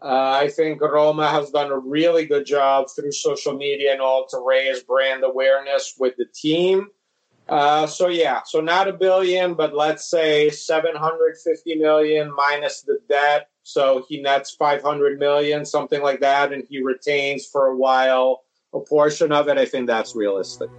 Uh, 0.00 0.38
I 0.42 0.50
think 0.50 0.80
Roma 0.80 1.28
has 1.28 1.50
done 1.50 1.72
a 1.72 1.78
really 1.78 2.24
good 2.24 2.46
job 2.46 2.86
through 2.94 3.10
social 3.10 3.54
media 3.54 3.92
and 3.92 4.00
all 4.00 4.26
to 4.28 4.38
raise 4.38 4.84
brand 4.84 5.24
awareness 5.24 5.94
with 5.98 6.14
the 6.18 6.26
team. 6.32 6.88
Uh, 7.48 7.86
so 7.86 8.08
yeah, 8.08 8.40
so 8.44 8.60
not 8.60 8.88
a 8.88 8.92
billion, 8.92 9.54
but 9.54 9.74
let's 9.74 10.08
say 10.08 10.48
750 10.48 11.76
million 11.76 12.34
minus 12.34 12.82
the 12.82 12.98
debt. 13.08 13.48
So 13.62 14.04
he 14.08 14.20
nets 14.22 14.54
500 14.54 15.18
million, 15.18 15.64
something 15.64 16.02
like 16.02 16.20
that, 16.20 16.52
and 16.52 16.64
he 16.68 16.82
retains 16.82 17.46
for 17.46 17.66
a 17.66 17.76
while 17.76 18.44
a 18.72 18.80
portion 18.80 19.32
of 19.32 19.48
it. 19.48 19.58
I 19.58 19.66
think 19.66 19.86
that's 19.86 20.16
realistic. 20.16 20.70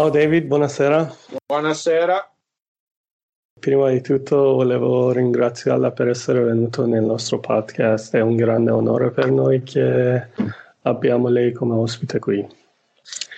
Ciao 0.00 0.08
David, 0.08 0.46
buonasera. 0.46 1.14
Buonasera. 1.46 2.32
Prima 3.60 3.90
di 3.90 4.00
tutto 4.00 4.54
volevo 4.54 5.12
ringraziarla 5.12 5.90
per 5.90 6.08
essere 6.08 6.40
venuto 6.40 6.86
nel 6.86 7.02
nostro 7.02 7.38
podcast, 7.38 8.16
è 8.16 8.22
un 8.22 8.34
grande 8.34 8.70
onore 8.70 9.10
per 9.10 9.30
noi 9.30 9.62
che 9.62 10.28
abbiamo 10.84 11.28
lei 11.28 11.52
come 11.52 11.74
ospite 11.74 12.18
qui. 12.18 12.40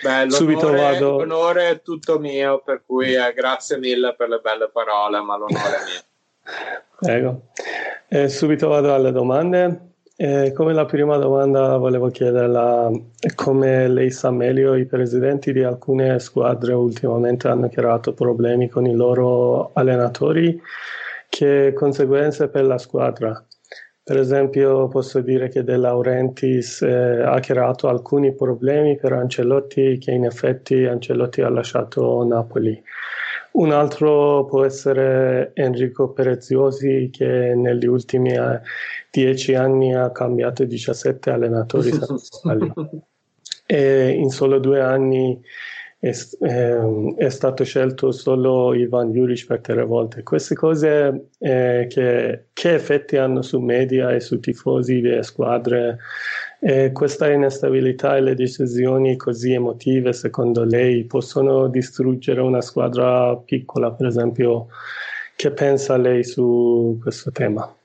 Beh, 0.03 0.31
Subito 0.31 0.71
vado... 0.71 1.17
l'onore 1.17 1.69
è 1.69 1.81
tutto 1.81 2.17
mio, 2.17 2.61
per 2.63 2.83
cui 2.85 3.13
eh, 3.13 3.33
grazie 3.33 3.77
mille 3.77 4.15
per 4.15 4.29
le 4.29 4.39
belle 4.41 4.69
parole, 4.71 5.19
ma 5.19 5.35
l'onore 5.35 5.75
è 5.75 5.83
mio. 5.83 6.01
Prego. 6.97 7.41
Eh, 8.07 8.29
subito 8.29 8.69
vado 8.69 8.93
alle 8.93 9.11
domande. 9.11 9.92
Eh, 10.15 10.51
come 10.53 10.73
la 10.73 10.85
prima 10.85 11.17
domanda 11.17 11.75
volevo 11.77 12.09
chiederla 12.09 12.91
come 13.33 13.87
lei 13.87 14.11
sa 14.11 14.29
meglio 14.29 14.75
i 14.75 14.85
presidenti 14.85 15.51
di 15.51 15.63
alcune 15.63 16.19
squadre 16.19 16.73
ultimamente 16.73 17.47
hanno 17.47 17.67
creato 17.67 18.13
problemi 18.13 18.69
con 18.69 18.85
i 18.85 18.93
loro 18.93 19.71
allenatori, 19.73 20.61
che 21.29 21.73
conseguenze 21.73 22.47
per 22.47 22.63
la 22.65 22.77
squadra? 22.77 23.43
Per 24.03 24.17
esempio 24.19 24.87
posso 24.87 25.19
dire 25.21 25.49
che 25.49 25.63
De 25.63 25.77
Laurentiis 25.77 26.83
eh, 26.83 27.23
ha 27.23 27.39
creato 27.39 27.87
alcuni 27.87 28.35
problemi 28.35 28.97
per 28.97 29.13
Ancelotti 29.13 29.97
che 29.97 30.11
in 30.11 30.25
effetti 30.25 30.85
Ancelotti 30.85 31.41
ha 31.41 31.49
lasciato 31.49 32.23
Napoli. 32.23 32.79
Un 33.53 33.71
altro 33.71 34.45
può 34.45 34.65
essere 34.65 35.51
Enrico 35.53 36.09
Pereziosi 36.09 37.09
che 37.11 37.53
negli 37.55 37.85
ultimi 37.85 38.33
eh, 38.33 38.61
dieci 39.11 39.53
anni 39.53 39.93
ha 39.93 40.11
cambiato 40.11 40.63
17 40.63 41.29
allenatori 41.29 41.91
e 43.67 44.09
in 44.09 44.29
solo 44.29 44.57
due 44.57 44.81
anni 44.81 45.39
è, 45.99 46.11
è, 46.39 46.79
è, 47.15 47.29
stato 47.29 47.63
scelto 47.63 48.11
solo 48.11 48.73
Ivan 48.73 49.11
Juric 49.11 49.45
per 49.45 49.61
tre 49.61 49.85
volte. 49.85 50.23
Queste 50.23 50.55
cose 50.55 51.29
eh, 51.37 51.85
che, 51.87 52.47
che, 52.51 52.73
effetti 52.73 53.17
hanno 53.17 53.41
su 53.43 53.59
media 53.59 54.11
e 54.11 54.19
su 54.19 54.39
tifosi 54.39 54.99
delle 54.99 55.23
squadre? 55.23 55.99
E 56.65 56.93
questa 56.93 57.29
instabilità 57.29 58.15
e 58.15 58.21
le 58.21 58.35
decisioni 58.35 59.17
così 59.17 59.51
emotive, 59.51 60.13
secondo 60.13 60.63
lei, 60.63 61.03
possono 61.03 61.67
distruggere 61.67 62.39
una 62.39 62.61
squadra 62.61 63.35
piccola, 63.35 63.91
per 63.91 64.07
esempio? 64.07 64.67
Che 65.35 65.51
pensa 65.51 65.97
lei 65.97 66.23
su 66.23 66.97
questo 67.01 67.31
tema? 67.31 67.75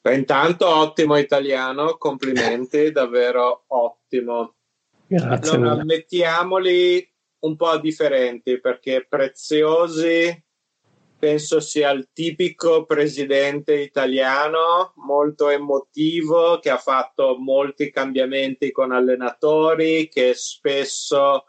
Beh, 0.00 0.12
intanto 0.12 0.66
ottimo 0.66 1.16
italiano, 1.18 1.96
complimenti, 1.98 2.90
davvero 2.92 3.62
ottimo. 3.68 4.54
Grazie. 5.06 5.56
Allora, 5.56 5.84
mettiamoli 5.84 7.08
un 7.40 7.54
po' 7.54 7.78
differenti 7.78 8.58
perché 8.58 9.06
Preziosi 9.08 10.46
penso 11.18 11.60
sia 11.60 11.90
il 11.90 12.08
tipico 12.12 12.84
presidente 12.84 13.74
italiano 13.74 14.92
molto 14.96 15.48
emotivo 15.48 16.58
che 16.60 16.70
ha 16.70 16.78
fatto 16.78 17.36
molti 17.38 17.90
cambiamenti 17.90 18.70
con 18.70 18.92
allenatori 18.92 20.08
che 20.08 20.34
spesso 20.34 21.44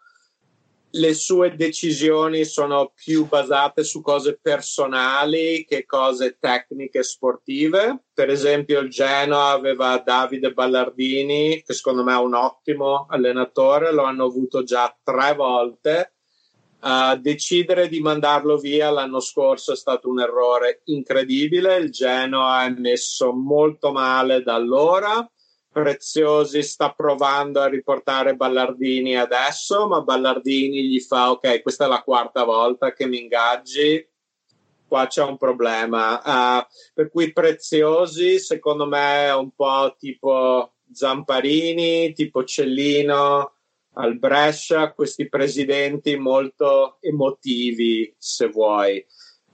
le 0.94 1.14
sue 1.14 1.56
decisioni 1.56 2.46
sono 2.46 2.92
più 2.96 3.28
basate 3.28 3.84
su 3.84 4.02
cose 4.02 4.40
personali 4.42 5.66
che 5.68 5.86
cose 5.86 6.38
tecniche 6.40 7.04
sportive. 7.04 8.06
Per 8.12 8.30
esempio, 8.30 8.80
il 8.80 8.90
Genoa 8.90 9.50
aveva 9.50 9.98
Davide 10.00 10.52
Ballardini, 10.52 11.62
che 11.64 11.74
secondo 11.74 12.04
me 12.04 12.14
è 12.14 12.18
un 12.18 12.34
ottimo 12.34 13.06
allenatore, 13.08 13.92
lo 13.92 14.04
hanno 14.04 14.26
avuto 14.26 14.64
già 14.64 14.96
tre 15.04 15.36
volte. 15.36 16.14
Uh, 16.82 17.18
decidere 17.18 17.90
di 17.90 18.00
mandarlo 18.00 18.58
via 18.58 18.90
l'anno 18.90 19.20
scorso 19.20 19.74
è 19.74 19.76
stato 19.76 20.10
un 20.10 20.22
errore 20.22 20.82
incredibile. 20.86 21.76
Il 21.78 21.92
Genoa 21.92 22.64
è 22.64 22.70
messo 22.70 23.34
molto 23.34 23.92
male 23.92 24.42
da 24.42 24.54
allora 24.54 25.30
Preziosi 25.72 26.64
sta 26.64 26.92
provando 26.92 27.62
a 27.62 27.68
riportare 27.68 28.36
Ballardini 28.36 29.16
adesso, 29.16 29.88
ma 29.88 30.02
Ballardini 30.02 30.84
gli 30.84 31.00
fa 31.00 31.30
ok, 31.30 31.62
questa 31.62 31.86
è 31.86 31.88
la 31.88 32.02
quarta 32.02 32.44
volta 32.44 32.92
che 32.92 33.06
mi 33.06 33.22
ingaggi, 33.22 34.06
qua 34.88 35.06
c'è 35.06 35.24
un 35.24 35.38
problema. 35.38 36.20
Uh, 36.24 36.66
per 36.94 37.12
cui 37.12 37.32
Preziosi, 37.32 38.40
secondo 38.40 38.88
me, 38.88 39.28
è 39.28 39.36
un 39.36 39.52
po' 39.52 39.96
tipo 39.98 40.74
Zamparini, 40.92 42.14
tipo 42.14 42.44
Cellino 42.44 43.54
al 44.00 44.18
Brescia, 44.18 44.94
questi 44.94 45.28
presidenti 45.28 46.16
molto 46.16 46.98
emotivi, 47.02 48.14
se 48.18 48.48
vuoi. 48.48 49.06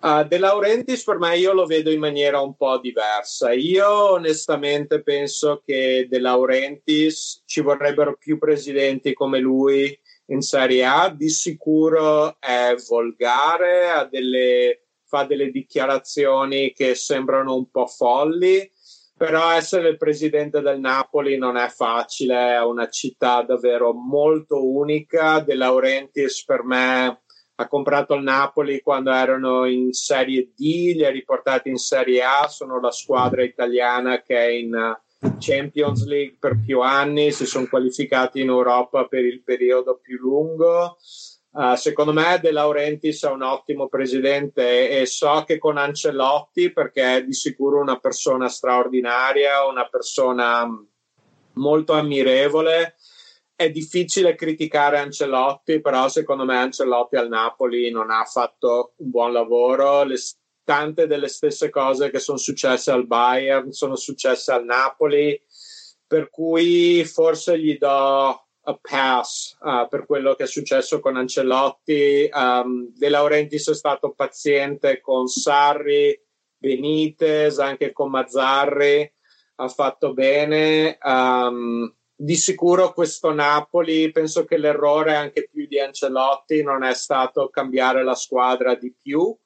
Uh, 0.01 0.23
De 0.23 0.37
Laurentiis 0.37 1.03
per 1.03 1.17
me 1.17 1.35
io 1.35 1.51
lo 1.53 1.65
vedo 1.65 1.89
in 1.89 1.99
maniera 1.99 2.39
un 2.39 2.55
po' 2.55 2.77
diversa. 2.77 3.53
Io 3.53 4.11
onestamente 4.11 5.01
penso 5.01 5.63
che 5.65 6.05
De 6.07 6.19
Laurentiis 6.19 7.41
ci 7.45 7.61
vorrebbero 7.61 8.15
più 8.15 8.37
presidenti 8.37 9.13
come 9.13 9.39
lui 9.39 9.97
in 10.27 10.41
Serie 10.41 10.85
A. 10.85 11.09
Di 11.09 11.29
sicuro 11.29 12.39
è 12.39 12.75
volgare, 12.87 14.07
delle, 14.11 14.81
fa 15.05 15.23
delle 15.23 15.49
dichiarazioni 15.49 16.71
che 16.71 16.93
sembrano 16.93 17.55
un 17.55 17.71
po' 17.71 17.87
folli, 17.87 18.69
però 19.17 19.51
essere 19.51 19.89
il 19.89 19.97
presidente 19.97 20.61
del 20.61 20.79
Napoli 20.79 21.37
non 21.37 21.55
è 21.55 21.69
facile, 21.69 22.53
è 22.53 22.61
una 22.61 22.89
città 22.89 23.41
davvero 23.43 23.93
molto 23.93 24.65
unica. 24.67 25.39
De 25.39 25.55
Laurentiis 25.55 26.43
per 26.43 26.63
me 26.63 27.21
ha 27.55 27.67
comprato 27.67 28.15
il 28.15 28.23
Napoli 28.23 28.81
quando 28.81 29.11
erano 29.11 29.65
in 29.65 29.93
Serie 29.93 30.51
D, 30.53 30.93
li 30.95 31.05
ha 31.05 31.09
riportati 31.09 31.69
in 31.69 31.77
Serie 31.77 32.21
A, 32.23 32.47
sono 32.47 32.79
la 32.81 32.91
squadra 32.91 33.43
italiana 33.43 34.21
che 34.21 34.35
è 34.35 34.49
in 34.49 34.97
Champions 35.39 36.05
League 36.05 36.35
per 36.37 36.59
più 36.63 36.81
anni, 36.81 37.31
si 37.31 37.45
sono 37.45 37.67
qualificati 37.67 38.41
in 38.41 38.49
Europa 38.49 39.07
per 39.07 39.23
il 39.23 39.41
periodo 39.43 39.97
più 40.01 40.17
lungo. 40.17 40.97
Uh, 41.55 41.75
secondo 41.75 42.11
me 42.11 42.37
De 42.41 42.51
Laurentiis 42.51 43.23
è 43.23 43.29
un 43.29 43.41
ottimo 43.41 43.87
presidente 43.87 44.89
e 44.89 45.05
so 45.05 45.45
che 45.47 45.57
con 45.57 45.77
Ancelotti, 45.77 46.69
perché 46.73 47.15
è 47.15 47.23
di 47.23 47.31
sicuro 47.31 47.79
una 47.79 47.97
persona 47.97 48.49
straordinaria, 48.49 49.65
una 49.65 49.87
persona 49.87 50.67
molto 51.53 51.93
ammirevole, 51.93 52.95
è 53.55 53.71
difficile 53.71 54.35
criticare 54.35 54.97
Ancelotti, 54.97 55.79
però 55.79 56.09
secondo 56.09 56.43
me 56.43 56.57
Ancelotti 56.57 57.15
al 57.15 57.29
Napoli 57.29 57.89
non 57.89 58.11
ha 58.11 58.25
fatto 58.25 58.95
un 58.97 59.09
buon 59.09 59.31
lavoro. 59.31 60.03
Le, 60.03 60.17
tante 60.65 61.07
delle 61.07 61.29
stesse 61.29 61.69
cose 61.69 62.09
che 62.09 62.19
sono 62.19 62.37
successe 62.37 62.91
al 62.91 63.07
Bayern 63.07 63.71
sono 63.71 63.95
successe 63.95 64.51
al 64.51 64.65
Napoli, 64.65 65.41
per 66.05 66.29
cui 66.29 67.05
forse 67.05 67.57
gli 67.57 67.77
do 67.77 68.44
pass 68.81 69.57
uh, 69.61 69.87
per 69.87 70.05
quello 70.05 70.35
che 70.35 70.43
è 70.43 70.47
successo 70.47 70.99
con 70.99 71.15
Ancelotti. 71.15 72.29
Um, 72.31 72.91
De 72.95 73.09
Laurentiis 73.09 73.69
è 73.69 73.75
stato 73.75 74.11
paziente 74.11 75.01
con 75.01 75.27
Sarri, 75.27 76.19
Benitez, 76.57 77.59
anche 77.59 77.91
con 77.91 78.09
Mazzarri, 78.09 79.13
ha 79.55 79.67
fatto 79.67 80.13
bene. 80.13 80.97
Um, 81.03 81.93
di 82.17 82.35
sicuro 82.35 82.93
questo 82.93 83.33
Napoli, 83.33 84.09
penso 84.11 84.45
che 84.45 84.57
l'errore 84.57 85.15
anche 85.15 85.49
più 85.51 85.67
di 85.67 85.79
Ancelotti 85.79 86.63
non 86.63 86.83
è 86.83 86.93
stato 86.93 87.49
cambiare 87.49 88.03
la 88.03 88.15
squadra 88.15 88.75
di 88.75 88.93
più. 88.93 89.37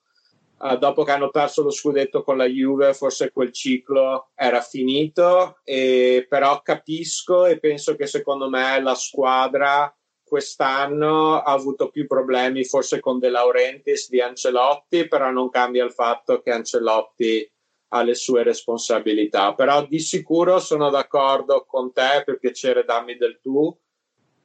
Uh, 0.61 0.77
dopo 0.77 1.03
che 1.03 1.11
hanno 1.11 1.29
perso 1.29 1.63
lo 1.63 1.71
scudetto 1.71 2.21
con 2.21 2.35
la 2.35 2.45
Juve, 2.45 2.93
forse 2.93 3.31
quel 3.31 3.53
ciclo 3.53 4.31
era 4.35 4.59
finito, 4.59 5.59
e, 5.63 6.25
però 6.27 6.61
capisco 6.61 7.45
e 7.45 7.59
penso 7.59 7.95
che 7.95 8.07
secondo 8.07 8.49
me 8.49 8.81
la 8.81 8.95
squadra 8.95 9.93
quest'anno 10.21 11.41
ha 11.41 11.51
avuto 11.51 11.89
più 11.89 12.05
problemi 12.07 12.65
forse 12.65 12.99
con 12.99 13.19
De 13.19 13.29
Laurentiis 13.29 14.09
di 14.09 14.19
Ancelotti, 14.19 15.07
però 15.07 15.31
non 15.31 15.49
cambia 15.49 15.85
il 15.85 15.91
fatto 15.91 16.41
che 16.41 16.51
Ancelotti 16.51 17.49
ha 17.91 18.03
le 18.03 18.13
sue 18.13 18.43
responsabilità. 18.43 19.55
Però 19.55 19.85
di 19.85 19.99
sicuro 19.99 20.59
sono 20.59 20.89
d'accordo 20.89 21.65
con 21.65 21.93
te, 21.93 22.21
per 22.25 22.37
piacere 22.37 22.83
dammi 22.83 23.15
del 23.15 23.39
tu, 23.41 23.75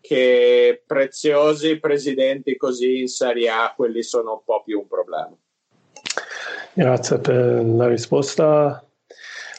che 0.00 0.82
preziosi 0.86 1.80
presidenti 1.80 2.56
così 2.56 3.00
in 3.00 3.08
Serie 3.08 3.48
A, 3.48 3.74
quelli 3.76 4.02
sono 4.02 4.34
un 4.34 4.44
po' 4.44 4.62
più 4.62 4.78
un 4.78 4.86
problema. 4.86 5.36
Grazie 6.77 7.18
per 7.20 7.64
la 7.64 7.87
risposta. 7.87 8.85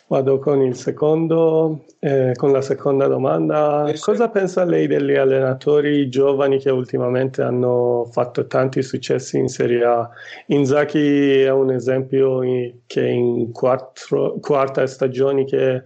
Vado 0.07 0.38
con 0.38 0.61
il 0.61 0.76
secondo, 0.76 1.86
eh, 1.99 2.34
con 2.36 2.51
la 2.51 2.61
seconda 2.61 3.07
domanda. 3.07 3.89
Sì, 3.93 4.01
Cosa 4.01 4.30
pensa 4.30 4.66
lei 4.66 4.86
degli 4.86 5.16
allenatori 5.16 6.09
giovani 6.09 6.59
che 6.59 6.70
ultimamente 6.70 7.41
hanno 7.41 8.07
fatto 8.11 8.45
tanti 8.45 8.84
successi 8.84 9.39
in 9.39 9.47
Serie 9.47 9.84
A? 9.86 10.09
Inzaghi 10.47 11.41
è 11.41 11.49
un 11.49 11.72
esempio 11.72 12.41
che 12.86 13.07
in 13.07 13.51
quattro, 13.51 14.36
quarta 14.41 14.86
stagione 14.86 15.45
che 15.45 15.84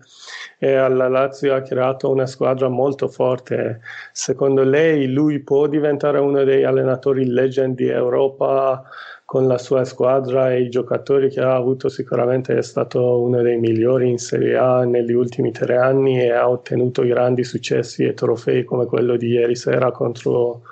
è 0.57 0.73
alla 0.73 1.07
Lazio 1.07 1.53
ha 1.55 1.61
creato 1.61 2.09
una 2.09 2.25
squadra 2.25 2.67
molto 2.67 3.07
forte. 3.07 3.79
Secondo 4.11 4.63
lei 4.63 5.07
lui 5.07 5.39
può 5.39 5.67
diventare 5.67 6.19
uno 6.19 6.43
dei 6.43 6.65
allenatori 6.65 7.25
legend 7.25 7.75
di 7.75 7.87
Europa? 7.87 8.83
Con 9.29 9.45
la 9.45 9.59
sua 9.59 9.85
squadra 9.85 10.51
e 10.51 10.61
i 10.61 10.69
giocatori 10.69 11.29
che 11.29 11.39
ha 11.39 11.53
avuto 11.53 11.87
sicuramente 11.87 12.57
è 12.57 12.63
stato 12.63 13.21
uno 13.21 13.43
dei 13.43 13.59
migliori 13.59 14.09
in 14.09 14.17
Serie 14.17 14.57
A 14.57 14.85
negli 14.85 15.11
ultimi 15.11 15.51
tre 15.51 15.77
anni 15.77 16.19
e 16.19 16.31
ha 16.31 16.49
ottenuto 16.49 17.03
grandi 17.03 17.43
successi 17.43 18.03
e 18.03 18.15
trofei 18.15 18.63
come 18.63 18.87
quello 18.87 19.17
di 19.17 19.27
ieri 19.27 19.55
sera 19.55 19.91
contro 19.91 20.63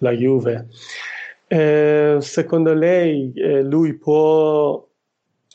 la 0.00 0.10
Juve. 0.10 0.66
Eh, 1.46 2.18
secondo 2.20 2.74
lei 2.74 3.32
eh, 3.34 3.62
lui 3.62 3.94
può 3.94 4.86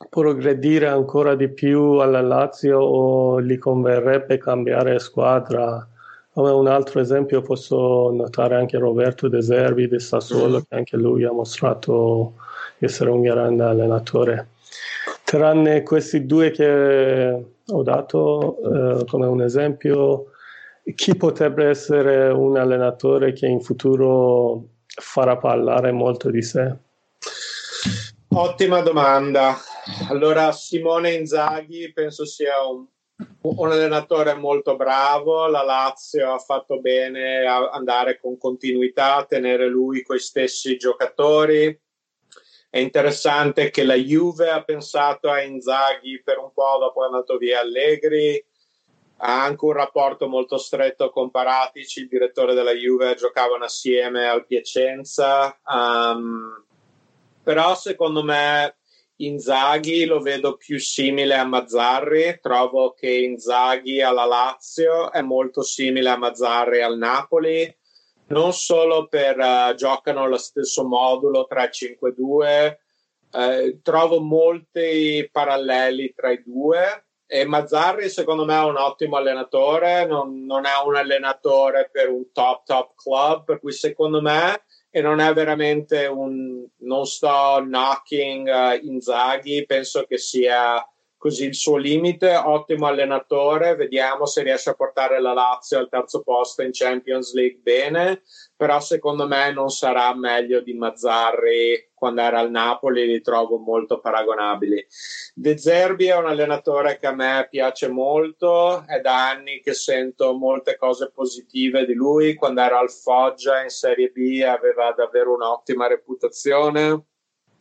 progredire 0.09 0.87
ancora 0.87 1.35
di 1.35 1.49
più 1.49 1.99
alla 1.99 2.21
Lazio 2.21 2.79
o 2.79 3.43
gli 3.43 3.59
converrebbe 3.59 4.39
cambiare 4.39 4.97
squadra? 4.97 5.87
Come 6.33 6.49
un 6.49 6.67
altro 6.67 6.99
esempio 6.99 7.41
posso 7.41 8.09
notare 8.11 8.55
anche 8.55 8.77
Roberto 8.77 9.27
De 9.27 9.41
Zerbi 9.41 9.87
del 9.87 10.01
Sassuolo, 10.01 10.57
mm. 10.57 10.61
che 10.67 10.75
anche 10.75 10.97
lui 10.97 11.23
ha 11.23 11.31
mostrato 11.31 12.33
essere 12.79 13.11
un 13.11 13.21
grande 13.21 13.63
allenatore. 13.63 14.47
Tranne 15.23 15.83
questi 15.83 16.25
due 16.25 16.49
che 16.51 17.45
ho 17.65 17.83
dato 17.83 18.57
eh, 18.57 19.05
come 19.05 19.27
un 19.27 19.41
esempio, 19.41 20.31
chi 20.95 21.15
potrebbe 21.15 21.65
essere 21.65 22.29
un 22.29 22.57
allenatore 22.57 23.33
che 23.33 23.45
in 23.45 23.61
futuro 23.61 24.63
farà 24.87 25.37
parlare 25.37 25.91
molto 25.91 26.29
di 26.29 26.41
sé? 26.41 26.75
Ottima 28.29 28.81
domanda. 28.81 29.55
Allora, 30.09 30.51
Simone 30.51 31.13
Inzaghi 31.13 31.91
penso 31.93 32.25
sia 32.25 32.53
un 32.67 32.85
un 33.41 33.71
allenatore 33.71 34.33
molto 34.35 34.75
bravo, 34.75 35.47
la 35.47 35.63
Lazio 35.63 36.33
ha 36.33 36.39
fatto 36.39 36.79
bene 36.79 37.45
a 37.45 37.69
andare 37.69 38.19
con 38.19 38.37
continuità, 38.37 39.15
a 39.15 39.25
tenere 39.25 39.67
lui 39.67 40.03
con 40.03 40.15
i 40.15 40.19
stessi 40.19 40.77
giocatori. 40.77 41.79
È 42.69 42.79
interessante 42.79 43.69
che 43.69 43.83
la 43.83 43.95
Juve 43.95 44.49
ha 44.49 44.63
pensato 44.63 45.29
a 45.29 45.41
Inzaghi 45.41 46.21
per 46.23 46.39
un 46.39 46.51
po' 46.53 46.77
dopo 46.79 47.03
è 47.03 47.05
andato 47.05 47.37
via 47.37 47.59
Allegri, 47.59 48.43
ha 49.17 49.43
anche 49.43 49.65
un 49.65 49.73
rapporto 49.73 50.27
molto 50.27 50.57
stretto 50.57 51.09
con 51.09 51.31
Paratici, 51.31 52.01
il 52.01 52.07
direttore 52.07 52.53
della 52.53 52.73
Juve, 52.73 53.15
giocavano 53.15 53.65
assieme 53.65 54.27
al 54.27 54.45
Piacenza. 54.45 55.59
Um, 55.65 56.65
però 57.43 57.75
secondo 57.75 58.23
me 58.23 58.77
Inzaghi 59.17 60.05
lo 60.05 60.19
vedo 60.19 60.57
più 60.57 60.79
simile 60.79 61.35
a 61.35 61.45
Mazzarri, 61.45 62.39
trovo 62.41 62.93
che 62.93 63.09
Inzaghi 63.09 64.01
alla 64.01 64.25
Lazio 64.25 65.11
è 65.11 65.21
molto 65.21 65.61
simile 65.61 66.09
a 66.09 66.17
Mazzarri 66.17 66.81
al 66.81 66.97
Napoli, 66.97 67.73
non 68.27 68.53
solo 68.53 69.07
per 69.07 69.37
uh, 69.37 69.75
giocano 69.75 70.27
lo 70.27 70.37
stesso 70.37 70.83
modulo 70.83 71.47
3-5-2, 71.49 72.77
eh, 73.35 73.79
trovo 73.81 74.19
molti 74.19 75.27
paralleli 75.31 76.13
tra 76.13 76.31
i 76.31 76.43
due 76.43 77.05
e 77.25 77.45
Mazzarri 77.45 78.09
secondo 78.09 78.45
me 78.45 78.55
è 78.55 78.63
un 78.63 78.77
ottimo 78.77 79.17
allenatore, 79.17 80.05
non, 80.05 80.45
non 80.45 80.65
è 80.65 80.71
un 80.85 80.95
allenatore 80.95 81.89
per 81.91 82.09
un 82.09 82.31
top 82.31 82.63
top 82.63 82.93
club, 82.95 83.43
per 83.45 83.59
cui 83.59 83.71
secondo 83.71 84.21
me 84.21 84.63
e 84.95 85.01
non 85.01 85.19
è 85.19 85.33
veramente 85.33 86.05
un 86.05 86.63
non 86.81 87.05
sto 87.07 87.63
knocking 87.65 88.47
uh, 88.47 88.85
Inzaghi, 88.85 89.65
penso 89.65 90.03
che 90.03 90.19
sia 90.19 90.87
così 91.17 91.45
il 91.45 91.55
suo 91.55 91.77
limite, 91.77 92.35
ottimo 92.35 92.85
allenatore, 92.85 93.75
vediamo 93.75 94.27
se 94.27 94.43
riesce 94.43 94.69
a 94.69 94.75
portare 94.75 95.19
la 95.19 95.33
Lazio 95.33 95.79
al 95.79 95.89
terzo 95.89 96.21
posto 96.21 96.61
in 96.61 96.69
Champions 96.71 97.33
League 97.33 97.59
bene, 97.63 98.21
però 98.55 98.79
secondo 98.79 99.25
me 99.25 99.51
non 99.51 99.69
sarà 99.69 100.13
meglio 100.13 100.61
di 100.61 100.75
Mazzarri 100.75 101.92
quando 102.03 102.19
era 102.19 102.39
al 102.39 102.51
Napoli, 102.51 103.05
li 103.05 103.21
trovo 103.21 103.59
molto 103.59 104.01
paragonabili. 104.01 104.85
De 105.33 105.57
Zerbi 105.57 106.07
è 106.07 106.17
un 106.17 106.25
allenatore 106.25 106.97
che 106.99 107.07
a 107.07 107.15
me 107.15 107.47
piace 107.49 107.87
molto, 107.87 108.83
è 108.85 108.99
da 108.99 109.29
anni 109.29 109.61
che 109.61 109.73
sento 109.73 110.33
molte 110.33 110.75
cose 110.75 111.11
positive 111.11 111.85
di 111.85 111.93
lui, 111.93 112.33
quando 112.33 112.59
era 112.59 112.77
al 112.77 112.91
Foggia 112.91 113.63
in 113.63 113.69
Serie 113.69 114.09
B 114.09 114.41
aveva 114.45 114.91
davvero 114.91 115.33
un'ottima 115.33 115.87
reputazione, 115.87 117.05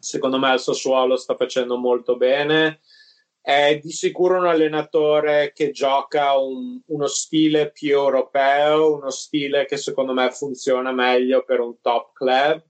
secondo 0.00 0.40
me 0.40 0.54
il 0.54 0.58
Sassuolo 0.58 1.14
sta 1.16 1.36
facendo 1.36 1.76
molto 1.76 2.16
bene 2.16 2.80
è 3.40 3.76
di 3.82 3.90
sicuro 3.90 4.38
un 4.38 4.46
allenatore 4.46 5.52
che 5.52 5.72
gioca 5.72 6.38
un, 6.38 6.80
uno 6.86 7.06
stile 7.08 7.72
più 7.72 7.90
europeo, 7.90 8.94
uno 8.94 9.10
stile 9.10 9.64
che 9.66 9.76
secondo 9.76 10.12
me 10.12 10.30
funziona 10.30 10.92
meglio 10.92 11.42
per 11.44 11.58
un 11.58 11.80
top 11.80 12.12
club. 12.12 12.64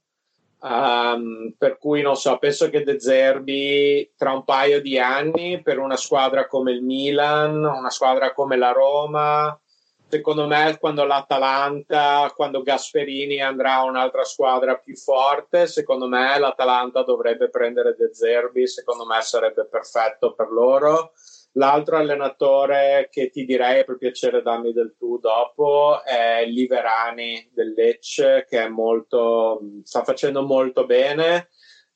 Um, 0.65 1.55
per 1.59 1.77
cui 1.77 2.03
non 2.03 2.15
so, 2.15 2.39
penso 2.39 2.71
che 2.71 2.85
De 2.85 3.01
Zerbi 3.01 4.13
tra 4.17 4.33
un 4.33 4.45
paio 4.45 4.81
di 4.81 4.97
anni 4.97 5.61
per 5.61 5.81
una 5.81 5.97
squadra 5.97 6.47
come 6.47 6.71
il 6.71 6.83
Milan, 6.83 7.65
una 7.65 7.91
squadra 7.91 8.33
come 8.33 8.57
la 8.57 8.71
Roma, 8.71 9.61
secondo 10.09 10.47
me 10.47 10.77
quando 10.79 11.05
l'Atalanta, 11.05 12.31
quando 12.37 12.63
Gasperini 12.63 13.41
andrà 13.41 13.79
a 13.79 13.85
un'altra 13.85 14.23
squadra 14.23 14.77
più 14.77 14.95
forte, 14.95 15.67
secondo 15.67 16.07
me 16.07 16.39
l'Atalanta 16.39 17.03
dovrebbe 17.03 17.51
prendere 17.51 17.97
De 17.99 18.15
Zerbi, 18.15 18.69
secondo 18.69 19.05
me 19.05 19.21
sarebbe 19.21 19.67
perfetto 19.67 20.33
per 20.33 20.49
loro. 20.49 21.13
L'altro 21.53 21.97
allenatore 21.97 23.09
che 23.11 23.29
ti 23.29 23.45
direi 23.45 23.85
per 23.85 23.99
piacere 23.99 24.43
dammi 24.43 24.73
del 24.73 24.95
tu 24.99 25.19
dopo 25.19 26.03
è 26.03 26.45
Liverani 26.47 27.51
del 27.53 27.73
Lecce 27.73 28.47
che 28.49 28.69
molto, 28.69 29.61
sta 29.85 30.03
facendo 30.03 30.43
molto 30.43 30.87
bene 30.87 31.49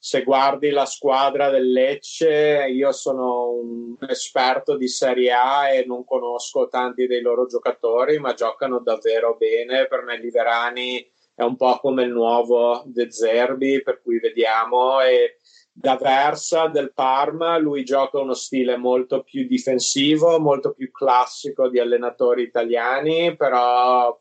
se 0.07 0.23
guardi 0.23 0.71
la 0.71 0.85
squadra 0.85 1.51
del 1.51 1.73
Lecce, 1.73 2.67
io 2.71 2.93
sono 2.93 3.51
un 3.51 3.97
esperto 4.09 4.77
di 4.77 4.87
Serie 4.87 5.33
A 5.33 5.71
e 5.71 5.85
non 5.85 6.05
conosco 6.05 6.69
tanti 6.69 7.09
dei 7.09 7.21
loro 7.21 7.47
giocatori, 7.47 8.19
ma 8.21 8.33
giocano 8.33 8.79
davvero 8.79 9.35
bene. 9.37 9.89
Per 9.89 10.03
me 10.03 10.17
Liverani 10.17 11.05
è 11.35 11.43
un 11.43 11.57
po' 11.57 11.79
come 11.81 12.05
il 12.05 12.11
nuovo 12.11 12.85
De 12.87 13.11
Zerbi, 13.11 13.83
per 13.83 14.01
cui 14.01 14.21
vediamo. 14.21 15.01
E 15.01 15.39
da 15.79 15.97
Versa 15.97 16.69
del 16.69 16.95
Parma, 16.95 17.59
lui 17.59 17.85
gioca 17.85 18.19
uno 18.19 18.33
stile 18.33 18.79
molto 18.79 19.23
più 19.23 19.47
difensivo, 19.47 20.41
molto 20.41 20.73
più 20.73 20.91
classico 20.91 21.69
di 21.69 21.79
allenatori 21.79 22.45
italiani, 22.45 23.37
però 23.37 24.19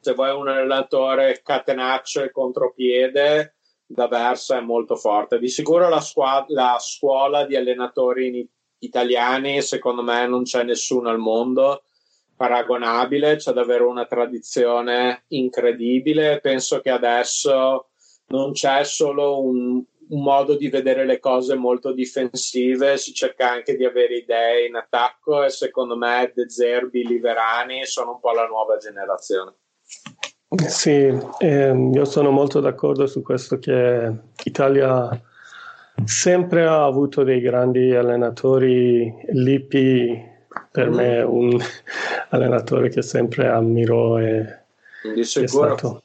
se 0.00 0.14
vuoi 0.14 0.34
un 0.34 0.48
allenatore 0.48 1.42
catenaccio 1.42 2.22
e 2.22 2.30
contropiede 2.30 3.56
da 3.84 4.08
Versa 4.08 4.56
è 4.56 4.60
molto 4.62 4.96
forte. 4.96 5.38
Di 5.38 5.50
sicuro 5.50 5.90
la, 5.90 6.00
squa- 6.00 6.46
la 6.48 6.78
scuola 6.80 7.44
di 7.44 7.54
allenatori 7.54 8.48
italiani, 8.78 9.60
secondo 9.60 10.02
me, 10.02 10.26
non 10.26 10.44
c'è 10.44 10.62
nessuno 10.62 11.10
al 11.10 11.18
mondo 11.18 11.82
paragonabile, 12.34 13.36
c'è 13.36 13.52
davvero 13.52 13.90
una 13.90 14.06
tradizione 14.06 15.24
incredibile. 15.28 16.40
Penso 16.40 16.80
che 16.80 16.88
adesso 16.88 17.88
non 18.28 18.52
c'è 18.52 18.84
solo 18.84 19.42
un, 19.42 19.82
un 20.08 20.22
modo 20.22 20.56
di 20.56 20.68
vedere 20.68 21.04
le 21.04 21.18
cose 21.18 21.54
molto 21.54 21.92
difensive, 21.92 22.96
si 22.96 23.12
cerca 23.12 23.50
anche 23.50 23.76
di 23.76 23.84
avere 23.84 24.16
idee 24.16 24.66
in 24.66 24.76
attacco 24.76 25.44
e 25.44 25.50
secondo 25.50 25.96
me 25.96 26.32
De 26.34 26.48
Zerbi, 26.48 27.06
Liverani 27.06 27.84
sono 27.84 28.12
un 28.12 28.20
po' 28.20 28.32
la 28.32 28.46
nuova 28.46 28.76
generazione. 28.76 29.54
Sì, 30.66 31.14
ehm, 31.38 31.92
io 31.92 32.04
sono 32.06 32.30
molto 32.30 32.60
d'accordo 32.60 33.06
su 33.06 33.20
questo 33.22 33.58
che 33.58 34.12
l'Italia 34.42 35.20
sempre 36.04 36.64
ha 36.64 36.84
avuto 36.84 37.22
dei 37.22 37.40
grandi 37.40 37.94
allenatori. 37.94 39.12
Lippi 39.30 40.36
per 40.70 40.90
mm. 40.90 40.94
me 40.94 41.16
è 41.16 41.24
un 41.24 41.58
allenatore 42.30 42.88
che 42.88 43.02
sempre 43.02 43.48
ammiro 43.48 44.18
e 44.18 44.58
è 45.02 45.22
stato. 45.22 46.02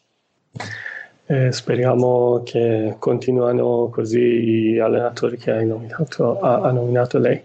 E 1.26 1.52
speriamo 1.52 2.44
che 2.44 2.96
continuino 3.00 3.90
così 3.90 4.20
gli 4.20 4.80
allenatori 4.80 5.38
che 5.38 5.52
hai 5.52 5.66
nominato, 5.66 6.40
ha, 6.40 6.62
ha 6.62 6.72
nominato 6.72 7.18
lei. 7.18 7.42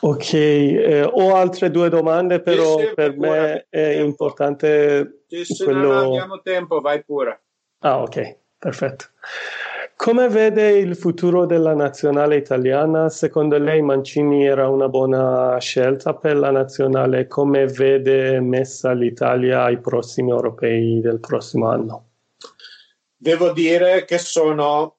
Ok, 0.00 0.32
eh, 0.32 1.02
ho 1.02 1.34
altre 1.34 1.72
due 1.72 1.88
domande, 1.88 2.40
però 2.40 2.76
per 2.94 3.16
me 3.18 3.66
è 3.68 3.94
tempo. 3.94 4.06
importante. 4.06 5.22
Sì, 5.26 5.64
quello... 5.64 5.92
non 5.92 6.04
abbiamo 6.04 6.40
tempo, 6.40 6.80
vai 6.80 7.02
pure. 7.02 7.40
Ah, 7.80 8.00
ok, 8.02 8.36
perfetto. 8.56 9.06
Come 9.96 10.28
vede 10.28 10.78
il 10.78 10.94
futuro 10.94 11.44
della 11.44 11.74
nazionale 11.74 12.36
italiana? 12.36 13.08
Secondo 13.08 13.58
lei 13.58 13.82
Mancini 13.82 14.46
era 14.46 14.68
una 14.68 14.88
buona 14.88 15.58
scelta 15.58 16.14
per 16.14 16.36
la 16.36 16.52
nazionale? 16.52 17.26
Come 17.26 17.66
vede 17.66 18.38
messa 18.38 18.92
l'Italia 18.92 19.64
ai 19.64 19.78
prossimi 19.78 20.30
europei 20.30 21.00
del 21.00 21.18
prossimo 21.18 21.68
anno? 21.68 22.07
Devo 23.20 23.50
dire 23.52 24.04
che 24.04 24.18
sono 24.18 24.96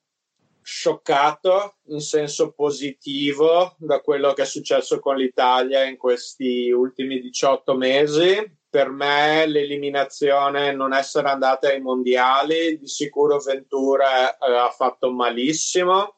scioccato 0.62 1.76
in 1.86 2.00
senso 2.00 2.52
positivo 2.52 3.76
da 3.78 4.00
quello 4.00 4.34
che 4.34 4.42
è 4.42 4.46
successo 4.46 5.00
con 5.00 5.16
l'Italia 5.16 5.84
in 5.84 5.96
questi 5.96 6.70
ultimi 6.70 7.18
18 7.18 7.74
mesi 7.74 8.58
per 8.70 8.88
me 8.88 9.46
l'eliminazione, 9.46 10.72
non 10.72 10.94
essere 10.94 11.28
andata 11.28 11.68
ai 11.68 11.80
mondiali, 11.80 12.78
di 12.78 12.86
sicuro 12.86 13.40
Ventura 13.40 14.36
eh, 14.38 14.54
ha 14.54 14.70
fatto 14.70 15.10
malissimo, 15.10 16.14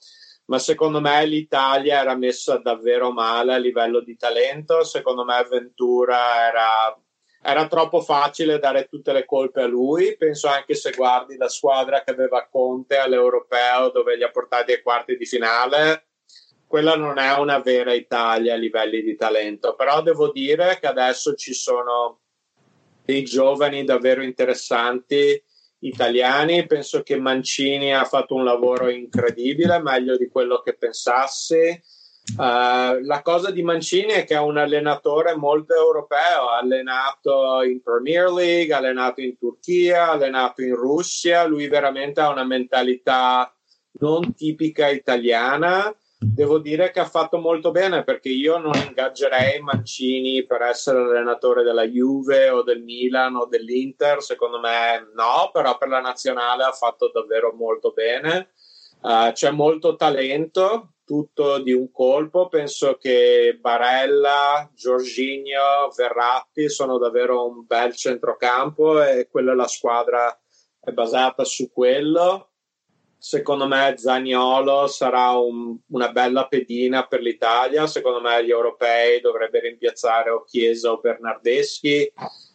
ma 0.46 0.58
secondo 0.58 1.00
me 1.00 1.24
l'Italia 1.24 2.00
era 2.00 2.14
messa 2.14 2.58
davvero 2.58 3.10
male 3.10 3.54
a 3.54 3.56
livello 3.56 4.02
di 4.02 4.16
talento. 4.16 4.84
Secondo 4.84 5.24
me 5.24 5.42
Ventura 5.48 6.46
era, 6.46 7.00
era 7.42 7.66
troppo 7.66 8.00
facile 8.00 8.58
dare 8.58 8.86
tutte 8.86 9.12
le 9.12 9.24
colpe 9.24 9.62
a 9.62 9.66
lui. 9.66 10.16
Penso 10.16 10.48
anche 10.48 10.74
se 10.74 10.92
guardi 10.92 11.36
la 11.36 11.48
squadra 11.48 12.02
che 12.02 12.12
aveva 12.12 12.46
Conte 12.50 12.96
all'Europeo 12.96 13.90
dove 13.90 14.16
li 14.16 14.22
ha 14.22 14.30
portati 14.30 14.72
ai 14.72 14.82
quarti 14.82 15.16
di 15.16 15.26
finale 15.26 16.06
quella 16.72 16.96
non 16.96 17.18
è 17.18 17.36
una 17.36 17.58
vera 17.58 17.92
Italia 17.92 18.54
a 18.54 18.56
livelli 18.56 19.02
di 19.02 19.14
talento, 19.14 19.74
però 19.74 20.00
devo 20.00 20.32
dire 20.32 20.78
che 20.80 20.86
adesso 20.86 21.34
ci 21.34 21.52
sono 21.52 22.20
dei 23.04 23.24
giovani 23.24 23.84
davvero 23.84 24.22
interessanti 24.22 25.38
italiani. 25.80 26.64
Penso 26.64 27.02
che 27.02 27.20
Mancini 27.20 27.94
ha 27.94 28.06
fatto 28.06 28.34
un 28.34 28.44
lavoro 28.44 28.88
incredibile, 28.88 29.82
meglio 29.82 30.16
di 30.16 30.30
quello 30.30 30.62
che 30.62 30.74
pensassi. 30.74 31.78
Uh, 32.36 33.02
la 33.02 33.20
cosa 33.22 33.50
di 33.50 33.62
Mancini 33.62 34.12
è 34.12 34.24
che 34.24 34.34
è 34.34 34.40
un 34.40 34.56
allenatore 34.56 35.36
molto 35.36 35.74
europeo, 35.74 36.48
ha 36.48 36.58
allenato 36.58 37.62
in 37.62 37.82
Premier 37.82 38.30
League, 38.30 38.72
ha 38.72 38.78
allenato 38.78 39.20
in 39.20 39.36
Turchia, 39.36 40.08
ha 40.08 40.12
allenato 40.12 40.62
in 40.62 40.74
Russia, 40.74 41.44
lui 41.44 41.68
veramente 41.68 42.20
ha 42.20 42.30
una 42.30 42.44
mentalità 42.44 43.52
non 43.98 44.34
tipica 44.34 44.88
italiana 44.88 45.94
devo 46.24 46.58
dire 46.58 46.90
che 46.92 47.00
ha 47.00 47.04
fatto 47.04 47.38
molto 47.38 47.72
bene 47.72 48.04
perché 48.04 48.28
io 48.28 48.58
non 48.58 48.74
ingaggerei 48.74 49.60
Mancini 49.60 50.44
per 50.46 50.62
essere 50.62 51.00
allenatore 51.00 51.64
della 51.64 51.86
Juve 51.86 52.48
o 52.48 52.62
del 52.62 52.82
Milan 52.82 53.34
o 53.34 53.46
dell'Inter, 53.46 54.22
secondo 54.22 54.60
me 54.60 55.10
no, 55.14 55.50
però 55.52 55.76
per 55.76 55.88
la 55.88 56.00
nazionale 56.00 56.62
ha 56.62 56.72
fatto 56.72 57.10
davvero 57.12 57.52
molto 57.52 57.90
bene. 57.90 58.50
Uh, 59.00 59.32
c'è 59.32 59.50
molto 59.50 59.96
talento, 59.96 60.91
tutto 61.04 61.58
di 61.58 61.72
un 61.72 61.90
colpo. 61.90 62.48
Penso 62.48 62.96
che 62.96 63.58
Barella, 63.60 64.70
Giorginio, 64.74 65.90
Verratti 65.96 66.68
sono 66.68 66.98
davvero 66.98 67.46
un 67.46 67.66
bel 67.66 67.94
centrocampo 67.94 69.02
e 69.02 69.28
quella 69.30 69.54
la 69.54 69.68
squadra 69.68 70.38
è 70.80 70.90
basata 70.90 71.44
su 71.44 71.70
quello 71.72 72.52
secondo 73.22 73.68
me 73.68 73.94
Zagnolo 73.96 74.88
sarà 74.88 75.30
un, 75.30 75.78
una 75.90 76.10
bella 76.10 76.48
pedina 76.48 77.06
per 77.06 77.20
l'Italia. 77.20 77.86
Secondo 77.86 78.20
me 78.20 78.44
gli 78.44 78.50
europei 78.50 79.20
dovrebbero 79.20 79.68
rimpiazzare 79.68 80.30
o 80.30 80.42
Chiesa 80.42 80.90
o 80.90 80.98
Bernardeschi, 80.98 82.12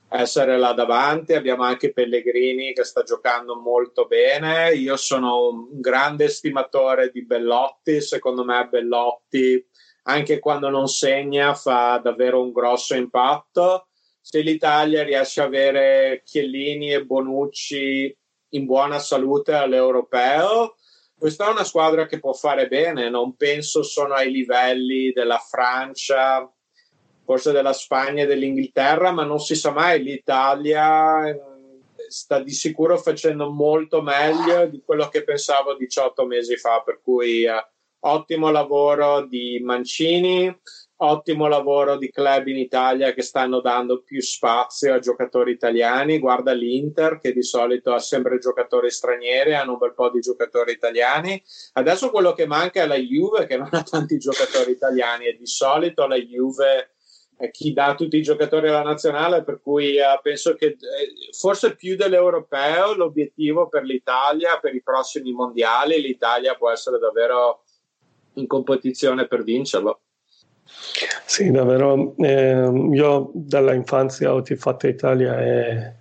essere 0.10 0.58
là 0.58 0.74
davanti. 0.74 1.34
Abbiamo 1.34 1.64
anche 1.64 1.92
Pellegrini 1.92 2.74
che 2.74 2.84
sta 2.84 3.04
giocando 3.04 3.56
molto 3.56 4.06
bene. 4.06 4.74
Io 4.74 4.96
sono 4.96 5.48
un 5.50 5.80
grande 5.80 6.26
estimatore 6.26 7.10
di 7.12 7.26
Bellotti. 7.26 8.02
Secondo 8.02 8.44
me 8.44 8.68
Bellotti, 8.68 9.66
anche 10.04 10.40
quando 10.40 10.70
non 10.70 10.88
segna, 10.88 11.54
fa 11.54 12.00
davvero 12.02 12.42
un 12.42 12.52
grosso 12.52 12.96
impatto. 12.96 13.88
Se 14.22 14.40
l'Italia 14.42 15.04
riesce 15.04 15.42
a 15.42 15.46
avere 15.46 16.22
Chiellini 16.26 16.94
e 16.94 17.06
Bonucci 17.06 18.18
in 18.50 18.66
buona 18.66 19.00
salute 19.00 19.54
all'europeo. 19.54 20.76
Questa 21.18 21.48
è 21.48 21.50
una 21.50 21.64
squadra 21.64 22.06
che 22.06 22.20
può 22.20 22.34
fare 22.34 22.68
bene, 22.68 23.10
non 23.10 23.36
penso 23.36 23.82
sono 23.82 24.14
ai 24.14 24.32
livelli 24.32 25.12
della 25.12 25.40
Francia, 25.40 26.48
forse 27.28 27.52
della 27.52 27.74
Spagna 27.74 28.24
e 28.24 28.26
dell'Inghilterra, 28.26 29.12
ma 29.12 29.26
non 29.26 29.40
si 29.40 29.54
sa 29.54 29.72
mai, 29.72 30.02
l'Italia 30.02 31.28
eh, 31.28 31.38
sta 32.08 32.40
di 32.40 32.52
sicuro 32.52 32.98
facendo 32.98 33.50
molto 33.50 34.02
meglio 34.02 34.66
di 34.68 34.82
quello 34.82 35.10
che 35.10 35.26
pensavo 35.26 35.76
18 35.76 36.26
mesi 36.26 36.56
fa, 36.56 36.82
per 36.86 37.02
cui 37.04 37.44
eh, 37.44 37.68
ottimo 38.00 38.50
lavoro 38.50 39.26
di 39.26 39.60
Mancini, 39.62 40.58
ottimo 41.00 41.48
lavoro 41.48 41.98
di 41.98 42.10
club 42.10 42.48
in 42.48 42.56
Italia 42.56 43.12
che 43.12 43.22
stanno 43.22 43.60
dando 43.60 44.04
più 44.04 44.22
spazio 44.22 44.94
a 44.94 45.00
giocatori 45.00 45.52
italiani. 45.52 46.20
Guarda 46.20 46.54
l'Inter 46.54 47.20
che 47.20 47.34
di 47.34 47.44
solito 47.44 47.94
ha 47.94 48.00
sempre 48.00 48.40
giocatori 48.40 48.90
stranieri, 48.90 49.54
hanno 49.54 49.74
un 49.74 49.80
bel 49.80 49.94
po' 49.94 50.10
di 50.10 50.22
giocatori 50.22 50.72
italiani. 50.72 51.44
Adesso 51.74 52.10
quello 52.10 52.32
che 52.32 52.48
manca 52.48 52.84
è 52.84 52.88
la 52.88 52.96
Juve 52.96 53.46
che 53.48 53.58
non 53.58 53.68
ha 53.72 53.84
tanti 53.84 54.18
giocatori 54.18 54.72
italiani 54.72 55.26
e 55.26 55.36
di 55.36 55.46
solito 55.46 56.08
la 56.08 56.16
Juve 56.16 56.92
chi 57.52 57.72
dà 57.72 57.94
tutti 57.96 58.18
i 58.18 58.22
giocatori 58.24 58.68
alla 58.68 58.82
nazionale, 58.82 59.44
per 59.44 59.62
cui 59.62 59.98
uh, 59.98 60.20
penso 60.22 60.56
che 60.56 60.66
eh, 60.66 60.78
forse 61.38 61.76
più 61.76 61.96
dell'europeo 61.96 62.96
l'obiettivo 62.96 63.68
per 63.68 63.84
l'Italia 63.84 64.58
per 64.60 64.74
i 64.74 64.82
prossimi 64.82 65.32
mondiali, 65.32 66.02
l'Italia 66.02 66.56
può 66.56 66.72
essere 66.72 66.98
davvero 66.98 67.64
in 68.34 68.48
competizione 68.48 69.28
per 69.28 69.44
vincerlo. 69.44 70.00
Sì, 71.26 71.52
davvero. 71.52 72.16
Eh, 72.18 72.90
io 72.92 73.32
dalla 73.34 73.74
infanzia 73.74 74.34
ho 74.34 74.42
tifato 74.42 74.88
Italia 74.88 75.40
e 75.40 75.94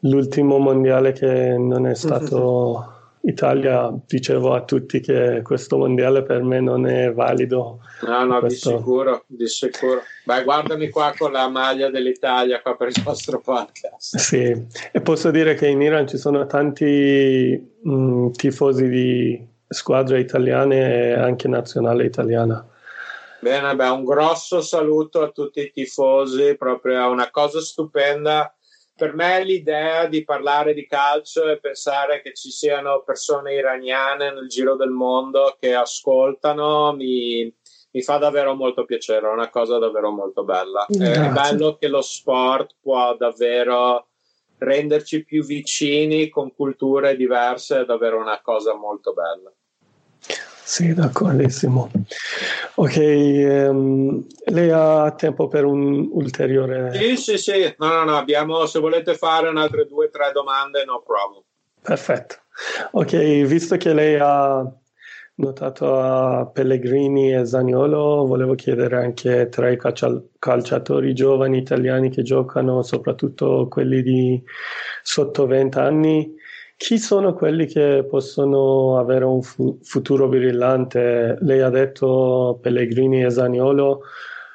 l'ultimo 0.00 0.58
mondiale 0.58 1.12
che 1.12 1.56
non 1.58 1.86
è 1.86 1.94
stato 1.94 2.92
Italia, 3.22 3.92
dicevo 4.06 4.52
a 4.52 4.64
tutti 4.64 5.00
che 5.00 5.40
questo 5.42 5.78
mondiale 5.78 6.22
per 6.22 6.42
me 6.42 6.60
non 6.60 6.86
è 6.86 7.12
valido. 7.12 7.80
No, 8.02 8.24
no, 8.24 8.38
questo... 8.40 8.70
di 8.70 8.76
sicuro, 8.76 9.24
di 9.26 9.48
sicuro. 9.48 10.02
Beh, 10.24 10.42
guardami 10.42 10.88
qua 10.88 11.12
con 11.16 11.32
la 11.32 11.48
maglia 11.48 11.90
dell'Italia 11.90 12.62
qua 12.62 12.76
per 12.76 12.88
il 12.88 13.02
nostro 13.04 13.40
podcast. 13.40 14.16
Sì, 14.16 14.66
e 14.90 15.00
posso 15.02 15.30
dire 15.30 15.54
che 15.54 15.66
in 15.66 15.82
Iran 15.82 16.08
ci 16.08 16.16
sono 16.16 16.46
tanti 16.46 17.78
mh, 17.82 18.30
tifosi 18.30 18.88
di 18.88 19.46
squadre 19.68 20.20
italiane 20.20 21.08
e 21.08 21.12
anche 21.12 21.46
nazionale 21.46 22.06
italiana. 22.06 22.66
Bene, 23.40 23.76
beh, 23.76 23.88
un 23.88 24.04
grosso 24.04 24.62
saluto 24.62 25.20
a 25.20 25.28
tutti 25.28 25.60
i 25.60 25.70
tifosi, 25.70 26.56
proprio 26.56 27.10
una 27.10 27.30
cosa 27.30 27.60
stupenda. 27.60 28.54
Per 28.96 29.14
me 29.14 29.44
l'idea 29.44 30.06
di 30.06 30.24
parlare 30.24 30.72
di 30.72 30.86
calcio 30.86 31.50
e 31.50 31.58
pensare 31.58 32.22
che 32.22 32.32
ci 32.32 32.50
siano 32.50 33.02
persone 33.04 33.52
iraniane 33.52 34.32
nel 34.32 34.48
giro 34.48 34.76
del 34.76 34.88
mondo 34.88 35.56
che 35.60 35.74
ascoltano 35.74 36.94
mi, 36.94 37.52
mi 37.94 38.02
fa 38.02 38.16
davvero 38.16 38.54
molto 38.54 38.84
piacere, 38.84 39.28
è 39.28 39.32
una 39.32 39.50
cosa 39.50 39.78
davvero 39.78 40.10
molto 40.10 40.42
bella. 40.42 40.84
Grazie. 40.88 41.28
È 41.28 41.30
bello 41.30 41.76
che 41.76 41.86
lo 41.86 42.02
sport 42.02 42.74
può 42.80 43.16
davvero 43.16 44.08
renderci 44.58 45.24
più 45.24 45.44
vicini 45.44 46.28
con 46.28 46.52
culture 46.54 47.14
diverse, 47.14 47.80
è 47.80 47.84
davvero 47.84 48.18
una 48.18 48.40
cosa 48.42 48.74
molto 48.74 49.12
bella. 49.12 49.52
Sì, 50.64 50.92
d'accordissimo. 50.92 51.90
Ok, 52.76 52.96
um, 52.96 54.26
lei 54.46 54.70
ha 54.70 55.12
tempo 55.12 55.46
per 55.46 55.64
un 55.64 56.08
ulteriore... 56.10 56.92
Sì, 56.94 57.16
sì, 57.16 57.38
sì, 57.38 57.74
no, 57.78 57.88
no, 57.88 58.04
no, 58.04 58.16
abbiamo, 58.16 58.66
se 58.66 58.80
volete 58.80 59.14
fare 59.14 59.48
un'altre 59.48 59.86
due 59.86 60.06
o 60.06 60.10
tre 60.10 60.32
domande, 60.32 60.84
no 60.84 61.00
problem. 61.04 61.42
Perfetto. 61.80 62.36
Ok, 62.92 63.12
visto 63.44 63.76
che 63.76 63.92
lei 63.92 64.18
ha 64.18 64.68
notato 65.36 65.98
a 65.98 66.46
Pellegrini 66.46 67.34
e 67.34 67.44
Zagnolo, 67.46 68.24
volevo 68.26 68.54
chiedere 68.54 68.96
anche 68.96 69.48
tra 69.48 69.70
i 69.70 69.78
calciatori 70.38 71.14
giovani 71.14 71.58
italiani 71.58 72.10
che 72.10 72.22
giocano, 72.22 72.82
soprattutto 72.82 73.66
quelli 73.68 74.02
di 74.02 74.42
sotto 75.02 75.46
20 75.46 75.78
anni, 75.78 76.34
chi 76.76 76.98
sono 76.98 77.34
quelli 77.34 77.66
che 77.66 78.04
possono 78.08 78.98
avere 78.98 79.24
un 79.24 79.42
fu- 79.42 79.78
futuro 79.82 80.28
brillante? 80.28 81.36
Lei 81.40 81.60
ha 81.60 81.70
detto 81.70 82.58
Pellegrini 82.60 83.24
e 83.24 83.30
Zaniolo, 83.30 84.02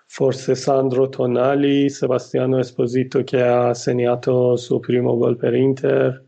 forse 0.06 0.56
Sandro 0.56 1.10
Tonali, 1.10 1.90
Sebastiano 1.90 2.60
Esposito 2.60 3.24
che 3.24 3.42
ha 3.42 3.74
segnato 3.74 4.54
il 4.54 4.60
suo 4.60 4.80
primo 4.80 5.18
gol 5.18 5.38
per 5.38 5.54
Inter 5.56 6.26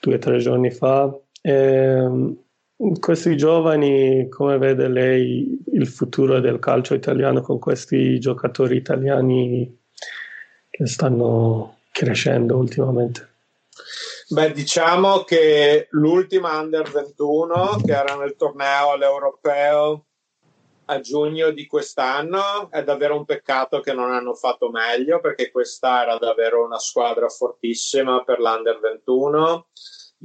due 0.00 0.14
o 0.16 0.18
tre 0.18 0.38
giorni 0.38 0.70
fa. 0.70 1.14
E, 1.40 1.52
ehm, 1.52 2.36
questi 3.00 3.36
giovani, 3.36 4.28
come 4.28 4.58
vede 4.58 4.88
lei 4.88 5.62
il 5.72 5.86
futuro 5.88 6.40
del 6.40 6.58
calcio 6.58 6.94
italiano 6.94 7.40
con 7.40 7.58
questi 7.58 8.18
giocatori 8.18 8.76
italiani 8.76 9.84
che 10.68 10.86
stanno 10.86 11.78
crescendo 11.90 12.56
ultimamente? 12.56 13.34
Beh, 14.28 14.52
diciamo 14.52 15.22
che 15.22 15.86
l'ultima 15.90 16.58
Under 16.58 16.90
21, 16.90 17.80
che 17.84 17.92
era 17.92 18.16
nel 18.16 18.36
torneo 18.36 18.90
all'Europeo 18.90 20.04
a 20.86 21.00
giugno 21.00 21.50
di 21.50 21.66
quest'anno, 21.66 22.70
è 22.70 22.82
davvero 22.82 23.16
un 23.16 23.24
peccato 23.24 23.80
che 23.80 23.92
non 23.92 24.12
hanno 24.12 24.34
fatto 24.34 24.70
meglio, 24.70 25.20
perché 25.20 25.50
questa 25.50 26.02
era 26.02 26.18
davvero 26.18 26.64
una 26.64 26.78
squadra 26.78 27.28
fortissima 27.28 28.22
per 28.24 28.38
l'Under 28.38 28.78
21. 28.80 29.66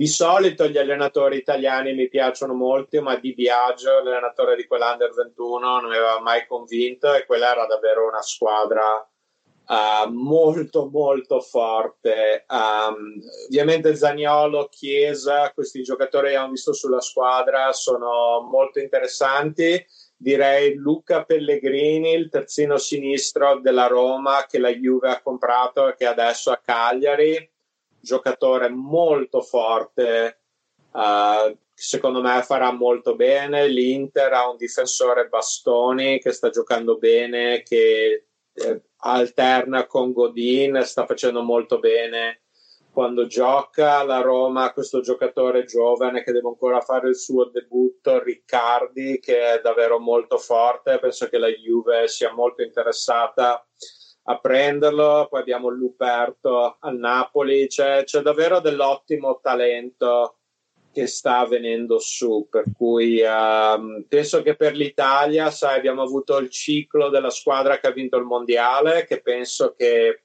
Di 0.02 0.08
solito 0.08 0.68
gli 0.68 0.80
allenatori 0.80 1.38
italiani 1.38 1.94
mi 1.94 2.10
piacciono 2.10 2.56
molto, 2.56 3.00
ma 3.04 3.18
Di 3.18 3.36
Biagio, 3.36 4.02
l'allenatore 4.02 4.56
di 4.56 4.66
quell'Under 4.66 5.14
21, 5.14 5.60
non 5.60 5.92
mi 5.92 5.96
aveva 5.96 6.20
mai 6.20 6.48
convinto 6.48 7.14
e 7.14 7.24
quella 7.28 7.52
era 7.52 7.68
davvero 7.68 8.08
una 8.08 8.24
squadra 8.24 9.08
uh, 9.68 10.10
molto 10.10 10.90
molto 10.90 11.40
forte. 11.40 12.46
Um, 12.50 13.22
ovviamente 13.46 13.96
Zaniolo, 13.96 14.70
Chiesa, 14.72 15.52
questi 15.54 15.84
giocatori 15.84 16.30
che 16.30 16.34
abbiamo 16.34 16.54
visto 16.54 16.74
sulla 16.74 17.00
squadra 17.00 17.72
sono 17.72 18.48
molto 18.50 18.80
interessanti. 18.80 19.86
Direi 20.18 20.74
Luca 20.74 21.26
Pellegrini, 21.26 22.14
il 22.14 22.30
terzino 22.30 22.78
sinistro 22.78 23.60
della 23.60 23.86
Roma 23.86 24.48
che 24.50 24.58
la 24.58 24.72
Juve 24.72 25.12
ha 25.12 25.22
comprato 25.22 25.90
e 25.90 25.96
che 25.96 26.08
adesso 26.08 26.50
a 26.50 26.58
Cagliari, 26.58 27.51
giocatore 28.02 28.70
molto 28.70 29.42
forte. 29.42 30.40
Uh, 30.92 31.58
secondo 31.74 32.22
me 32.22 32.42
farà 32.44 32.72
molto 32.72 33.16
bene. 33.16 33.68
L'Inter 33.68 34.34
ha 34.34 34.50
un 34.50 34.58
difensore 34.58 35.28
Bastoni 35.28 36.20
che 36.20 36.32
sta 36.32 36.50
giocando 36.50 36.98
bene, 36.98 37.64
che 37.64 38.26
eh, 38.54 38.82
alterna 38.98 39.88
con 39.88 40.12
Godin, 40.12 40.82
sta 40.84 41.06
facendo 41.06 41.42
molto 41.42 41.80
bene 41.80 42.42
quando 42.92 43.26
gioca. 43.26 44.04
La 44.04 44.22
Roma 44.22 44.74
questo 44.74 45.02
giocatore 45.02 45.64
giovane 45.64 46.24
che 46.24 46.32
deve 46.32 46.50
ancora 46.50 46.82
fare 46.82 47.10
il 47.10 47.16
suo 47.16 47.46
debutto, 47.46 48.22
Riccardi, 48.22 49.20
che 49.20 49.54
è 49.54 49.62
davvero 49.62 50.00
molto 50.00 50.38
forte. 50.38 51.00
Penso 51.00 51.30
che 51.30 51.38
la 51.38 51.50
Juve 51.50 52.08
sia 52.08 52.34
molto 52.34 52.62
interessata 52.62 53.66
a 54.32 54.40
prenderlo. 54.40 55.28
Poi 55.30 55.40
abbiamo 55.40 55.70
Luperto 55.70 56.78
al 56.80 56.98
Napoli, 56.98 57.68
c'è, 57.68 58.04
c'è 58.04 58.22
davvero 58.22 58.60
dell'ottimo 58.60 59.40
talento 59.42 60.38
che 60.92 61.08
sta 61.08 61.46
venendo 61.46 62.00
su, 62.00 62.48
per 62.50 62.66
cui 62.76 63.22
um, 63.22 64.06
penso 64.08 64.42
che 64.42 64.56
per 64.56 64.76
l'Italia, 64.76 65.50
sai, 65.50 65.78
abbiamo 65.78 66.02
avuto 66.02 66.38
il 66.38 66.50
ciclo 66.50 67.10
della 67.10 67.30
squadra 67.30 67.80
che 67.80 67.88
ha 67.88 67.92
vinto 67.92 68.18
il 68.18 68.26
mondiale, 68.26 69.06
che 69.06 69.22
penso 69.22 69.74
che 69.78 70.24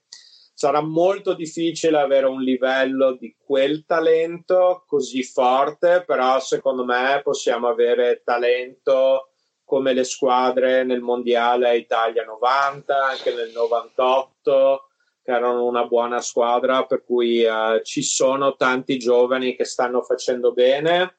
sarà 0.53 0.81
molto 0.81 1.35
difficile 1.35 1.99
avere 1.99 2.27
un 2.27 2.43
livello 2.43 3.13
di 3.13 3.37
quel 3.39 3.85
talento 3.85 4.85
così 4.87 5.23
forte, 5.23 6.03
però 6.05 6.41
secondo 6.41 6.85
me 6.85 7.21
possiamo 7.23 7.69
avere 7.69 8.23
talento 8.25 9.33
come 9.67 9.93
le 9.93 10.05
squadre 10.05 10.85
nel 10.85 11.01
mondiale 11.01 11.77
Italia 11.77 12.25
90, 12.25 13.05
anche 13.05 13.35
nel 13.35 13.51
98 13.51 14.89
che 15.23 15.33
erano 15.33 15.65
una 15.65 15.85
buona 15.87 16.21
squadra, 16.21 16.87
per 16.87 17.05
cui 17.05 17.43
uh, 17.43 17.83
ci 17.83 18.03
sono 18.05 18.55
tanti 18.55 18.97
giovani 18.97 19.57
che 19.57 19.65
stanno 19.65 20.03
facendo 20.03 20.53
bene. 20.53 21.19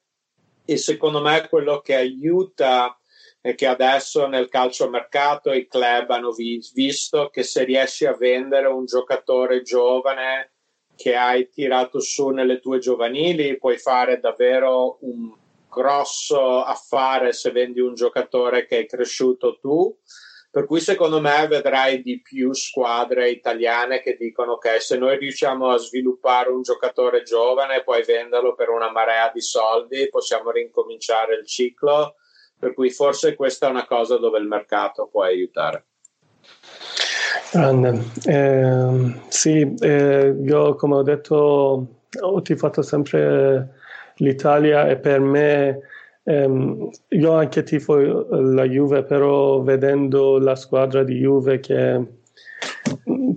E 0.63 0.77
secondo 0.77 1.21
me 1.21 1.45
quello 1.49 1.81
che 1.81 1.95
aiuta 1.95 2.97
è 3.41 3.53
che 3.53 3.67
adesso 3.67 4.27
nel 4.27 4.47
calciomercato 4.47 5.51
i 5.51 5.67
club 5.67 6.09
hanno 6.11 6.31
vi- 6.31 6.65
visto 6.73 7.29
che 7.29 7.43
se 7.43 7.65
riesci 7.65 8.05
a 8.05 8.15
vendere 8.15 8.67
un 8.67 8.85
giocatore 8.85 9.61
giovane 9.61 10.53
che 10.95 11.15
hai 11.15 11.49
tirato 11.49 11.99
su 11.99 12.29
nelle 12.29 12.59
tue 12.59 12.79
giovanili 12.79 13.57
puoi 13.57 13.77
fare 13.77 14.19
davvero 14.19 14.97
un 15.01 15.31
grosso 15.70 16.63
affare 16.63 17.34
se 17.34 17.51
vendi 17.51 17.80
un 17.80 17.93
giocatore 17.93 18.65
che 18.65 18.78
hai 18.78 18.88
cresciuto 18.88 19.57
tu 19.59 19.97
per 20.57 20.65
cui 20.65 20.80
secondo 20.80 21.22
me 21.22 21.45
vedrai 21.47 22.01
di 22.01 22.20
più 22.20 22.51
squadre 22.51 23.30
italiane 23.30 24.01
che 24.01 24.15
dicono 24.18 24.53
ok, 24.53 24.82
se 24.82 24.97
noi 24.97 25.15
riusciamo 25.18 25.70
a 25.70 25.78
sviluppare 25.78 26.49
un 26.49 26.63
giocatore 26.63 27.22
giovane 27.22 27.76
e 27.76 27.84
poi 27.84 28.03
venderlo 28.03 28.55
per 28.55 28.70
una 28.70 28.89
marea 28.89 29.30
di 29.32 29.39
soldi, 29.39 30.09
possiamo 30.09 30.49
rincominciare 30.49 31.36
il 31.36 31.45
ciclo. 31.45 32.15
Per 32.57 32.74
cui 32.74 32.89
forse 32.89 33.36
questa 33.36 33.68
è 33.68 33.70
una 33.70 33.86
cosa 33.86 34.18
dove 34.18 34.39
il 34.39 34.47
mercato 34.47 35.07
può 35.11 35.22
aiutare. 35.22 35.86
Grande. 37.51 38.03
Eh, 38.26 39.22
sì, 39.28 39.76
eh, 39.80 40.36
io 40.43 40.74
come 40.74 40.95
ho 40.95 41.03
detto 41.03 41.88
ho 42.20 42.41
tifato 42.41 42.82
sempre 42.82 43.76
l'Italia 44.18 44.88
e 44.88 44.97
per 44.97 45.20
me 45.20 45.80
Um, 46.28 46.89
io 47.11 47.32
anche 47.36 47.63
tifo 47.63 48.28
la 48.30 48.65
Juve, 48.65 49.03
però 49.03 49.61
vedendo 49.61 50.38
la 50.39 50.57
squadra 50.57 51.01
di 51.01 51.20
Juve 51.20 51.61
che 51.61 52.05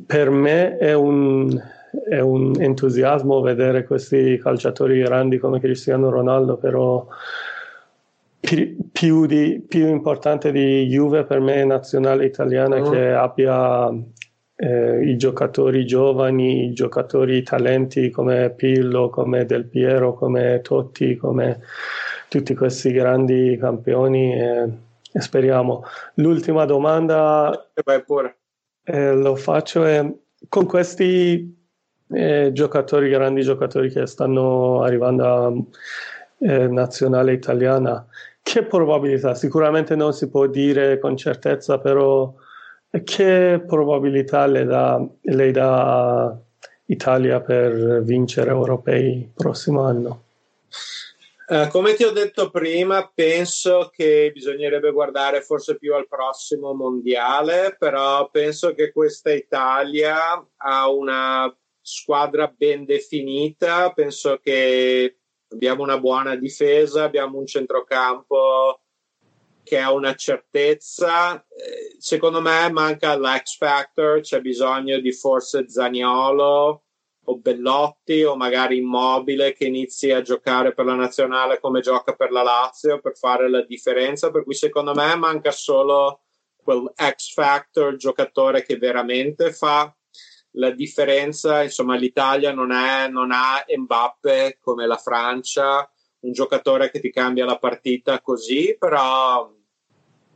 per 0.07 0.31
me 0.31 0.76
è 0.76 0.93
un, 0.93 1.57
è 2.09 2.18
un 2.18 2.53
entusiasmo 2.59 3.43
vedere 3.43 3.85
questi 3.85 4.37
calciatori 4.43 5.01
grandi 5.03 5.39
come 5.39 5.61
Cristiano 5.61 6.11
Ronaldo, 6.11 6.57
però 6.57 7.07
più, 8.41 9.26
di, 9.26 9.64
più 9.68 9.87
importante 9.87 10.51
di 10.51 10.87
Juve 10.89 11.22
per 11.22 11.39
me 11.39 11.55
è 11.55 11.64
nazionale 11.64 12.24
italiana 12.24 12.81
mm. 12.81 12.91
che 12.91 13.11
abbia 13.12 13.89
eh, 14.62 15.02
i 15.02 15.16
giocatori 15.16 15.86
giovani, 15.86 16.66
i 16.66 16.72
giocatori 16.74 17.42
talenti 17.42 18.11
come 18.11 18.50
Pillo, 18.50 19.08
come 19.08 19.46
Del 19.46 19.64
Piero, 19.64 20.12
come 20.12 20.61
Totti, 20.61 21.16
come 21.16 21.61
tutti 22.28 22.54
questi 22.54 22.92
grandi 22.92 23.56
campioni 23.58 24.34
e, 24.34 24.68
e 25.12 25.20
speriamo. 25.20 25.84
L'ultima 26.16 26.66
domanda 26.66 27.70
eh, 28.84 29.14
lo 29.14 29.34
faccio 29.34 29.84
è 29.84 30.12
con 30.48 30.66
questi 30.66 31.56
eh, 32.11 32.50
giocatori, 32.52 33.08
grandi 33.08 33.40
giocatori 33.40 33.90
che 33.90 34.06
stanno 34.06 34.82
arrivando 34.82 35.24
a 35.24 35.52
eh, 36.38 36.66
nazionale 36.68 37.32
italiana, 37.32 38.06
che 38.42 38.64
probabilità? 38.64 39.34
Sicuramente 39.34 39.96
non 39.96 40.12
si 40.12 40.28
può 40.28 40.46
dire 40.46 40.98
con 40.98 41.16
certezza, 41.16 41.78
però 41.78 42.34
che 43.05 43.62
probabilità 43.66 44.47
le 44.47 44.64
dà, 44.64 45.07
lei 45.22 45.53
dà 45.53 46.36
Italia 46.86 47.41
per 47.41 48.03
vincere 48.03 48.51
europei 48.51 49.18
il 49.18 49.30
prossimo 49.34 49.82
anno? 49.82 50.24
Uh, 51.51 51.66
come 51.68 51.95
ti 51.95 52.05
ho 52.05 52.12
detto 52.12 52.49
prima, 52.51 53.11
penso 53.12 53.91
che 53.93 54.30
bisognerebbe 54.32 54.93
guardare 54.93 55.41
forse 55.43 55.76
più 55.78 55.95
al 55.95 56.07
prossimo 56.07 56.74
mondiale, 56.74 57.74
però 57.76 58.30
penso 58.30 58.72
che 58.72 58.93
questa 58.93 59.32
Italia 59.32 60.47
ha 60.57 60.88
una 60.88 61.53
squadra 61.80 62.53
ben 62.57 62.84
definita, 62.84 63.91
penso 63.93 64.38
che 64.41 65.16
abbiamo 65.49 65.82
una 65.82 65.99
buona 65.99 66.36
difesa, 66.36 67.03
abbiamo 67.03 67.38
un 67.38 67.47
centrocampo 67.47 68.80
che 69.70 69.78
ha 69.78 69.92
una 69.92 70.16
certezza. 70.16 71.46
Eh, 71.46 71.94
secondo 72.00 72.40
me 72.40 72.68
manca 72.72 73.16
l'X 73.16 73.56
Factor, 73.56 74.20
c'è 74.20 74.40
bisogno 74.40 74.98
di 74.98 75.12
forse 75.12 75.68
Zaniolo 75.68 76.82
o 77.22 77.36
Bellotti 77.38 78.24
o 78.24 78.34
magari 78.34 78.78
Immobile 78.78 79.52
che 79.52 79.66
inizi 79.66 80.10
a 80.10 80.22
giocare 80.22 80.74
per 80.74 80.86
la 80.86 80.96
nazionale 80.96 81.60
come 81.60 81.82
gioca 81.82 82.14
per 82.16 82.32
la 82.32 82.42
Lazio 82.42 82.98
per 82.98 83.16
fare 83.16 83.48
la 83.48 83.62
differenza. 83.62 84.32
Per 84.32 84.42
cui 84.42 84.54
secondo 84.54 84.92
me 84.92 85.14
manca 85.14 85.52
solo 85.52 86.22
quel 86.56 86.92
X 86.92 87.32
Factor 87.32 87.94
giocatore 87.94 88.64
che 88.64 88.76
veramente 88.76 89.52
fa 89.52 89.94
la 90.54 90.70
differenza. 90.72 91.62
Insomma, 91.62 91.94
l'Italia 91.94 92.52
non, 92.52 92.72
è, 92.72 93.06
non 93.06 93.30
ha 93.30 93.64
Mbappe 93.64 94.58
come 94.60 94.88
la 94.88 94.96
Francia, 94.96 95.88
un 96.22 96.32
giocatore 96.32 96.90
che 96.90 96.98
ti 96.98 97.12
cambia 97.12 97.44
la 97.44 97.58
partita 97.58 98.20
così, 98.20 98.74
però 98.76 99.58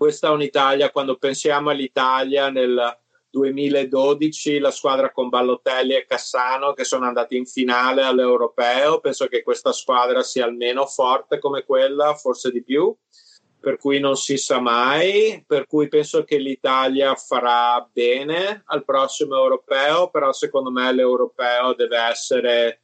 questa 0.05 0.29
è 0.29 0.33
un'Italia, 0.33 0.91
quando 0.91 1.17
pensiamo 1.17 1.71
all'Italia 1.71 2.51
nel 2.51 2.95
2012 3.31 4.59
la 4.59 4.71
squadra 4.71 5.11
con 5.11 5.31
Ballotelli 5.31 5.95
e 5.95 6.05
Cassano 6.05 6.75
che 6.75 6.85
sono 6.85 7.07
andati 7.07 7.39
in 7.39 7.47
finale 7.47 8.03
all'Europeo. 8.03 9.01
Penso 9.01 9.29
che 9.29 9.43
questa 9.43 9.73
squadra 9.73 10.23
sia 10.23 10.45
almeno 10.45 10.85
forte 10.85 11.39
come 11.39 11.65
quella, 11.65 12.13
forse 12.17 12.51
di 12.51 12.63
più, 12.63 12.95
per 13.59 13.79
cui 13.79 13.99
non 13.99 14.15
si 14.17 14.37
sa 14.37 14.61
mai. 14.61 15.43
Per 15.47 15.67
cui 15.67 15.89
penso 15.89 16.23
che 16.23 16.37
l'Italia 16.37 17.15
farà 17.15 17.89
bene 17.91 18.63
al 18.67 18.85
prossimo 18.85 19.37
Europeo, 19.37 20.11
però 20.11 20.35
secondo 20.35 20.71
me 20.71 20.93
l'Europeo 20.93 21.73
deve 21.73 21.97
essere 21.97 22.83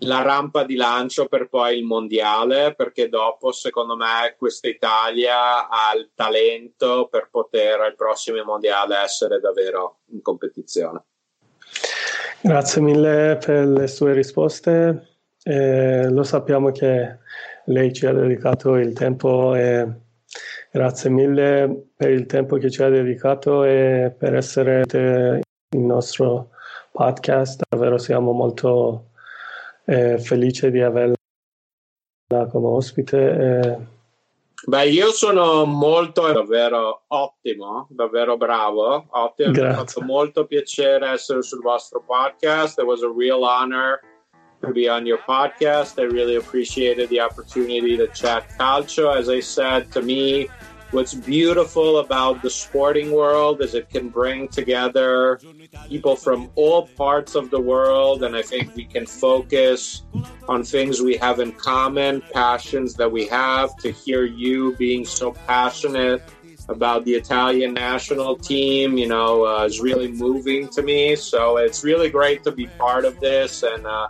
la 0.00 0.22
rampa 0.22 0.64
di 0.64 0.76
lancio 0.76 1.26
per 1.26 1.48
poi 1.48 1.78
il 1.78 1.84
mondiale, 1.84 2.74
perché 2.74 3.08
dopo, 3.08 3.50
secondo 3.52 3.96
me, 3.96 4.34
questa 4.36 4.68
Italia 4.68 5.68
ha 5.68 5.94
il 5.96 6.10
talento 6.14 7.08
per 7.10 7.28
poter 7.30 7.80
al 7.80 7.96
prossimo 7.96 8.42
mondiale 8.44 8.96
essere 8.98 9.40
davvero 9.40 10.00
in 10.12 10.22
competizione. 10.22 11.04
Grazie 12.40 12.80
mille 12.80 13.38
per 13.44 13.66
le 13.66 13.88
sue 13.88 14.12
risposte. 14.12 15.16
Eh, 15.42 16.08
lo 16.08 16.22
sappiamo 16.22 16.70
che 16.70 17.18
lei 17.64 17.92
ci 17.92 18.06
ha 18.06 18.12
dedicato 18.12 18.76
il 18.76 18.92
tempo 18.92 19.54
e 19.54 19.86
grazie 20.70 21.10
mille 21.10 21.88
per 21.96 22.10
il 22.10 22.26
tempo 22.26 22.56
che 22.56 22.70
ci 22.70 22.82
ha 22.82 22.88
dedicato 22.88 23.64
e 23.64 24.14
per 24.16 24.34
essere 24.36 24.84
il 24.88 25.80
nostro 25.80 26.50
podcast. 26.92 27.62
Davvero 27.68 27.98
siamo 27.98 28.32
molto 28.32 29.07
eh, 29.88 30.18
felici 30.18 30.70
di 30.70 30.82
averla 30.82 31.16
come 32.50 32.66
ospite. 32.66 33.16
Eh, 33.16 33.96
Beh, 34.66 34.88
io 34.88 35.12
sono 35.12 35.64
molto, 35.64 36.30
davvero 36.30 37.04
ottimo, 37.06 37.86
davvero 37.90 38.36
bravo, 38.36 39.06
ottimo. 39.08 39.50
Mi 39.50 39.60
ha 39.60 39.72
fatto 39.72 40.02
molto 40.02 40.46
piacere 40.46 41.10
essere 41.10 41.42
sul 41.42 41.62
vostro 41.62 42.02
podcast. 42.04 42.78
It 42.78 42.84
was 42.84 43.02
a 43.02 43.08
real 43.08 43.44
honor 43.44 44.00
to 44.60 44.70
be 44.72 44.88
on 44.90 45.06
your 45.06 45.22
podcast. 45.24 45.98
I 45.98 46.06
really 46.06 46.36
appreciated 46.36 47.08
the 47.08 47.20
opportunity 47.20 47.96
to 47.96 48.08
chat 48.08 48.44
calcio. 48.58 49.10
As 49.10 49.28
I 49.28 49.40
said, 49.40 49.90
to 49.92 50.02
me, 50.02 50.48
what's 50.90 51.14
beautiful 51.14 51.98
about 51.98 52.40
the 52.42 52.50
sporting 52.50 53.12
world 53.12 53.60
is 53.60 53.74
it 53.74 53.88
can 53.90 54.08
bring 54.08 54.48
together 54.48 55.38
people 55.88 56.16
from 56.16 56.50
all 56.54 56.86
parts 56.86 57.34
of 57.34 57.50
the 57.50 57.60
world 57.60 58.22
and 58.22 58.34
i 58.34 58.42
think 58.42 58.74
we 58.74 58.84
can 58.84 59.06
focus 59.06 60.02
on 60.48 60.62
things 60.62 61.00
we 61.00 61.16
have 61.16 61.40
in 61.40 61.52
common 61.52 62.22
passions 62.32 62.94
that 62.94 63.10
we 63.10 63.26
have 63.26 63.76
to 63.76 63.90
hear 63.90 64.24
you 64.24 64.74
being 64.76 65.04
so 65.04 65.32
passionate 65.46 66.22
about 66.68 67.04
the 67.04 67.14
italian 67.14 67.72
national 67.74 68.36
team 68.36 68.96
you 68.96 69.08
know 69.08 69.46
uh, 69.46 69.64
is 69.64 69.80
really 69.80 70.10
moving 70.12 70.68
to 70.68 70.82
me. 70.82 71.16
So 71.16 71.58
it's 71.58 71.84
really 71.84 72.10
great 72.10 72.42
to 72.44 72.52
be 72.52 72.66
part 72.66 73.04
of 73.04 73.18
this 73.20 73.62
and 73.62 73.86
uh, 73.86 74.08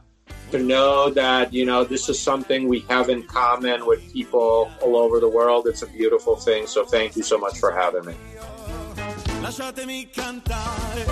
to 0.50 0.58
know 0.58 1.10
that 1.10 1.52
you 1.52 1.64
know 1.64 1.84
this 1.84 2.08
is 2.08 2.18
something 2.18 2.68
we 2.68 2.80
have 2.88 3.08
in 3.08 3.22
common 3.24 3.86
with 3.86 4.00
people 4.12 4.70
all 4.82 4.96
over 4.96 5.20
the 5.20 5.28
world. 5.28 5.66
It's 5.66 5.82
a 5.82 5.86
beautiful 5.86 6.36
thing. 6.36 6.66
So 6.66 6.84
thank 6.84 7.16
you 7.16 7.22
so 7.22 7.38
much 7.38 7.58
for 7.58 7.70
having 7.70 8.04
me. 8.04 8.14
Lasciatemi 9.42 10.08
cantare 10.10 11.04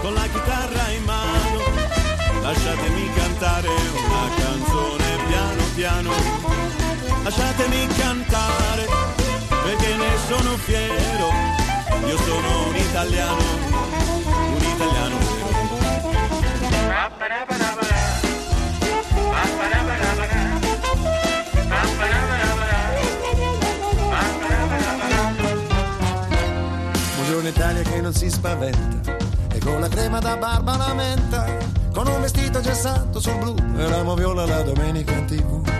con 0.00 0.14
la 0.14 0.26
chitarra 0.26 0.88
in 0.90 1.04
mano. 1.04 1.60
Lasciatemi 2.42 3.12
cantare 3.14 3.68
una 3.68 4.28
canzone 4.36 5.06
piano 5.28 5.62
piano. 5.74 6.12
Lasciatemi 7.24 7.86
cantare 7.98 8.86
perché 9.48 9.94
ne 9.96 10.16
sono 10.26 10.56
fiero. 10.56 11.28
Io 12.06 12.16
sono 12.16 12.68
un 12.68 12.76
italiano, 12.76 13.42
un 14.54 14.62
italiano 14.62 15.18
vero. 17.18 17.87
Buongiorno 27.48 27.78
Italia 27.78 27.90
che 27.90 28.00
non 28.02 28.12
si 28.12 28.30
spaventa. 28.30 29.16
E 29.50 29.58
con 29.60 29.80
la 29.80 29.88
crema 29.88 30.18
da 30.18 30.36
barba 30.36 30.76
la 30.76 30.92
menta 30.92 31.46
con 31.94 32.06
un 32.06 32.20
vestito 32.20 32.60
gessato 32.60 33.20
sul 33.20 33.38
blu. 33.38 33.54
E 33.78 33.88
l'amo 33.88 34.14
viola 34.14 34.44
la 34.44 34.60
domenica 34.60 35.12
in 35.12 35.24
tv. 35.24 35.70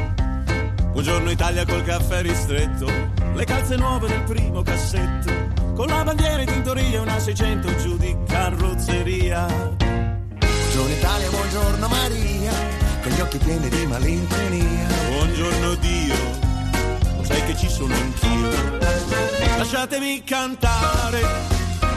Buongiorno 0.93 1.31
Italia 1.31 1.67
col 1.67 1.85
caffè 1.85 2.23
ristretto. 2.23 2.87
Le 3.35 3.45
calze 3.45 3.77
nuove 3.77 4.09
del 4.09 4.23
primo 4.23 4.63
cassetto. 4.63 5.31
Con 5.75 5.89
la 5.89 6.03
bandiera 6.05 6.41
in 6.41 6.47
tintoria 6.47 7.03
una 7.03 7.19
600 7.19 7.77
giù 7.77 7.99
di 7.99 8.17
carrozzeria. 8.27 9.47
Buongiorno 10.39 10.95
Italia, 10.95 11.29
buongiorno 11.29 11.89
Maria. 11.89 12.53
Con 13.03 13.13
gli 13.13 13.21
occhi 13.21 13.37
pieni 13.37 13.69
di 13.69 13.87
malinconia. 13.87 14.87
Buongiorno 15.11 15.75
Dio, 15.75 16.15
sai 17.23 17.45
che 17.45 17.57
ci 17.59 17.69
sono 17.69 17.95
anch'io. 17.95 18.87
Lasciatemi 19.59 20.25
cantare 20.25 21.58